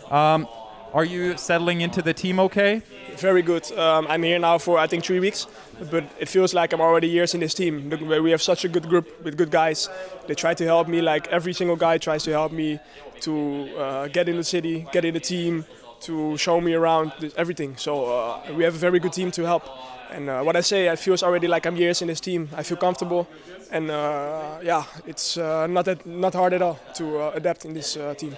Um, 0.09 0.47
are 0.93 1.05
you 1.05 1.37
settling 1.37 1.81
into 1.81 2.01
the 2.01 2.13
team 2.13 2.39
okay? 2.39 2.81
Very 3.17 3.41
good. 3.41 3.71
Um, 3.73 4.07
I'm 4.07 4.23
here 4.23 4.39
now 4.39 4.57
for 4.57 4.77
I 4.77 4.87
think 4.87 5.03
three 5.03 5.19
weeks, 5.19 5.47
but 5.91 6.03
it 6.19 6.29
feels 6.29 6.53
like 6.53 6.73
I'm 6.73 6.81
already 6.81 7.07
years 7.07 7.33
in 7.33 7.39
this 7.39 7.53
team. 7.53 7.89
We 7.89 8.31
have 8.31 8.41
such 8.41 8.65
a 8.65 8.69
good 8.69 8.87
group 8.87 9.23
with 9.23 9.37
good 9.37 9.51
guys. 9.51 9.89
They 10.27 10.35
try 10.35 10.53
to 10.53 10.65
help 10.65 10.87
me. 10.87 11.01
Like 11.01 11.27
every 11.27 11.53
single 11.53 11.75
guy 11.75 11.97
tries 11.97 12.23
to 12.23 12.31
help 12.31 12.51
me 12.51 12.79
to 13.21 13.77
uh, 13.77 14.07
get 14.07 14.29
in 14.29 14.37
the 14.37 14.43
city, 14.43 14.85
get 14.91 15.03
in 15.03 15.13
the 15.13 15.19
team, 15.19 15.65
to 16.01 16.37
show 16.37 16.61
me 16.61 16.73
around 16.73 17.11
everything. 17.35 17.75
So 17.77 18.05
uh, 18.05 18.53
we 18.55 18.63
have 18.63 18.75
a 18.75 18.77
very 18.77 18.99
good 18.99 19.13
team 19.13 19.31
to 19.31 19.43
help. 19.43 19.63
And 20.11 20.29
uh, 20.29 20.41
what 20.41 20.55
I 20.55 20.61
say, 20.61 20.87
it 20.87 20.99
feels 20.99 21.23
already 21.23 21.47
like 21.47 21.65
I'm 21.65 21.75
years 21.75 22.01
in 22.01 22.07
this 22.07 22.21
team. 22.21 22.49
I 22.55 22.63
feel 22.63 22.77
comfortable, 22.77 23.27
and 23.71 23.91
uh, 23.91 24.59
yeah, 24.63 24.85
it's 25.05 25.37
uh, 25.37 25.67
not 25.67 25.85
that, 25.85 26.05
not 26.05 26.33
hard 26.33 26.53
at 26.53 26.61
all 26.61 26.79
to 26.95 27.19
uh, 27.19 27.31
adapt 27.35 27.65
in 27.65 27.73
this 27.73 27.97
uh, 27.97 28.13
team. 28.13 28.37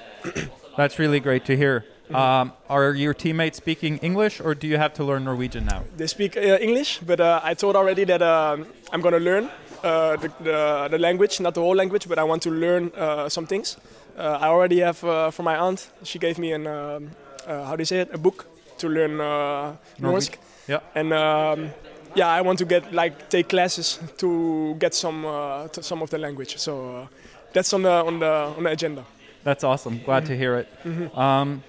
That's 0.77 0.97
really 0.97 1.19
great 1.19 1.45
to 1.45 1.55
hear. 1.55 1.85
Um, 2.13 2.53
are 2.69 2.93
your 2.93 3.13
teammates 3.13 3.57
speaking 3.57 3.97
English, 3.99 4.41
or 4.41 4.55
do 4.55 4.67
you 4.67 4.77
have 4.77 4.93
to 4.95 5.03
learn 5.03 5.25
Norwegian 5.25 5.65
now? 5.65 5.83
They 5.97 6.07
speak 6.07 6.35
uh, 6.37 6.57
English, 6.59 6.99
but 7.05 7.19
uh, 7.19 7.41
I 7.43 7.53
told 7.53 7.75
already 7.75 8.03
that 8.05 8.21
um, 8.21 8.65
I'm 8.91 9.01
going 9.01 9.13
to 9.13 9.19
learn 9.19 9.49
uh, 9.83 10.15
the, 10.17 10.31
the, 10.43 10.87
the 10.91 10.97
language, 10.97 11.39
not 11.39 11.53
the 11.53 11.61
whole 11.61 11.75
language, 11.75 12.07
but 12.07 12.17
I 12.17 12.23
want 12.23 12.41
to 12.43 12.49
learn 12.51 12.91
uh, 12.97 13.29
some 13.29 13.45
things. 13.45 13.77
Uh, 14.17 14.39
I 14.41 14.47
already 14.47 14.79
have 14.79 15.03
uh, 15.03 15.29
from 15.31 15.45
my 15.45 15.57
aunt. 15.57 15.89
She 16.03 16.19
gave 16.19 16.39
me 16.39 16.51
an 16.51 16.67
um, 16.67 17.11
uh, 17.47 17.63
how 17.65 17.75
do 17.75 17.81
you 17.81 17.85
say 17.85 18.01
it? 18.01 18.09
A 18.13 18.17
book 18.17 18.45
to 18.77 18.89
learn 18.89 19.19
uh, 19.19 19.75
Norse. 19.99 20.29
Yeah. 20.67 20.79
And 20.95 21.13
um, 21.13 21.69
yeah, 22.15 22.27
I 22.27 22.41
want 22.41 22.59
to 22.59 22.65
get 22.65 22.93
like 22.93 23.29
take 23.29 23.49
classes 23.49 23.99
to 24.17 24.75
get 24.79 24.93
some 24.93 25.25
uh, 25.25 25.67
t- 25.67 25.81
some 25.81 26.01
of 26.01 26.09
the 26.09 26.17
language. 26.17 26.57
So 26.57 26.95
uh, 26.95 27.07
that's 27.53 27.73
on 27.73 27.83
the 27.83 27.91
on 27.91 28.19
the 28.19 28.31
on 28.57 28.63
the 28.63 28.71
agenda. 28.71 29.05
That's 29.43 29.63
awesome. 29.63 30.01
Glad 30.03 30.25
to 30.25 30.35
hear 30.35 30.57
it. 30.57 30.67
Um, 31.17 31.63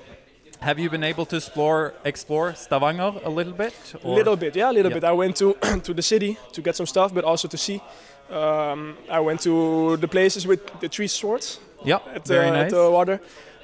have 0.60 0.78
you 0.78 0.90
been 0.90 1.04
able 1.04 1.24
to 1.26 1.36
explore 1.36 1.92
explore 2.04 2.54
Stavanger 2.54 3.12
a 3.24 3.30
little 3.30 3.52
bit? 3.52 3.74
A 4.04 4.08
little 4.08 4.36
bit, 4.36 4.56
yeah, 4.56 4.70
a 4.70 4.72
little 4.72 4.90
Yeah. 4.90 5.00
bit. 5.00 5.04
I 5.04 5.12
went 5.12 5.36
to 5.36 5.54
to 5.82 5.94
the 5.94 6.02
city 6.02 6.36
to 6.52 6.62
get 6.62 6.76
some 6.76 6.86
stuff, 6.86 7.12
but 7.14 7.24
also 7.24 7.48
to 7.48 7.56
see. 7.56 7.80
Um, 8.30 8.96
I 9.10 9.20
went 9.20 9.40
to 9.42 9.96
the 9.96 10.06
places 10.08 10.46
with 10.46 10.60
the 10.80 10.88
three 10.88 11.08
swords 11.08 11.58
Yeah, 11.84 11.98
at 12.14 12.24
the, 12.24 12.34
Very 12.34 12.46
at 12.48 12.52
nice. 12.52 12.70
the 12.72 12.90
water. 12.90 13.18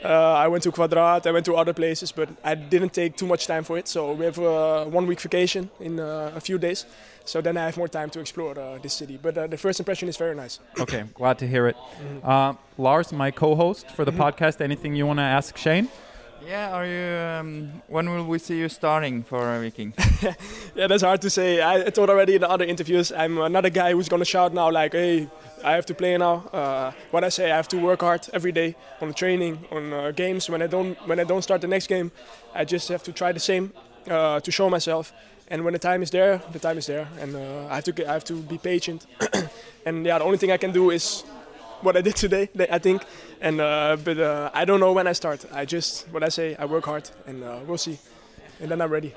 Uh, 0.05 0.45
I 0.45 0.49
went 0.49 0.63
to 0.65 0.71
Quadrat. 0.73 1.27
I 1.27 1.31
went 1.33 1.45
to 1.47 1.55
other 1.57 1.73
places, 1.73 2.13
but 2.13 2.29
I 2.45 2.55
didn't 2.55 2.93
take 2.93 3.17
too 3.17 3.27
much 3.27 3.47
time 3.47 3.63
for 3.65 3.79
it. 3.79 3.89
So 3.89 4.13
we 4.13 4.25
have 4.25 4.39
uh, 4.39 4.85
one 4.97 5.07
week 5.07 5.21
vacation 5.21 5.71
in 5.81 5.99
uh, 6.01 6.33
a 6.37 6.41
few 6.41 6.59
days. 6.59 6.87
So 7.25 7.41
then 7.41 7.57
I 7.57 7.65
have 7.65 7.77
more 7.77 7.89
time 7.89 8.11
to 8.11 8.21
explore 8.21 8.59
uh, 8.59 8.79
this 8.83 8.93
city. 8.95 9.19
But 9.23 9.37
uh, 9.39 9.47
the 9.47 9.57
first 9.57 9.79
impression 9.81 10.09
is 10.09 10.17
very 10.19 10.35
nice. 10.35 10.59
Okay, 10.81 11.05
glad 11.15 11.39
to 11.39 11.47
hear 11.47 11.67
it. 11.69 11.77
Uh, 12.25 12.53
Lars, 12.79 13.13
my 13.13 13.31
co-host 13.31 13.91
for 13.97 14.05
the 14.05 14.13
podcast, 14.13 14.61
anything 14.61 14.97
you 14.97 15.07
want 15.07 15.19
to 15.19 15.25
ask 15.39 15.57
Shane? 15.57 15.89
Yeah, 16.47 16.71
are 16.71 16.87
you? 16.87 17.41
Um, 17.41 17.83
when 17.89 18.09
will 18.09 18.25
we 18.25 18.39
see 18.39 18.57
you 18.59 18.69
starting 18.69 19.25
for 19.25 19.41
Viking? 19.61 19.93
Yeah, 20.77 20.87
that's 20.87 21.03
hard 21.03 21.21
to 21.23 21.31
say. 21.31 21.61
I, 21.61 21.87
I 21.87 21.91
told 21.91 22.09
already 22.09 22.35
in 22.35 22.41
the 22.41 22.49
other 22.51 22.65
interviews, 22.65 23.11
I'm 23.11 23.39
another 23.39 23.71
guy 23.71 23.93
who's 23.93 24.09
gonna 24.09 24.25
shout 24.25 24.53
now 24.55 24.71
like, 24.71 24.93
"Hey, 24.93 25.29
I 25.65 25.73
have 25.73 25.87
to 25.87 25.95
play 25.95 26.17
now." 26.19 26.35
Uh, 26.53 26.93
what 27.11 27.25
I 27.25 27.31
say, 27.31 27.51
I 27.51 27.57
have 27.57 27.67
to 27.69 27.79
work 27.79 28.03
hard 28.03 28.29
every 28.33 28.53
day 28.53 28.77
on 29.01 29.13
training, 29.15 29.59
on 29.73 29.93
uh, 29.93 30.13
games. 30.13 30.49
When 30.49 30.63
I 30.63 30.69
don't, 30.69 30.95
when 31.09 31.19
I 31.19 31.25
don't 31.25 31.43
start 31.43 31.61
the 31.63 31.69
next 31.69 31.89
game, 31.89 32.11
I 32.55 32.65
just 32.65 32.89
have 32.91 33.03
to 33.05 33.13
try 33.13 33.33
the 33.33 33.41
same 33.41 33.73
uh, 34.09 34.41
to 34.41 34.51
show 34.53 34.71
myself. 34.71 35.13
And 35.49 35.65
when 35.65 35.73
the 35.73 35.81
time 35.81 36.03
is 36.03 36.11
there, 36.11 36.41
the 36.53 36.59
time 36.59 36.79
is 36.79 36.87
there, 36.87 37.09
and 37.21 37.35
uh, 37.35 37.69
I 37.71 37.75
have 37.77 37.85
to, 37.85 38.09
I 38.09 38.13
have 38.13 38.25
to 38.25 38.35
be 38.35 38.59
patient. 38.59 39.07
and 39.87 40.07
yeah, 40.07 40.19
the 40.19 40.25
only 40.25 40.39
thing 40.39 40.53
I 40.53 40.59
can 40.59 40.73
do 40.73 40.91
is 40.91 41.25
what 41.87 41.97
I 41.97 42.03
did 42.03 42.17
today, 42.17 42.49
I 42.71 42.79
think. 42.79 43.03
And 43.41 43.61
uh, 43.61 43.97
but 44.05 44.19
uh, 44.19 44.51
I 44.61 44.65
don't 44.67 44.81
know 44.81 44.93
when 44.93 45.07
I 45.07 45.15
start. 45.15 45.41
I 45.53 45.65
just, 45.65 46.07
what 46.13 46.23
I 46.23 46.29
say, 46.29 46.57
I 46.59 46.65
work 46.67 46.85
hard, 46.85 47.09
and 47.27 47.43
uh, 47.43 47.61
we'll 47.67 47.79
see. 47.79 47.99
And 48.61 48.71
then 48.71 48.81
I'm 48.83 48.91
ready. 48.93 49.15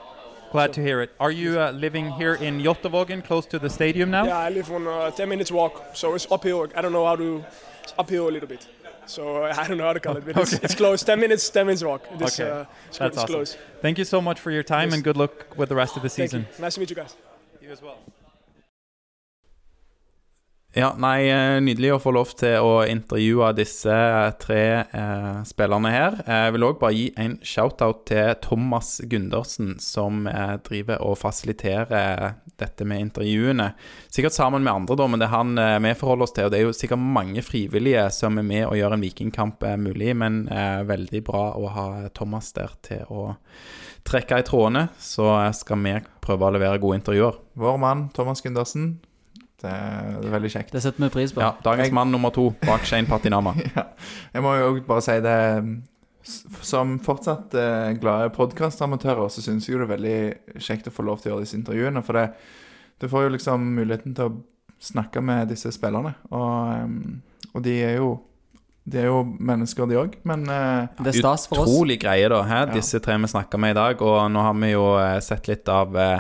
Glad 0.52 0.74
to 0.74 0.82
hear 0.82 1.02
it. 1.02 1.10
Are 1.20 1.32
you 1.32 1.60
uh, 1.60 1.72
living 1.72 2.12
here 2.12 2.34
in 2.36 2.60
Jotavogen, 2.62 3.24
close 3.24 3.46
to 3.48 3.60
the 3.60 3.70
stadium 3.70 4.10
now? 4.10 4.26
Yeah, 4.26 4.38
I 4.38 4.50
live 4.50 4.72
on 4.72 4.88
a 4.88 5.12
10 5.12 5.30
minutes 5.30 5.52
walk, 5.52 5.74
so 5.94 6.16
it's 6.16 6.28
uphill. 6.32 6.68
I 6.76 6.82
don't 6.82 6.92
know 6.92 7.06
how 7.06 7.16
to. 7.16 7.44
It's 7.84 7.94
uphill 7.98 8.30
a 8.30 8.34
little 8.36 8.50
bit. 8.50 8.68
So 9.06 9.44
I 9.62 9.68
don't 9.68 9.78
know 9.78 9.86
how 9.86 9.94
to 9.94 10.00
call 10.00 10.18
it, 10.18 10.26
but 10.26 10.38
it's, 10.38 10.54
it's 10.66 10.76
close. 10.76 11.04
10 11.04 11.20
minutes, 11.20 11.50
10 11.50 11.66
minutes 11.66 11.84
walk. 11.84 12.02
It's, 12.20 12.40
Okay. 12.40 12.50
uh, 12.52 12.66
it's, 12.88 12.98
That's 12.98 13.18
awesome. 13.18 13.28
close. 13.36 13.58
Thank 13.82 13.98
you 14.00 14.06
so 14.06 14.22
much 14.22 14.40
for 14.40 14.52
your 14.52 14.64
time 14.64 14.90
Yes. 14.90 14.96
and 14.96 15.04
good 15.04 15.18
luck 15.18 15.56
with 15.58 15.70
the 15.70 15.76
rest 15.76 15.98
of 15.98 16.04
the 16.04 16.10
season. 16.10 16.46
Nice 16.60 16.74
to 16.76 16.80
meet 16.80 16.90
you 16.90 16.96
guys. 16.96 17.16
You 17.62 17.72
as 17.72 17.82
well. 17.82 17.98
Ja, 20.78 20.92
nei, 21.02 21.26
eh, 21.26 21.56
Nydelig 21.66 21.96
å 21.96 22.02
få 22.04 22.12
lov 22.14 22.36
til 22.38 22.62
å 22.62 22.84
intervjue 22.86 23.48
disse 23.58 23.94
tre 24.38 24.66
eh, 24.86 25.40
spillerne 25.50 25.90
her. 25.90 26.20
Jeg 26.28 26.54
vil 26.54 26.66
òg 26.68 26.78
bare 26.78 26.94
gi 26.94 27.08
en 27.18 27.40
shout-out 27.42 28.04
til 28.06 28.36
Thomas 28.46 29.00
Gundersen, 29.10 29.80
som 29.82 30.28
eh, 30.30 30.60
driver 30.68 31.02
og 31.02 31.18
fasiliterer 31.24 32.38
dette 32.62 32.86
med 32.86 33.02
intervjuene. 33.08 33.72
Sikkert 34.14 34.38
sammen 34.38 34.62
med 34.62 34.76
andre, 34.76 35.00
da, 35.02 35.10
men 35.10 35.24
det 35.24 35.32
er 35.32 35.34
han 35.34 35.58
eh, 35.58 35.80
vi 35.88 35.96
forholder 35.98 36.30
oss 36.30 36.38
til. 36.38 36.46
Og 36.46 36.54
det 36.54 36.62
er 36.62 36.68
jo 36.68 36.78
sikkert 36.78 37.02
mange 37.18 37.42
frivillige 37.50 38.06
som 38.14 38.38
er 38.38 38.50
med 38.54 38.68
og 38.68 38.78
gjør 38.78 39.00
en 39.00 39.10
vikingkamp 39.10 39.66
eh, 39.66 39.78
mulig, 39.90 40.14
men 40.22 40.44
eh, 40.54 40.86
veldig 40.86 41.26
bra 41.34 41.44
å 41.58 41.76
ha 41.80 41.90
Thomas 42.14 42.54
der 42.54 42.78
til 42.86 43.10
å 43.10 43.32
trekke 44.06 44.38
i 44.38 44.46
trådene. 44.46 44.92
Så 45.02 45.34
eh, 45.34 45.50
skal 45.58 45.82
vi 45.82 45.98
prøve 46.22 46.46
å 46.46 46.54
levere 46.54 46.78
gode 46.78 47.02
intervjuer. 47.02 47.42
Vår 47.58 47.82
mann 47.82 48.12
Thomas 48.14 48.46
Gundersen. 48.46 49.00
Det 49.60 49.70
er, 49.70 50.10
det 50.22 50.30
er 50.30 50.36
veldig 50.38 50.52
kjekt. 50.54 50.74
Det 50.76 50.82
setter 50.84 51.04
vi 51.06 51.12
pris 51.14 51.34
på. 51.36 51.44
Ja, 51.44 51.54
Dagens 51.66 51.92
mann 51.96 52.12
nummer 52.14 52.32
to 52.36 52.50
bak 52.66 52.86
Shane 52.88 53.10
Patinama. 53.10 53.56
Ja. 53.76 53.86
Jeg 54.34 54.44
må 54.46 54.54
jo 54.56 54.70
bare 54.88 55.04
si 55.04 55.18
det 55.24 55.36
Som 56.66 56.98
fortsatt 57.04 57.54
eh, 57.58 57.92
glade 58.00 58.30
podkastamatører, 58.36 59.30
så 59.32 59.42
syns 59.42 59.68
jeg 59.68 59.76
jo 59.76 59.82
det 59.82 59.88
er 59.88 59.94
veldig 59.96 60.62
kjekt 60.62 60.90
å 60.90 60.94
få 60.94 61.06
lov 61.08 61.22
til 61.22 61.32
å 61.32 61.36
gjøre 61.36 61.46
disse 61.48 61.58
intervjuene. 61.58 62.04
For 62.06 62.20
det, 62.20 62.26
du 63.02 63.08
får 63.10 63.26
jo 63.26 63.36
liksom 63.36 63.70
muligheten 63.80 64.16
til 64.18 64.30
å 64.30 64.38
snakke 64.80 65.24
med 65.26 65.50
disse 65.52 65.72
spillerne. 65.76 66.14
Og, 66.36 66.92
og 67.54 67.64
de 67.66 67.76
er 67.84 67.98
jo 67.98 68.12
De 68.90 68.98
er 69.02 69.10
jo 69.10 69.24
mennesker, 69.24 69.86
de 69.90 69.98
òg, 70.00 70.16
men 70.26 70.48
eh, 70.50 70.88
Det 71.04 71.12
er 71.12 71.18
stas 71.20 71.48
for 71.50 71.62
oss. 71.62 71.70
Utrolig 71.70 72.00
greie, 72.02 72.30
da. 72.32 72.42
Her, 72.48 72.68
Ja. 72.70 72.74
Disse 72.80 73.00
tre 73.04 73.18
vi 73.20 73.28
snakka 73.30 73.60
med 73.62 73.76
i 73.76 73.80
dag. 73.80 74.02
Og 74.02 74.32
nå 74.32 74.42
har 74.42 74.56
vi 74.58 74.72
jo 74.72 74.86
eh, 74.98 75.20
sett 75.22 75.48
litt 75.52 75.68
av 75.70 75.94
eh, 76.00 76.20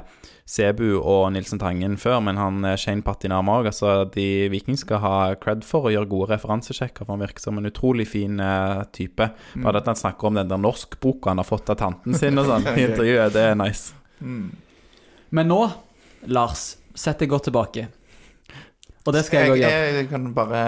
Sebu 0.49 0.99
og 0.99 1.31
Nilsen 1.33 1.59
Tangen 1.61 1.95
før, 2.01 2.19
men 2.25 2.37
han 2.37 2.63
eh, 2.65 2.75
Shane 2.77 3.01
Patinama 3.05 3.59
òg. 3.59 3.71
Altså, 3.71 4.05
de 4.13 4.27
Viking 4.53 4.77
skal 4.77 5.01
ha 5.03 5.15
cred 5.41 5.63
for 5.65 5.87
å 5.89 5.93
gjøre 5.93 6.09
gode 6.09 6.31
referansesjekker, 6.35 7.05
for 7.05 7.15
han 7.15 7.23
virker 7.25 7.41
som 7.47 7.57
en 7.61 7.69
utrolig 7.69 8.07
fin 8.09 8.39
eh, 8.41 8.83
type. 8.93 9.31
Mm. 9.55 9.65
Bare 9.65 9.81
at 9.81 9.89
han 9.89 9.97
snakker 9.99 10.29
om 10.29 10.39
den 10.41 10.49
der 10.51 10.61
norskboka 10.61 11.31
han 11.33 11.41
har 11.41 11.47
fått 11.49 11.69
av 11.73 11.79
tanten 11.81 12.17
sin 12.17 12.37
og 12.37 12.49
sånn 12.49 12.65
i 12.75 12.85
intervjuet, 12.89 13.33
det 13.33 13.45
er 13.51 13.55
nice. 13.61 13.93
mm. 14.19 14.49
Men 15.37 15.45
nå, 15.51 15.61
Lars, 16.33 16.75
sett 16.97 17.19
deg 17.21 17.29
godt 17.29 17.45
tilbake. 17.49 17.83
Og 19.05 19.13
det 19.13 19.21
skal 19.27 19.43
jeg 19.45 19.51
òg 19.53 19.59
gjøre. 19.61 19.75
Jeg, 19.85 19.93
jeg 19.99 20.07
kan 20.09 20.25
bare 20.33 20.61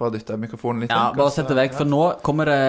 Bare 0.00 0.14
dytte 0.14 0.38
mikrofonen 0.40 0.86
litt 0.86 0.94
Ja, 0.94 1.10
bare 1.12 1.32
sett 1.34 1.50
det 1.50 1.58
vekk, 1.58 1.74
for 1.76 1.88
nå 1.88 2.04
kommer 2.24 2.48
det 2.48 2.60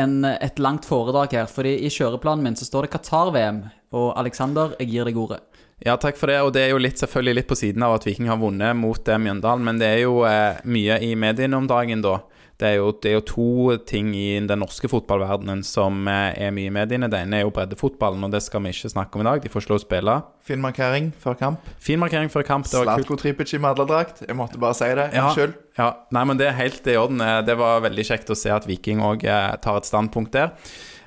en, 0.00 0.24
et 0.24 0.58
langt 0.62 0.88
foredrag 0.88 1.34
her. 1.36 1.50
Fordi 1.50 1.74
i 1.84 1.92
kjøreplanen 1.92 2.46
min 2.46 2.56
så 2.56 2.64
står 2.64 2.86
det 2.88 2.94
Qatar-VM. 2.94 3.62
Og 4.00 4.12
Alexander, 4.16 4.72
jeg 4.80 4.88
gir 4.94 5.08
deg 5.10 5.18
ordet. 5.20 5.42
Ja, 5.84 5.96
takk 6.00 6.16
for 6.20 6.32
det. 6.32 6.38
Og 6.44 6.52
det 6.56 6.66
er 6.66 6.74
jo 6.74 6.80
litt, 6.80 7.00
selvfølgelig 7.00 7.36
litt 7.40 7.50
på 7.50 7.58
siden 7.58 7.84
av 7.84 7.98
at 7.98 8.06
Viking 8.08 8.28
har 8.30 8.40
vunnet 8.40 8.76
mot 8.76 9.08
eh, 9.08 9.20
Mjøndalen, 9.20 9.64
men 9.64 9.80
det 9.80 9.88
er 9.88 10.02
jo 10.04 10.22
eh, 10.28 10.60
mye 10.68 10.98
i 11.04 11.14
mediene 11.18 11.56
om 11.56 11.68
dagen, 11.68 12.04
da. 12.04 12.18
Det 12.60 12.68
er, 12.68 12.74
jo, 12.76 12.90
det 12.92 13.08
er 13.08 13.14
jo 13.14 13.22
to 13.24 13.44
ting 13.88 14.10
i 14.12 14.34
den 14.44 14.60
norske 14.60 14.88
fotballverdenen 14.92 15.62
som 15.64 16.02
eh, 16.12 16.34
er 16.44 16.50
mye 16.52 16.68
i 16.68 16.74
mediene. 16.74 17.08
Det 17.08 17.22
ene 17.24 17.38
er 17.38 17.46
jo 17.46 17.52
breddefotballen, 17.56 18.26
og 18.26 18.34
det 18.34 18.42
skal 18.44 18.60
vi 18.66 18.74
ikke 18.74 18.90
snakke 18.92 19.16
om 19.16 19.24
i 19.24 19.28
dag. 19.30 19.40
De 19.40 19.48
får 19.54 19.64
slå 19.64 19.78
å 19.78 19.80
spille. 19.80 20.18
Fin 20.44 20.60
markering 20.60 21.08
før 21.24 21.38
kamp. 21.40 21.70
Fin 21.80 22.02
markering 22.02 22.28
før 22.28 22.44
kamp. 22.44 22.68
Det 22.68 22.76
var. 22.82 22.90
Slatko 23.00 23.16
Tripic 23.22 23.54
i 23.56 23.62
madladrakt. 23.64 24.20
Jeg 24.28 24.36
måtte 24.36 24.60
bare 24.60 24.76
si 24.76 24.90
det. 24.98 25.08
Unnskyld. 25.16 25.56
Ja, 25.80 25.88
nei, 26.12 26.26
men 26.28 26.36
det 26.42 26.50
er 26.50 26.58
helt 26.60 26.84
i 26.92 26.98
orden. 27.00 27.24
Eh, 27.24 27.40
Det 27.48 27.56
var 27.56 27.80
veldig 27.88 28.04
kjekt 28.12 28.28
å 28.34 28.36
se 28.36 28.52
at 28.52 28.68
Viking 28.68 29.00
òg 29.08 29.24
tar 29.64 29.80
et 29.80 29.88
standpunkt 29.88 30.36
der. 30.36 30.52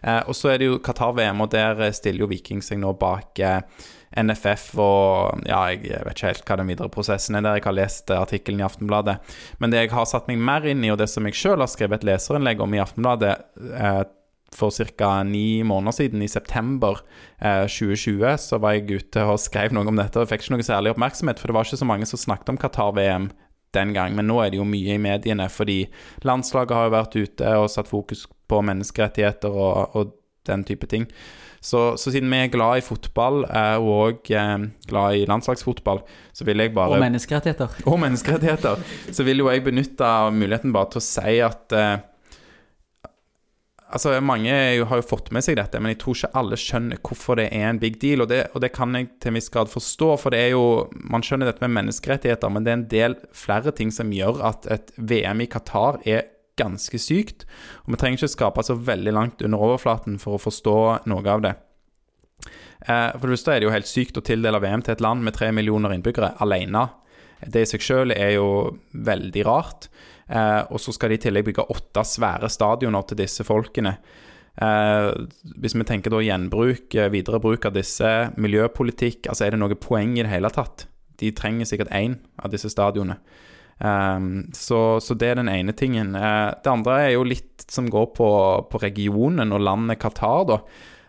Eh, 0.03 0.21
og 0.27 0.37
så 0.37 0.53
er 0.53 0.61
det 0.61 0.69
jo 0.69 0.79
Qatar-VM, 0.83 1.41
og 1.43 1.51
der 1.53 1.81
eh, 1.87 1.95
stiller 1.95 2.25
jo 2.25 2.31
Viking 2.31 2.63
seg 2.65 2.81
nå 2.81 2.93
bak 2.99 3.39
eh, 3.39 3.61
NFF 4.19 4.73
og 4.81 5.43
Ja, 5.49 5.63
jeg 5.73 6.03
vet 6.05 6.17
ikke 6.17 6.31
helt 6.31 6.43
hva 6.47 6.57
den 6.59 6.69
videre 6.69 6.91
prosessen 6.93 7.37
er 7.37 7.45
der. 7.45 7.57
Jeg 7.57 7.67
har 7.67 7.77
lest 7.77 8.11
artikkelen 8.13 8.61
i 8.61 8.67
Aftenbladet. 8.67 9.17
Men 9.59 9.73
det 9.73 9.85
jeg 9.85 9.93
har 9.95 10.09
satt 10.09 10.29
meg 10.29 10.41
mer 10.41 10.67
inn 10.69 10.83
i, 10.85 10.91
og 10.93 10.99
det 11.01 11.09
som 11.11 11.25
jeg 11.27 11.39
sjøl 11.39 11.63
har 11.63 11.71
skrevet 11.71 12.01
et 12.01 12.11
leserinnlegg 12.11 12.61
om 12.63 12.75
i 12.75 12.83
Aftenbladet 12.83 13.33
eh, 13.79 14.03
for 14.53 14.69
ca. 14.69 15.23
ni 15.23 15.63
måneder 15.65 15.95
siden, 15.97 16.21
i 16.21 16.27
september 16.27 16.99
eh, 17.39 17.65
2020, 17.65 18.37
så 18.37 18.59
var 18.61 18.75
jeg 18.77 19.01
ute 19.01 19.23
og 19.25 19.41
skrev 19.41 19.73
noe 19.73 19.89
om 19.89 19.97
dette 19.97 20.21
og 20.21 20.29
fikk 20.29 20.45
ikke 20.45 20.57
noe 20.57 20.67
særlig 20.67 20.93
oppmerksomhet, 20.93 21.41
for 21.41 21.49
det 21.49 21.57
var 21.57 21.65
ikke 21.65 21.81
så 21.81 21.89
mange 21.89 22.05
som 22.09 22.21
snakket 22.21 22.53
om 22.53 22.61
Qatar-VM 22.61 23.31
den 23.73 23.95
gang, 23.95 24.13
men 24.13 24.29
nå 24.29 24.37
er 24.43 24.53
det 24.53 24.59
jo 24.59 24.67
mye 24.69 24.93
i 24.93 25.01
mediene, 25.01 25.47
fordi 25.49 25.87
landslaget 26.21 26.77
har 26.77 26.85
jo 26.85 26.93
vært 26.93 27.17
ute 27.17 27.53
og 27.57 27.71
satt 27.73 27.89
fokus 27.89 28.27
på 28.53 28.61
menneskerettigheter 28.69 29.57
og, 29.65 29.97
og 29.97 30.13
den 30.47 30.63
type 30.67 30.87
ting. 30.91 31.09
Så, 31.63 31.95
så 31.97 32.11
siden 32.11 32.31
vi 32.31 32.41
er 32.43 32.51
glad 32.51 32.81
i 32.81 32.83
fotball 32.83 33.45
eh, 33.47 33.77
og 33.79 33.91
òg 33.93 34.31
glad 34.89 35.15
i 35.15 35.27
landslagsfotball, 35.29 36.01
så 36.35 36.43
vil 36.43 36.59
jeg 36.59 36.73
bare 36.75 36.97
Og 36.97 37.03
menneskerettigheter. 37.05 37.77
og 37.89 38.01
menneskerettigheter, 38.03 38.81
så 39.11 39.23
vil 39.23 39.39
jo 39.39 39.47
jeg 39.51 39.63
benytte 39.63 40.09
muligheten 40.35 40.75
bare 40.75 40.91
til 40.91 40.99
å 40.99 41.05
si 41.07 41.37
at 41.43 41.77
eh, 41.77 42.01
Altså, 43.93 44.15
Mange 44.25 44.49
har 44.89 44.97
jo 44.97 45.05
fått 45.05 45.29
med 45.35 45.45
seg 45.45 45.59
dette, 45.59 45.77
men 45.77 45.93
jeg 45.93 45.99
tror 46.01 46.17
ikke 46.17 46.39
alle 46.39 46.57
skjønner 46.57 46.97
hvorfor 47.05 47.37
det 47.37 47.51
er 47.53 47.67
en 47.69 47.77
big 47.77 47.99
deal. 48.01 48.23
Og 48.25 48.31
det, 48.31 48.39
og 48.57 48.63
det 48.63 48.71
kan 48.73 48.95
jeg 48.97 49.11
til 49.21 49.29
en 49.29 49.37
viss 49.37 49.51
grad 49.53 49.69
forstå, 49.69 50.07
for 50.17 50.33
det 50.33 50.39
er 50.41 50.55
jo 50.55 50.63
Man 51.13 51.21
skjønner 51.21 51.51
dette 51.51 51.61
med 51.61 51.75
menneskerettigheter, 51.77 52.49
men 52.49 52.65
det 52.65 52.71
er 52.71 52.79
en 52.79 52.87
del 52.89 53.15
flere 53.37 53.73
ting 53.77 53.93
som 53.93 54.09
gjør 54.09 54.41
at 54.49 54.65
et 54.73 54.89
VM 54.97 55.45
i 55.45 55.49
Qatar 55.53 56.01
er 56.09 56.25
ganske 56.59 56.99
sykt. 57.01 57.45
Og 57.85 57.93
vi 57.93 57.99
trenger 58.01 58.21
ikke 58.21 58.35
skape 58.35 58.65
så 58.65 58.77
veldig 58.77 59.13
langt 59.15 59.43
under 59.45 59.61
overflaten 59.61 60.19
for 60.21 60.37
å 60.37 60.41
forstå 60.41 60.77
noe 61.09 61.23
av 61.29 61.45
det. 61.45 61.53
Eh, 62.87 63.11
For 63.17 63.27
det 63.27 63.37
første 63.37 63.53
er 63.53 63.61
det 63.61 63.69
jo 63.69 63.75
helt 63.75 63.89
sykt 63.89 64.19
å 64.19 64.25
tildele 64.25 64.61
VM 64.63 64.83
til 64.83 64.95
et 64.95 65.03
land 65.03 65.23
med 65.23 65.35
tre 65.37 65.51
millioner 65.55 65.95
innbyggere 65.95 66.35
alene. 66.43 66.89
Det 67.43 67.63
i 67.63 67.69
seg 67.73 67.83
selv 67.83 68.15
er 68.15 68.35
jo 68.37 68.47
veldig 68.93 69.45
rart. 69.47 69.89
Eh, 70.27 70.61
og 70.71 70.79
så 70.79 70.93
skal 70.95 71.11
de 71.11 71.19
i 71.19 71.23
tillegg 71.25 71.49
bygge 71.49 71.67
åtte 71.73 72.05
svære 72.07 72.49
stadioner 72.51 73.03
til 73.07 73.19
disse 73.19 73.43
folkene. 73.47 73.97
Eh, 74.53 75.09
hvis 75.59 75.75
vi 75.75 75.87
tenker 75.89 76.13
da 76.13 76.21
gjenbruk, 76.23 76.93
videre 77.11 77.41
bruk 77.43 77.65
av 77.65 77.75
disse, 77.75 78.11
miljøpolitikk, 78.37 79.27
altså 79.27 79.47
er 79.47 79.55
det 79.55 79.63
noe 79.63 79.79
poeng 79.79 80.17
i 80.17 80.23
det 80.23 80.31
hele 80.31 80.51
tatt? 80.53 80.87
De 81.19 81.31
trenger 81.35 81.67
sikkert 81.69 81.93
én 81.93 82.19
av 82.39 82.51
disse 82.53 82.71
stadionene. 82.71 83.19
Um, 83.83 84.47
så, 84.55 85.01
så 85.03 85.15
det 85.19 85.33
er 85.33 85.41
den 85.41 85.51
ene 85.51 85.75
tingen. 85.75 86.15
Uh, 86.15 86.55
det 86.55 86.71
andre 86.71 87.01
er 87.03 87.13
jo 87.17 87.27
litt 87.27 87.65
som 87.67 87.89
går 87.91 88.11
på, 88.15 88.29
på 88.71 88.79
regionen 88.83 89.51
og 89.51 89.63
landet 89.65 89.99
Qatar, 89.99 90.47
da. 90.47 90.61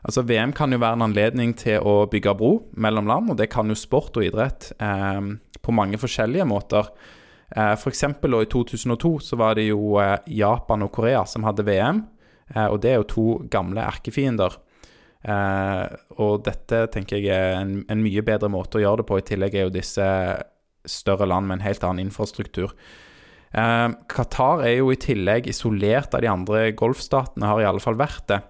Altså 0.05 0.25
VM 0.29 0.53
kan 0.53 0.73
jo 0.73 0.81
være 0.83 0.99
en 0.99 1.07
anledning 1.07 1.55
til 1.57 1.81
å 1.81 2.05
bygge 2.13 2.35
bro 2.37 2.53
mellom 2.77 3.09
land, 3.09 3.31
og 3.33 3.39
det 3.41 3.49
kan 3.53 3.71
jo 3.71 3.77
sport 3.79 4.19
og 4.21 4.27
idrett 4.27 4.69
eh, 4.77 5.21
på 5.65 5.73
mange 5.73 6.01
forskjellige 6.01 6.45
måter. 6.49 6.91
Eh, 7.49 7.73
F.eks. 7.73 8.05
i 8.05 8.49
2002 8.53 9.15
så 9.25 9.39
var 9.41 9.57
det 9.57 9.71
jo 9.71 9.97
eh, 10.03 10.19
Japan 10.37 10.85
og 10.85 10.93
Korea 10.93 11.25
som 11.25 11.49
hadde 11.49 11.65
VM, 11.65 12.05
og 12.69 12.77
det 12.85 12.91
er 12.91 12.99
jo 12.99 13.07
to 13.09 13.23
gamle 13.49 13.81
erkefiender. 13.81 14.53
Og 16.21 16.43
dette 16.45 16.83
tenker 16.93 17.17
jeg 17.17 17.33
er 17.33 17.55
en, 17.57 17.79
en 17.89 18.03
mye 18.05 18.21
bedre 18.21 18.51
måte 18.53 18.77
å 18.77 18.83
gjøre 18.83 19.01
det 19.01 19.07
på. 19.09 19.17
I 19.17 19.25
tillegg 19.25 19.57
er 19.57 19.65
jo 19.65 19.73
disse 19.73 20.09
større 20.89 21.29
land 21.31 21.49
med 21.49 21.61
en 21.61 21.67
helt 21.67 21.85
annen 21.87 22.07
infrastruktur. 22.09 22.75
Eh, 23.55 23.89
Qatar 24.11 24.65
er 24.67 24.79
jo 24.81 24.91
i 24.91 24.99
tillegg 24.99 25.47
isolert 25.51 26.15
av 26.17 26.25
de 26.25 26.31
andre 26.31 26.67
golfstatene, 26.77 27.47
har 27.47 27.63
i 27.63 27.69
alle 27.69 27.83
fall 27.83 27.99
vært 28.01 28.27
det. 28.33 28.41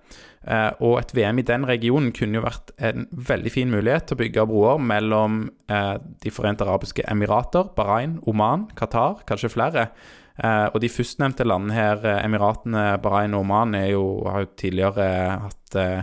Eh, 0.44 0.70
og 0.84 0.98
et 1.00 1.14
VM 1.16 1.40
i 1.40 1.46
den 1.46 1.64
regionen 1.68 2.12
kunne 2.16 2.38
jo 2.38 2.44
vært 2.44 2.74
en 2.84 3.06
veldig 3.12 3.52
fin 3.52 3.70
mulighet 3.72 4.08
til 4.08 4.18
å 4.18 4.20
bygge 4.20 4.44
broer 4.50 4.82
mellom 4.82 5.46
eh, 5.72 5.94
De 6.20 6.32
forente 6.32 6.66
arabiske 6.66 7.06
emirater, 7.08 7.70
Bahrain, 7.76 8.18
Oman, 8.28 8.68
Qatar, 8.76 9.22
kanskje 9.28 9.52
flere. 9.54 9.88
Eh, 10.34 10.66
og 10.72 10.80
de 10.82 10.90
førstnevnte 10.90 11.46
landene 11.46 11.76
her, 11.76 12.04
eh, 12.04 12.24
Emiratene, 12.26 12.86
Bahrain 13.00 13.36
og 13.36 13.44
Oman, 13.44 13.76
jo, 13.88 14.04
har 14.28 14.44
jo 14.44 14.52
tidligere 14.58 15.08
hatt 15.46 15.78
eh, 15.80 16.02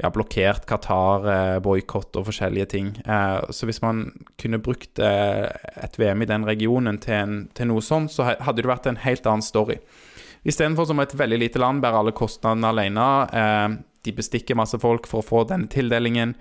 ja, 0.00 0.10
blokkert 0.10 0.66
Qatar, 0.68 1.26
eh, 1.28 1.56
og 1.60 2.24
forskjellige 2.26 2.66
ting. 2.72 2.88
Eh, 3.04 3.50
så 3.50 3.68
hvis 3.68 3.82
man 3.82 4.10
kunne 4.40 4.60
brukt 4.62 4.98
eh, 4.98 5.46
et 5.76 5.98
VM 5.98 6.22
i 6.22 6.28
den 6.30 6.46
regionen 6.48 6.98
til, 6.98 7.14
en, 7.14 7.48
til 7.54 7.68
noe 7.68 7.84
sånt, 7.84 8.12
så 8.12 8.30
hadde 8.32 8.62
det 8.62 8.70
vært 8.70 8.88
en 8.88 9.00
helt 9.04 9.26
annen 9.26 9.44
story. 9.44 9.78
Istedenfor 10.44 10.88
som 10.88 11.00
et 11.00 11.12
veldig 11.12 11.38
lite 11.38 11.60
land 11.60 11.82
bærer 11.82 12.00
alle 12.00 12.16
kostnadene 12.16 12.70
alene. 12.72 13.08
De 14.00 14.12
bestikker 14.16 14.56
masse 14.56 14.78
folk 14.80 15.04
for 15.06 15.20
å 15.20 15.26
få 15.26 15.42
denne 15.44 15.68
tildelingen. 15.68 16.32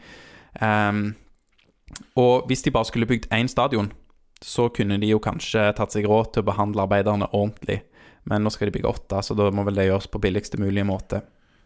Og 2.15 2.47
hvis 2.47 2.63
de 2.63 2.71
bare 2.71 2.87
skulle 2.87 3.09
bygd 3.09 3.27
én 3.35 3.51
stadion, 3.51 3.91
så 4.39 4.69
kunne 4.71 5.01
de 5.01 5.09
jo 5.11 5.19
kanskje 5.19 5.65
tatt 5.75 5.91
seg 5.91 6.07
råd 6.07 6.31
til 6.31 6.45
å 6.45 6.47
behandle 6.47 6.85
arbeiderne 6.85 7.27
ordentlig. 7.33 7.81
Men 8.23 8.47
nå 8.47 8.53
skal 8.55 8.69
de 8.69 8.77
bygge 8.77 8.93
åtte, 8.93 9.19
så 9.19 9.35
da 9.35 9.49
må 9.51 9.67
vel 9.67 9.75
det 9.81 9.89
gjøres 9.89 10.07
på 10.07 10.23
billigste 10.23 10.61
mulige 10.63 10.87
måte. 10.87 11.19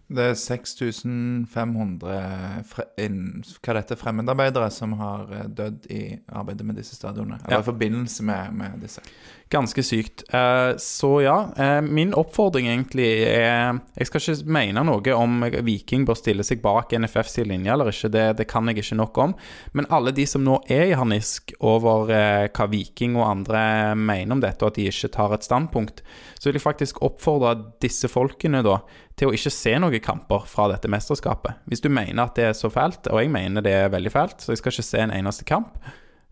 Det 0.10 0.20
er 0.20 0.34
6500 0.36 2.64
fre, 2.68 2.84
hva 2.98 3.74
det 3.74 3.84
heter, 3.84 3.96
fremmedarbeidere 4.00 4.68
som 4.74 4.94
har 5.00 5.30
eh, 5.32 5.46
dødd 5.48 5.86
i 5.94 6.02
arbeidet 6.28 6.66
med 6.68 6.76
disse 6.82 6.96
stadionene. 6.98 7.40
Eller 7.46 7.58
Ja. 7.58 7.62
i 7.64 7.70
forbindelse 7.70 8.24
med, 8.28 8.52
med 8.54 8.82
disse. 8.84 9.02
Ganske 9.50 9.84
sykt. 9.84 10.24
Eh, 10.34 10.78
så 10.78 11.22
ja, 11.22 11.36
eh, 11.58 11.82
min 11.82 12.14
oppfordring 12.18 12.68
egentlig 12.68 13.10
er 13.28 13.80
Jeg 13.98 14.08
skal 14.10 14.22
ikke 14.22 14.54
mene 14.56 14.84
noe 14.88 15.16
om 15.18 15.44
Viking 15.66 16.08
bør 16.08 16.18
stille 16.18 16.46
seg 16.48 16.62
bak 16.64 16.94
NFF 16.96 17.30
sin 17.30 17.52
linje 17.52 17.74
eller 17.74 17.92
ikke, 17.92 18.10
det, 18.14 18.26
det 18.40 18.48
kan 18.50 18.68
jeg 18.70 18.82
ikke 18.82 18.98
nok 18.98 19.18
om. 19.22 19.36
Men 19.74 19.90
alle 19.94 20.14
de 20.16 20.26
som 20.30 20.44
nå 20.46 20.58
er 20.72 20.88
i 20.90 20.98
harnisk 20.98 21.54
over 21.62 22.10
eh, 22.14 22.50
hva 22.50 22.70
Viking 22.72 23.18
og 23.20 23.28
andre 23.30 23.64
mener 24.00 24.38
om 24.38 24.44
dette, 24.44 24.64
og 24.64 24.74
at 24.74 24.80
de 24.80 24.90
ikke 24.90 25.12
tar 25.14 25.36
et 25.36 25.46
standpunkt, 25.46 26.02
så 26.40 26.50
vil 26.50 26.58
jeg 26.58 26.66
faktisk 26.66 27.04
oppfordre 27.06 27.56
disse 27.84 28.10
folkene 28.10 28.64
da 28.66 28.80
til 29.20 29.30
å 29.30 29.36
ikke 29.36 29.54
se 29.54 29.76
noen 29.78 30.02
kamper 30.04 30.48
fra 30.50 30.70
dette 30.72 30.90
mesterskapet. 30.90 31.62
Hvis 31.70 31.84
du 31.84 31.92
mener 31.94 32.26
at 32.26 32.40
det 32.40 32.48
er 32.50 32.56
så 32.58 32.72
fælt, 32.74 33.12
og 33.12 33.22
jeg 33.22 33.30
mener 33.34 33.66
det 33.66 33.76
er 33.84 33.94
veldig 33.94 34.14
fælt, 34.14 34.42
så 34.42 34.54
jeg 34.54 34.64
skal 34.64 34.74
ikke 34.74 34.88
se 34.90 35.04
en 35.04 35.14
eneste 35.14 35.46
kamp, 35.46 35.78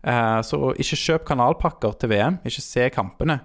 Så 0.02 0.58
ikke 0.82 0.96
kjøp 0.98 1.24
kanalpakker 1.28 1.92
til 2.00 2.10
VM. 2.10 2.40
Ikke 2.48 2.64
se 2.64 2.88
kampene. 2.90 3.36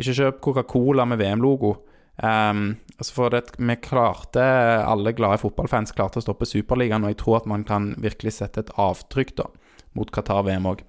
Ikke 0.00 0.14
kjøp 0.16 0.40
Coca-Cola 0.44 1.04
med 1.04 1.20
VM-logo. 1.20 1.74
Um, 2.18 2.72
altså 2.98 3.14
for 3.14 3.30
det, 3.30 3.44
vi 3.62 3.76
klarte, 3.78 4.42
alle 4.82 5.12
glade 5.14 5.38
fotballfans 5.38 5.94
klarte 5.94 6.18
å 6.18 6.24
stoppe 6.24 6.48
Superligaen, 6.50 7.04
og 7.06 7.12
jeg 7.12 7.18
tror 7.20 7.36
at 7.38 7.46
man 7.50 7.62
kan 7.66 7.92
virkelig 8.02 8.32
sette 8.40 8.64
et 8.64 8.72
avtrykk 8.74 9.36
da, 9.38 9.46
mot 9.94 10.10
Qatar-VM 10.10 10.66
òg. 10.66 10.82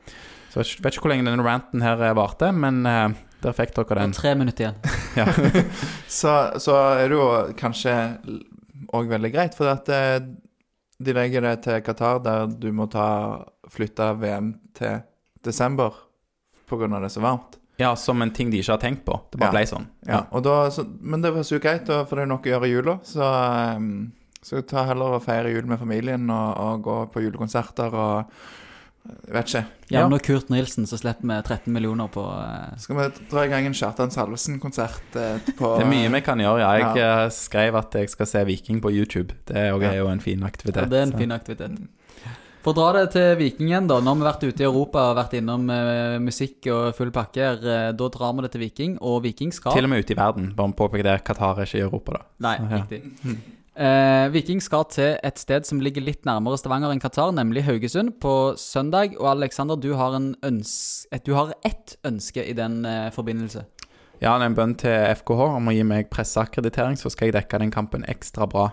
Så 0.50 0.64
jeg 0.64 0.82
vet 0.82 0.96
ikke 0.98 1.06
hvor 1.06 1.14
lenge 1.14 1.28
denne 1.30 1.46
ranten 1.46 1.86
her 1.86 2.02
eh, 2.02 2.16
varte, 2.18 2.50
men 2.56 2.82
uh, 2.90 3.12
der 3.44 3.54
fikk 3.54 3.76
dere 3.78 3.86
Det 3.92 4.00
den. 4.02 4.16
er 4.16 4.22
tre 4.24 4.34
minutter 4.40 4.66
igjen. 4.66 4.80
Ja. 5.20 5.28
Så, 6.10 6.34
så 6.62 6.80
er 6.98 7.12
det 7.12 7.18
jo 7.20 7.28
kanskje 7.60 7.94
òg 8.98 9.10
veldig 9.12 9.32
greit, 9.36 9.58
for 9.58 9.70
at 9.70 9.90
eh, 9.94 10.18
de 11.00 11.16
legger 11.16 11.46
det 11.46 11.54
til 11.68 11.82
Qatar, 11.86 12.24
der 12.26 12.50
du 12.50 12.72
må 12.74 12.90
ta 12.90 13.06
flytte 13.70 14.16
VM 14.18 14.56
til 14.78 14.98
desember 15.44 15.94
pga. 16.70 16.88
det 17.00 17.04
er 17.10 17.10
så 17.10 17.22
varmt. 17.22 17.58
ja, 17.80 17.96
som 17.96 18.22
en 18.22 18.32
ting 18.32 18.52
de 18.52 18.58
ikke 18.60 18.72
har 18.76 18.78
tenkt 18.84 19.06
på. 19.06 19.20
Det 19.32 19.40
bare 19.40 19.48
Ja. 19.54 19.58
ble 19.58 19.66
sånn. 19.66 19.88
Ja, 20.08 20.26
og 20.32 20.44
da, 20.44 20.70
så, 20.70 20.84
men 21.02 21.22
det 21.22 21.32
var 21.34 21.44
så 21.44 21.60
greit, 21.60 21.88
for 21.88 22.16
det 22.16 22.24
er 22.24 22.26
nok 22.28 22.46
å 22.46 22.50
gjøre 22.50 22.68
i 22.68 22.72
jula. 22.74 23.00
Så, 23.04 23.22
ehm, 23.24 24.12
så 24.44 24.62
ta 24.68 24.84
heller 24.86 25.16
og 25.16 25.24
feire 25.24 25.50
jul 25.54 25.66
med 25.66 25.80
familien 25.80 26.30
og, 26.30 26.58
og 26.58 26.82
gå 26.84 26.98
på 27.14 27.22
julekonserter 27.24 27.94
og 27.94 28.26
vet 29.32 29.48
ikke. 29.48 29.66
Ja. 29.90 30.02
men 30.04 30.12
når 30.12 30.20
Kurt 30.28 30.50
Nilsen, 30.52 30.86
så 30.86 30.98
slipper 31.00 31.24
vi 31.26 31.42
13 31.42 31.74
millioner 31.74 32.08
på 32.14 32.22
uh... 32.22 32.76
Skal 32.78 32.96
vi 33.00 33.08
dra 33.32 33.46
i 33.46 33.48
gang 33.50 33.66
en 33.66 33.74
Kjartan 33.74 34.12
Salvesen-konsert 34.12 35.16
uh, 35.16 35.40
på 35.58 35.72
Det 35.80 35.86
er 35.88 35.90
mye 35.90 36.12
vi 36.14 36.22
kan 36.22 36.38
gjøre. 36.44 36.60
Ja. 36.60 36.74
Jeg 36.78 36.98
Ja. 37.00 37.24
eh, 37.24 37.30
skrev 37.34 37.76
at 37.80 37.96
jeg 37.96 38.10
skal 38.10 38.28
se 38.28 38.44
Viking 38.46 38.82
på 38.82 38.92
YouTube. 38.92 39.34
Det 39.48 39.56
er 39.56 39.70
jo, 39.72 39.80
Ja. 39.82 39.92
er 39.94 39.98
jo 40.04 40.08
en 40.12 40.20
fin 40.20 40.44
aktivitet. 40.44 40.84
ja, 40.84 40.86
Det 40.86 41.00
er 41.00 41.04
en 41.08 41.12
så. 41.12 41.18
fin 41.18 41.32
aktivitet. 41.32 41.80
For 42.60 42.74
å 42.74 42.76
dra 42.76 42.88
det 42.98 43.14
til 43.14 43.38
Vikingen, 43.40 43.88
da. 43.88 44.02
Nå 44.04 44.12
har 44.12 44.18
vi 44.20 44.26
vært 44.28 44.42
ute 44.50 44.64
i 44.66 44.68
Europa 44.68 45.06
og 45.12 45.20
vært 45.22 45.38
innom 45.40 45.70
eh, 45.72 46.18
musikk 46.20 46.68
og 46.74 46.90
full 46.98 47.14
pakke. 47.16 47.40
her, 47.40 47.62
eh, 47.64 47.92
da 47.96 48.10
drar 48.12 48.34
vi 48.36 48.44
det 48.44 48.52
til 48.52 48.64
Viking, 48.66 48.98
og 49.00 49.22
Viking 49.24 49.54
skal 49.56 49.78
Til 49.78 49.88
og 49.88 49.94
med 49.94 50.04
ute 50.04 50.12
i 50.14 50.20
verden. 50.20 50.52
Bare 50.58 50.76
påpeke 50.76 51.06
det. 51.08 51.16
Qatar 51.24 51.62
er 51.62 51.70
ikke 51.70 51.80
i 51.80 51.86
Europa, 51.86 52.18
da. 52.18 52.28
Nei, 52.44 52.58
ja. 52.60 52.82
riktig. 52.82 53.00
Eh, 53.80 54.26
Viking 54.34 54.60
skal 54.60 54.84
til 54.92 55.16
et 55.24 55.40
sted 55.40 55.64
som 55.64 55.80
ligger 55.80 56.04
litt 56.04 56.28
nærmere 56.28 56.60
Stavanger 56.60 56.92
enn 56.92 57.00
Qatar, 57.00 57.32
nemlig 57.32 57.64
Haugesund, 57.64 58.18
på 58.20 58.36
søndag. 58.60 59.16
Og 59.22 59.30
Alexander, 59.38 59.80
du 59.80 59.94
har, 59.96 60.18
en 60.20 60.34
øns 60.44 61.08
et, 61.14 61.24
du 61.24 61.38
har 61.38 61.56
ett 61.64 61.96
ønske 62.04 62.44
i 62.44 62.58
den 62.58 62.84
eh, 62.84 63.08
forbindelse. 63.16 63.64
Ja, 64.20 64.36
det 64.36 64.44
er 64.44 64.50
en 64.50 64.60
bønn 64.60 64.76
til 64.76 65.16
FKH 65.22 65.46
om 65.56 65.72
å 65.72 65.78
gi 65.78 65.88
meg 65.88 66.12
presseakkreditering, 66.12 67.00
så 67.00 67.08
skal 67.08 67.30
jeg 67.30 67.40
dekke 67.40 67.64
den 67.64 67.72
kampen 67.72 68.04
ekstra 68.12 68.50
bra. 68.52 68.68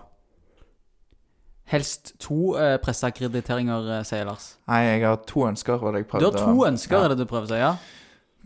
Helst 1.67 2.13
to 2.23 2.55
eh, 2.57 2.77
presseakkrediteringer, 2.79 3.89
eh, 3.99 4.03
sier 4.07 4.23
Lars. 4.25 4.53
Nei, 4.69 4.83
jeg 4.87 5.01
har 5.03 5.17
to 5.27 5.41
ønsker. 5.49 5.79
Var 5.81 5.91
det 5.97 5.99
jeg 6.03 6.07
Du 6.07 6.11
prøvde 6.13 6.31
har 6.39 6.45
to 6.45 6.61
å- 6.61 6.67
ønsker, 6.69 7.03
er 7.03 7.09
det 7.09 7.17
du 7.17 7.25
prøver 7.25 7.47
å 7.49 7.51
si? 7.51 7.59
Ja? 7.59 7.73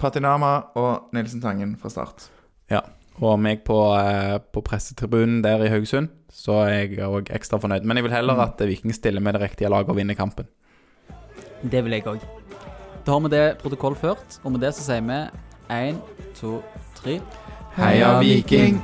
Patinama 0.02 0.54
og 0.76 1.12
Nilsen 1.14 1.42
Tangen 1.44 1.76
fra 1.78 1.90
start. 1.94 2.30
Ja. 2.72 2.82
Og 3.22 3.38
meg 3.40 3.64
på, 3.64 3.76
eh, 4.00 4.40
på 4.40 4.64
pressetribunen 4.66 5.44
der 5.44 5.62
i 5.62 5.70
Haugesund, 5.70 6.10
så 6.32 6.64
er 6.66 6.88
jeg 6.88 6.98
òg 7.06 7.30
ekstra 7.30 7.60
fornøyd. 7.62 7.84
Men 7.86 7.98
jeg 7.98 8.04
vil 8.08 8.12
heller 8.16 8.40
at 8.42 8.58
Viking 8.58 8.94
stiller 8.94 9.22
med 9.22 9.36
det 9.36 9.42
riktige 9.44 9.70
laget 9.70 9.90
og 9.90 9.96
vinner 9.98 10.16
kampen. 10.16 10.48
Det 11.62 11.84
vil 11.84 11.92
jeg 11.92 12.04
òg. 12.06 12.20
Da 13.06 13.12
har 13.12 13.20
vi 13.20 13.30
det 13.30 13.60
protokollført, 13.62 14.40
og 14.44 14.52
med 14.54 14.62
det 14.62 14.74
så 14.74 14.82
sier 14.82 15.02
vi 15.02 15.30
én, 15.70 16.02
to, 16.34 16.64
tre. 16.96 17.20
Heia 17.78 18.20
Viking! 18.20 18.82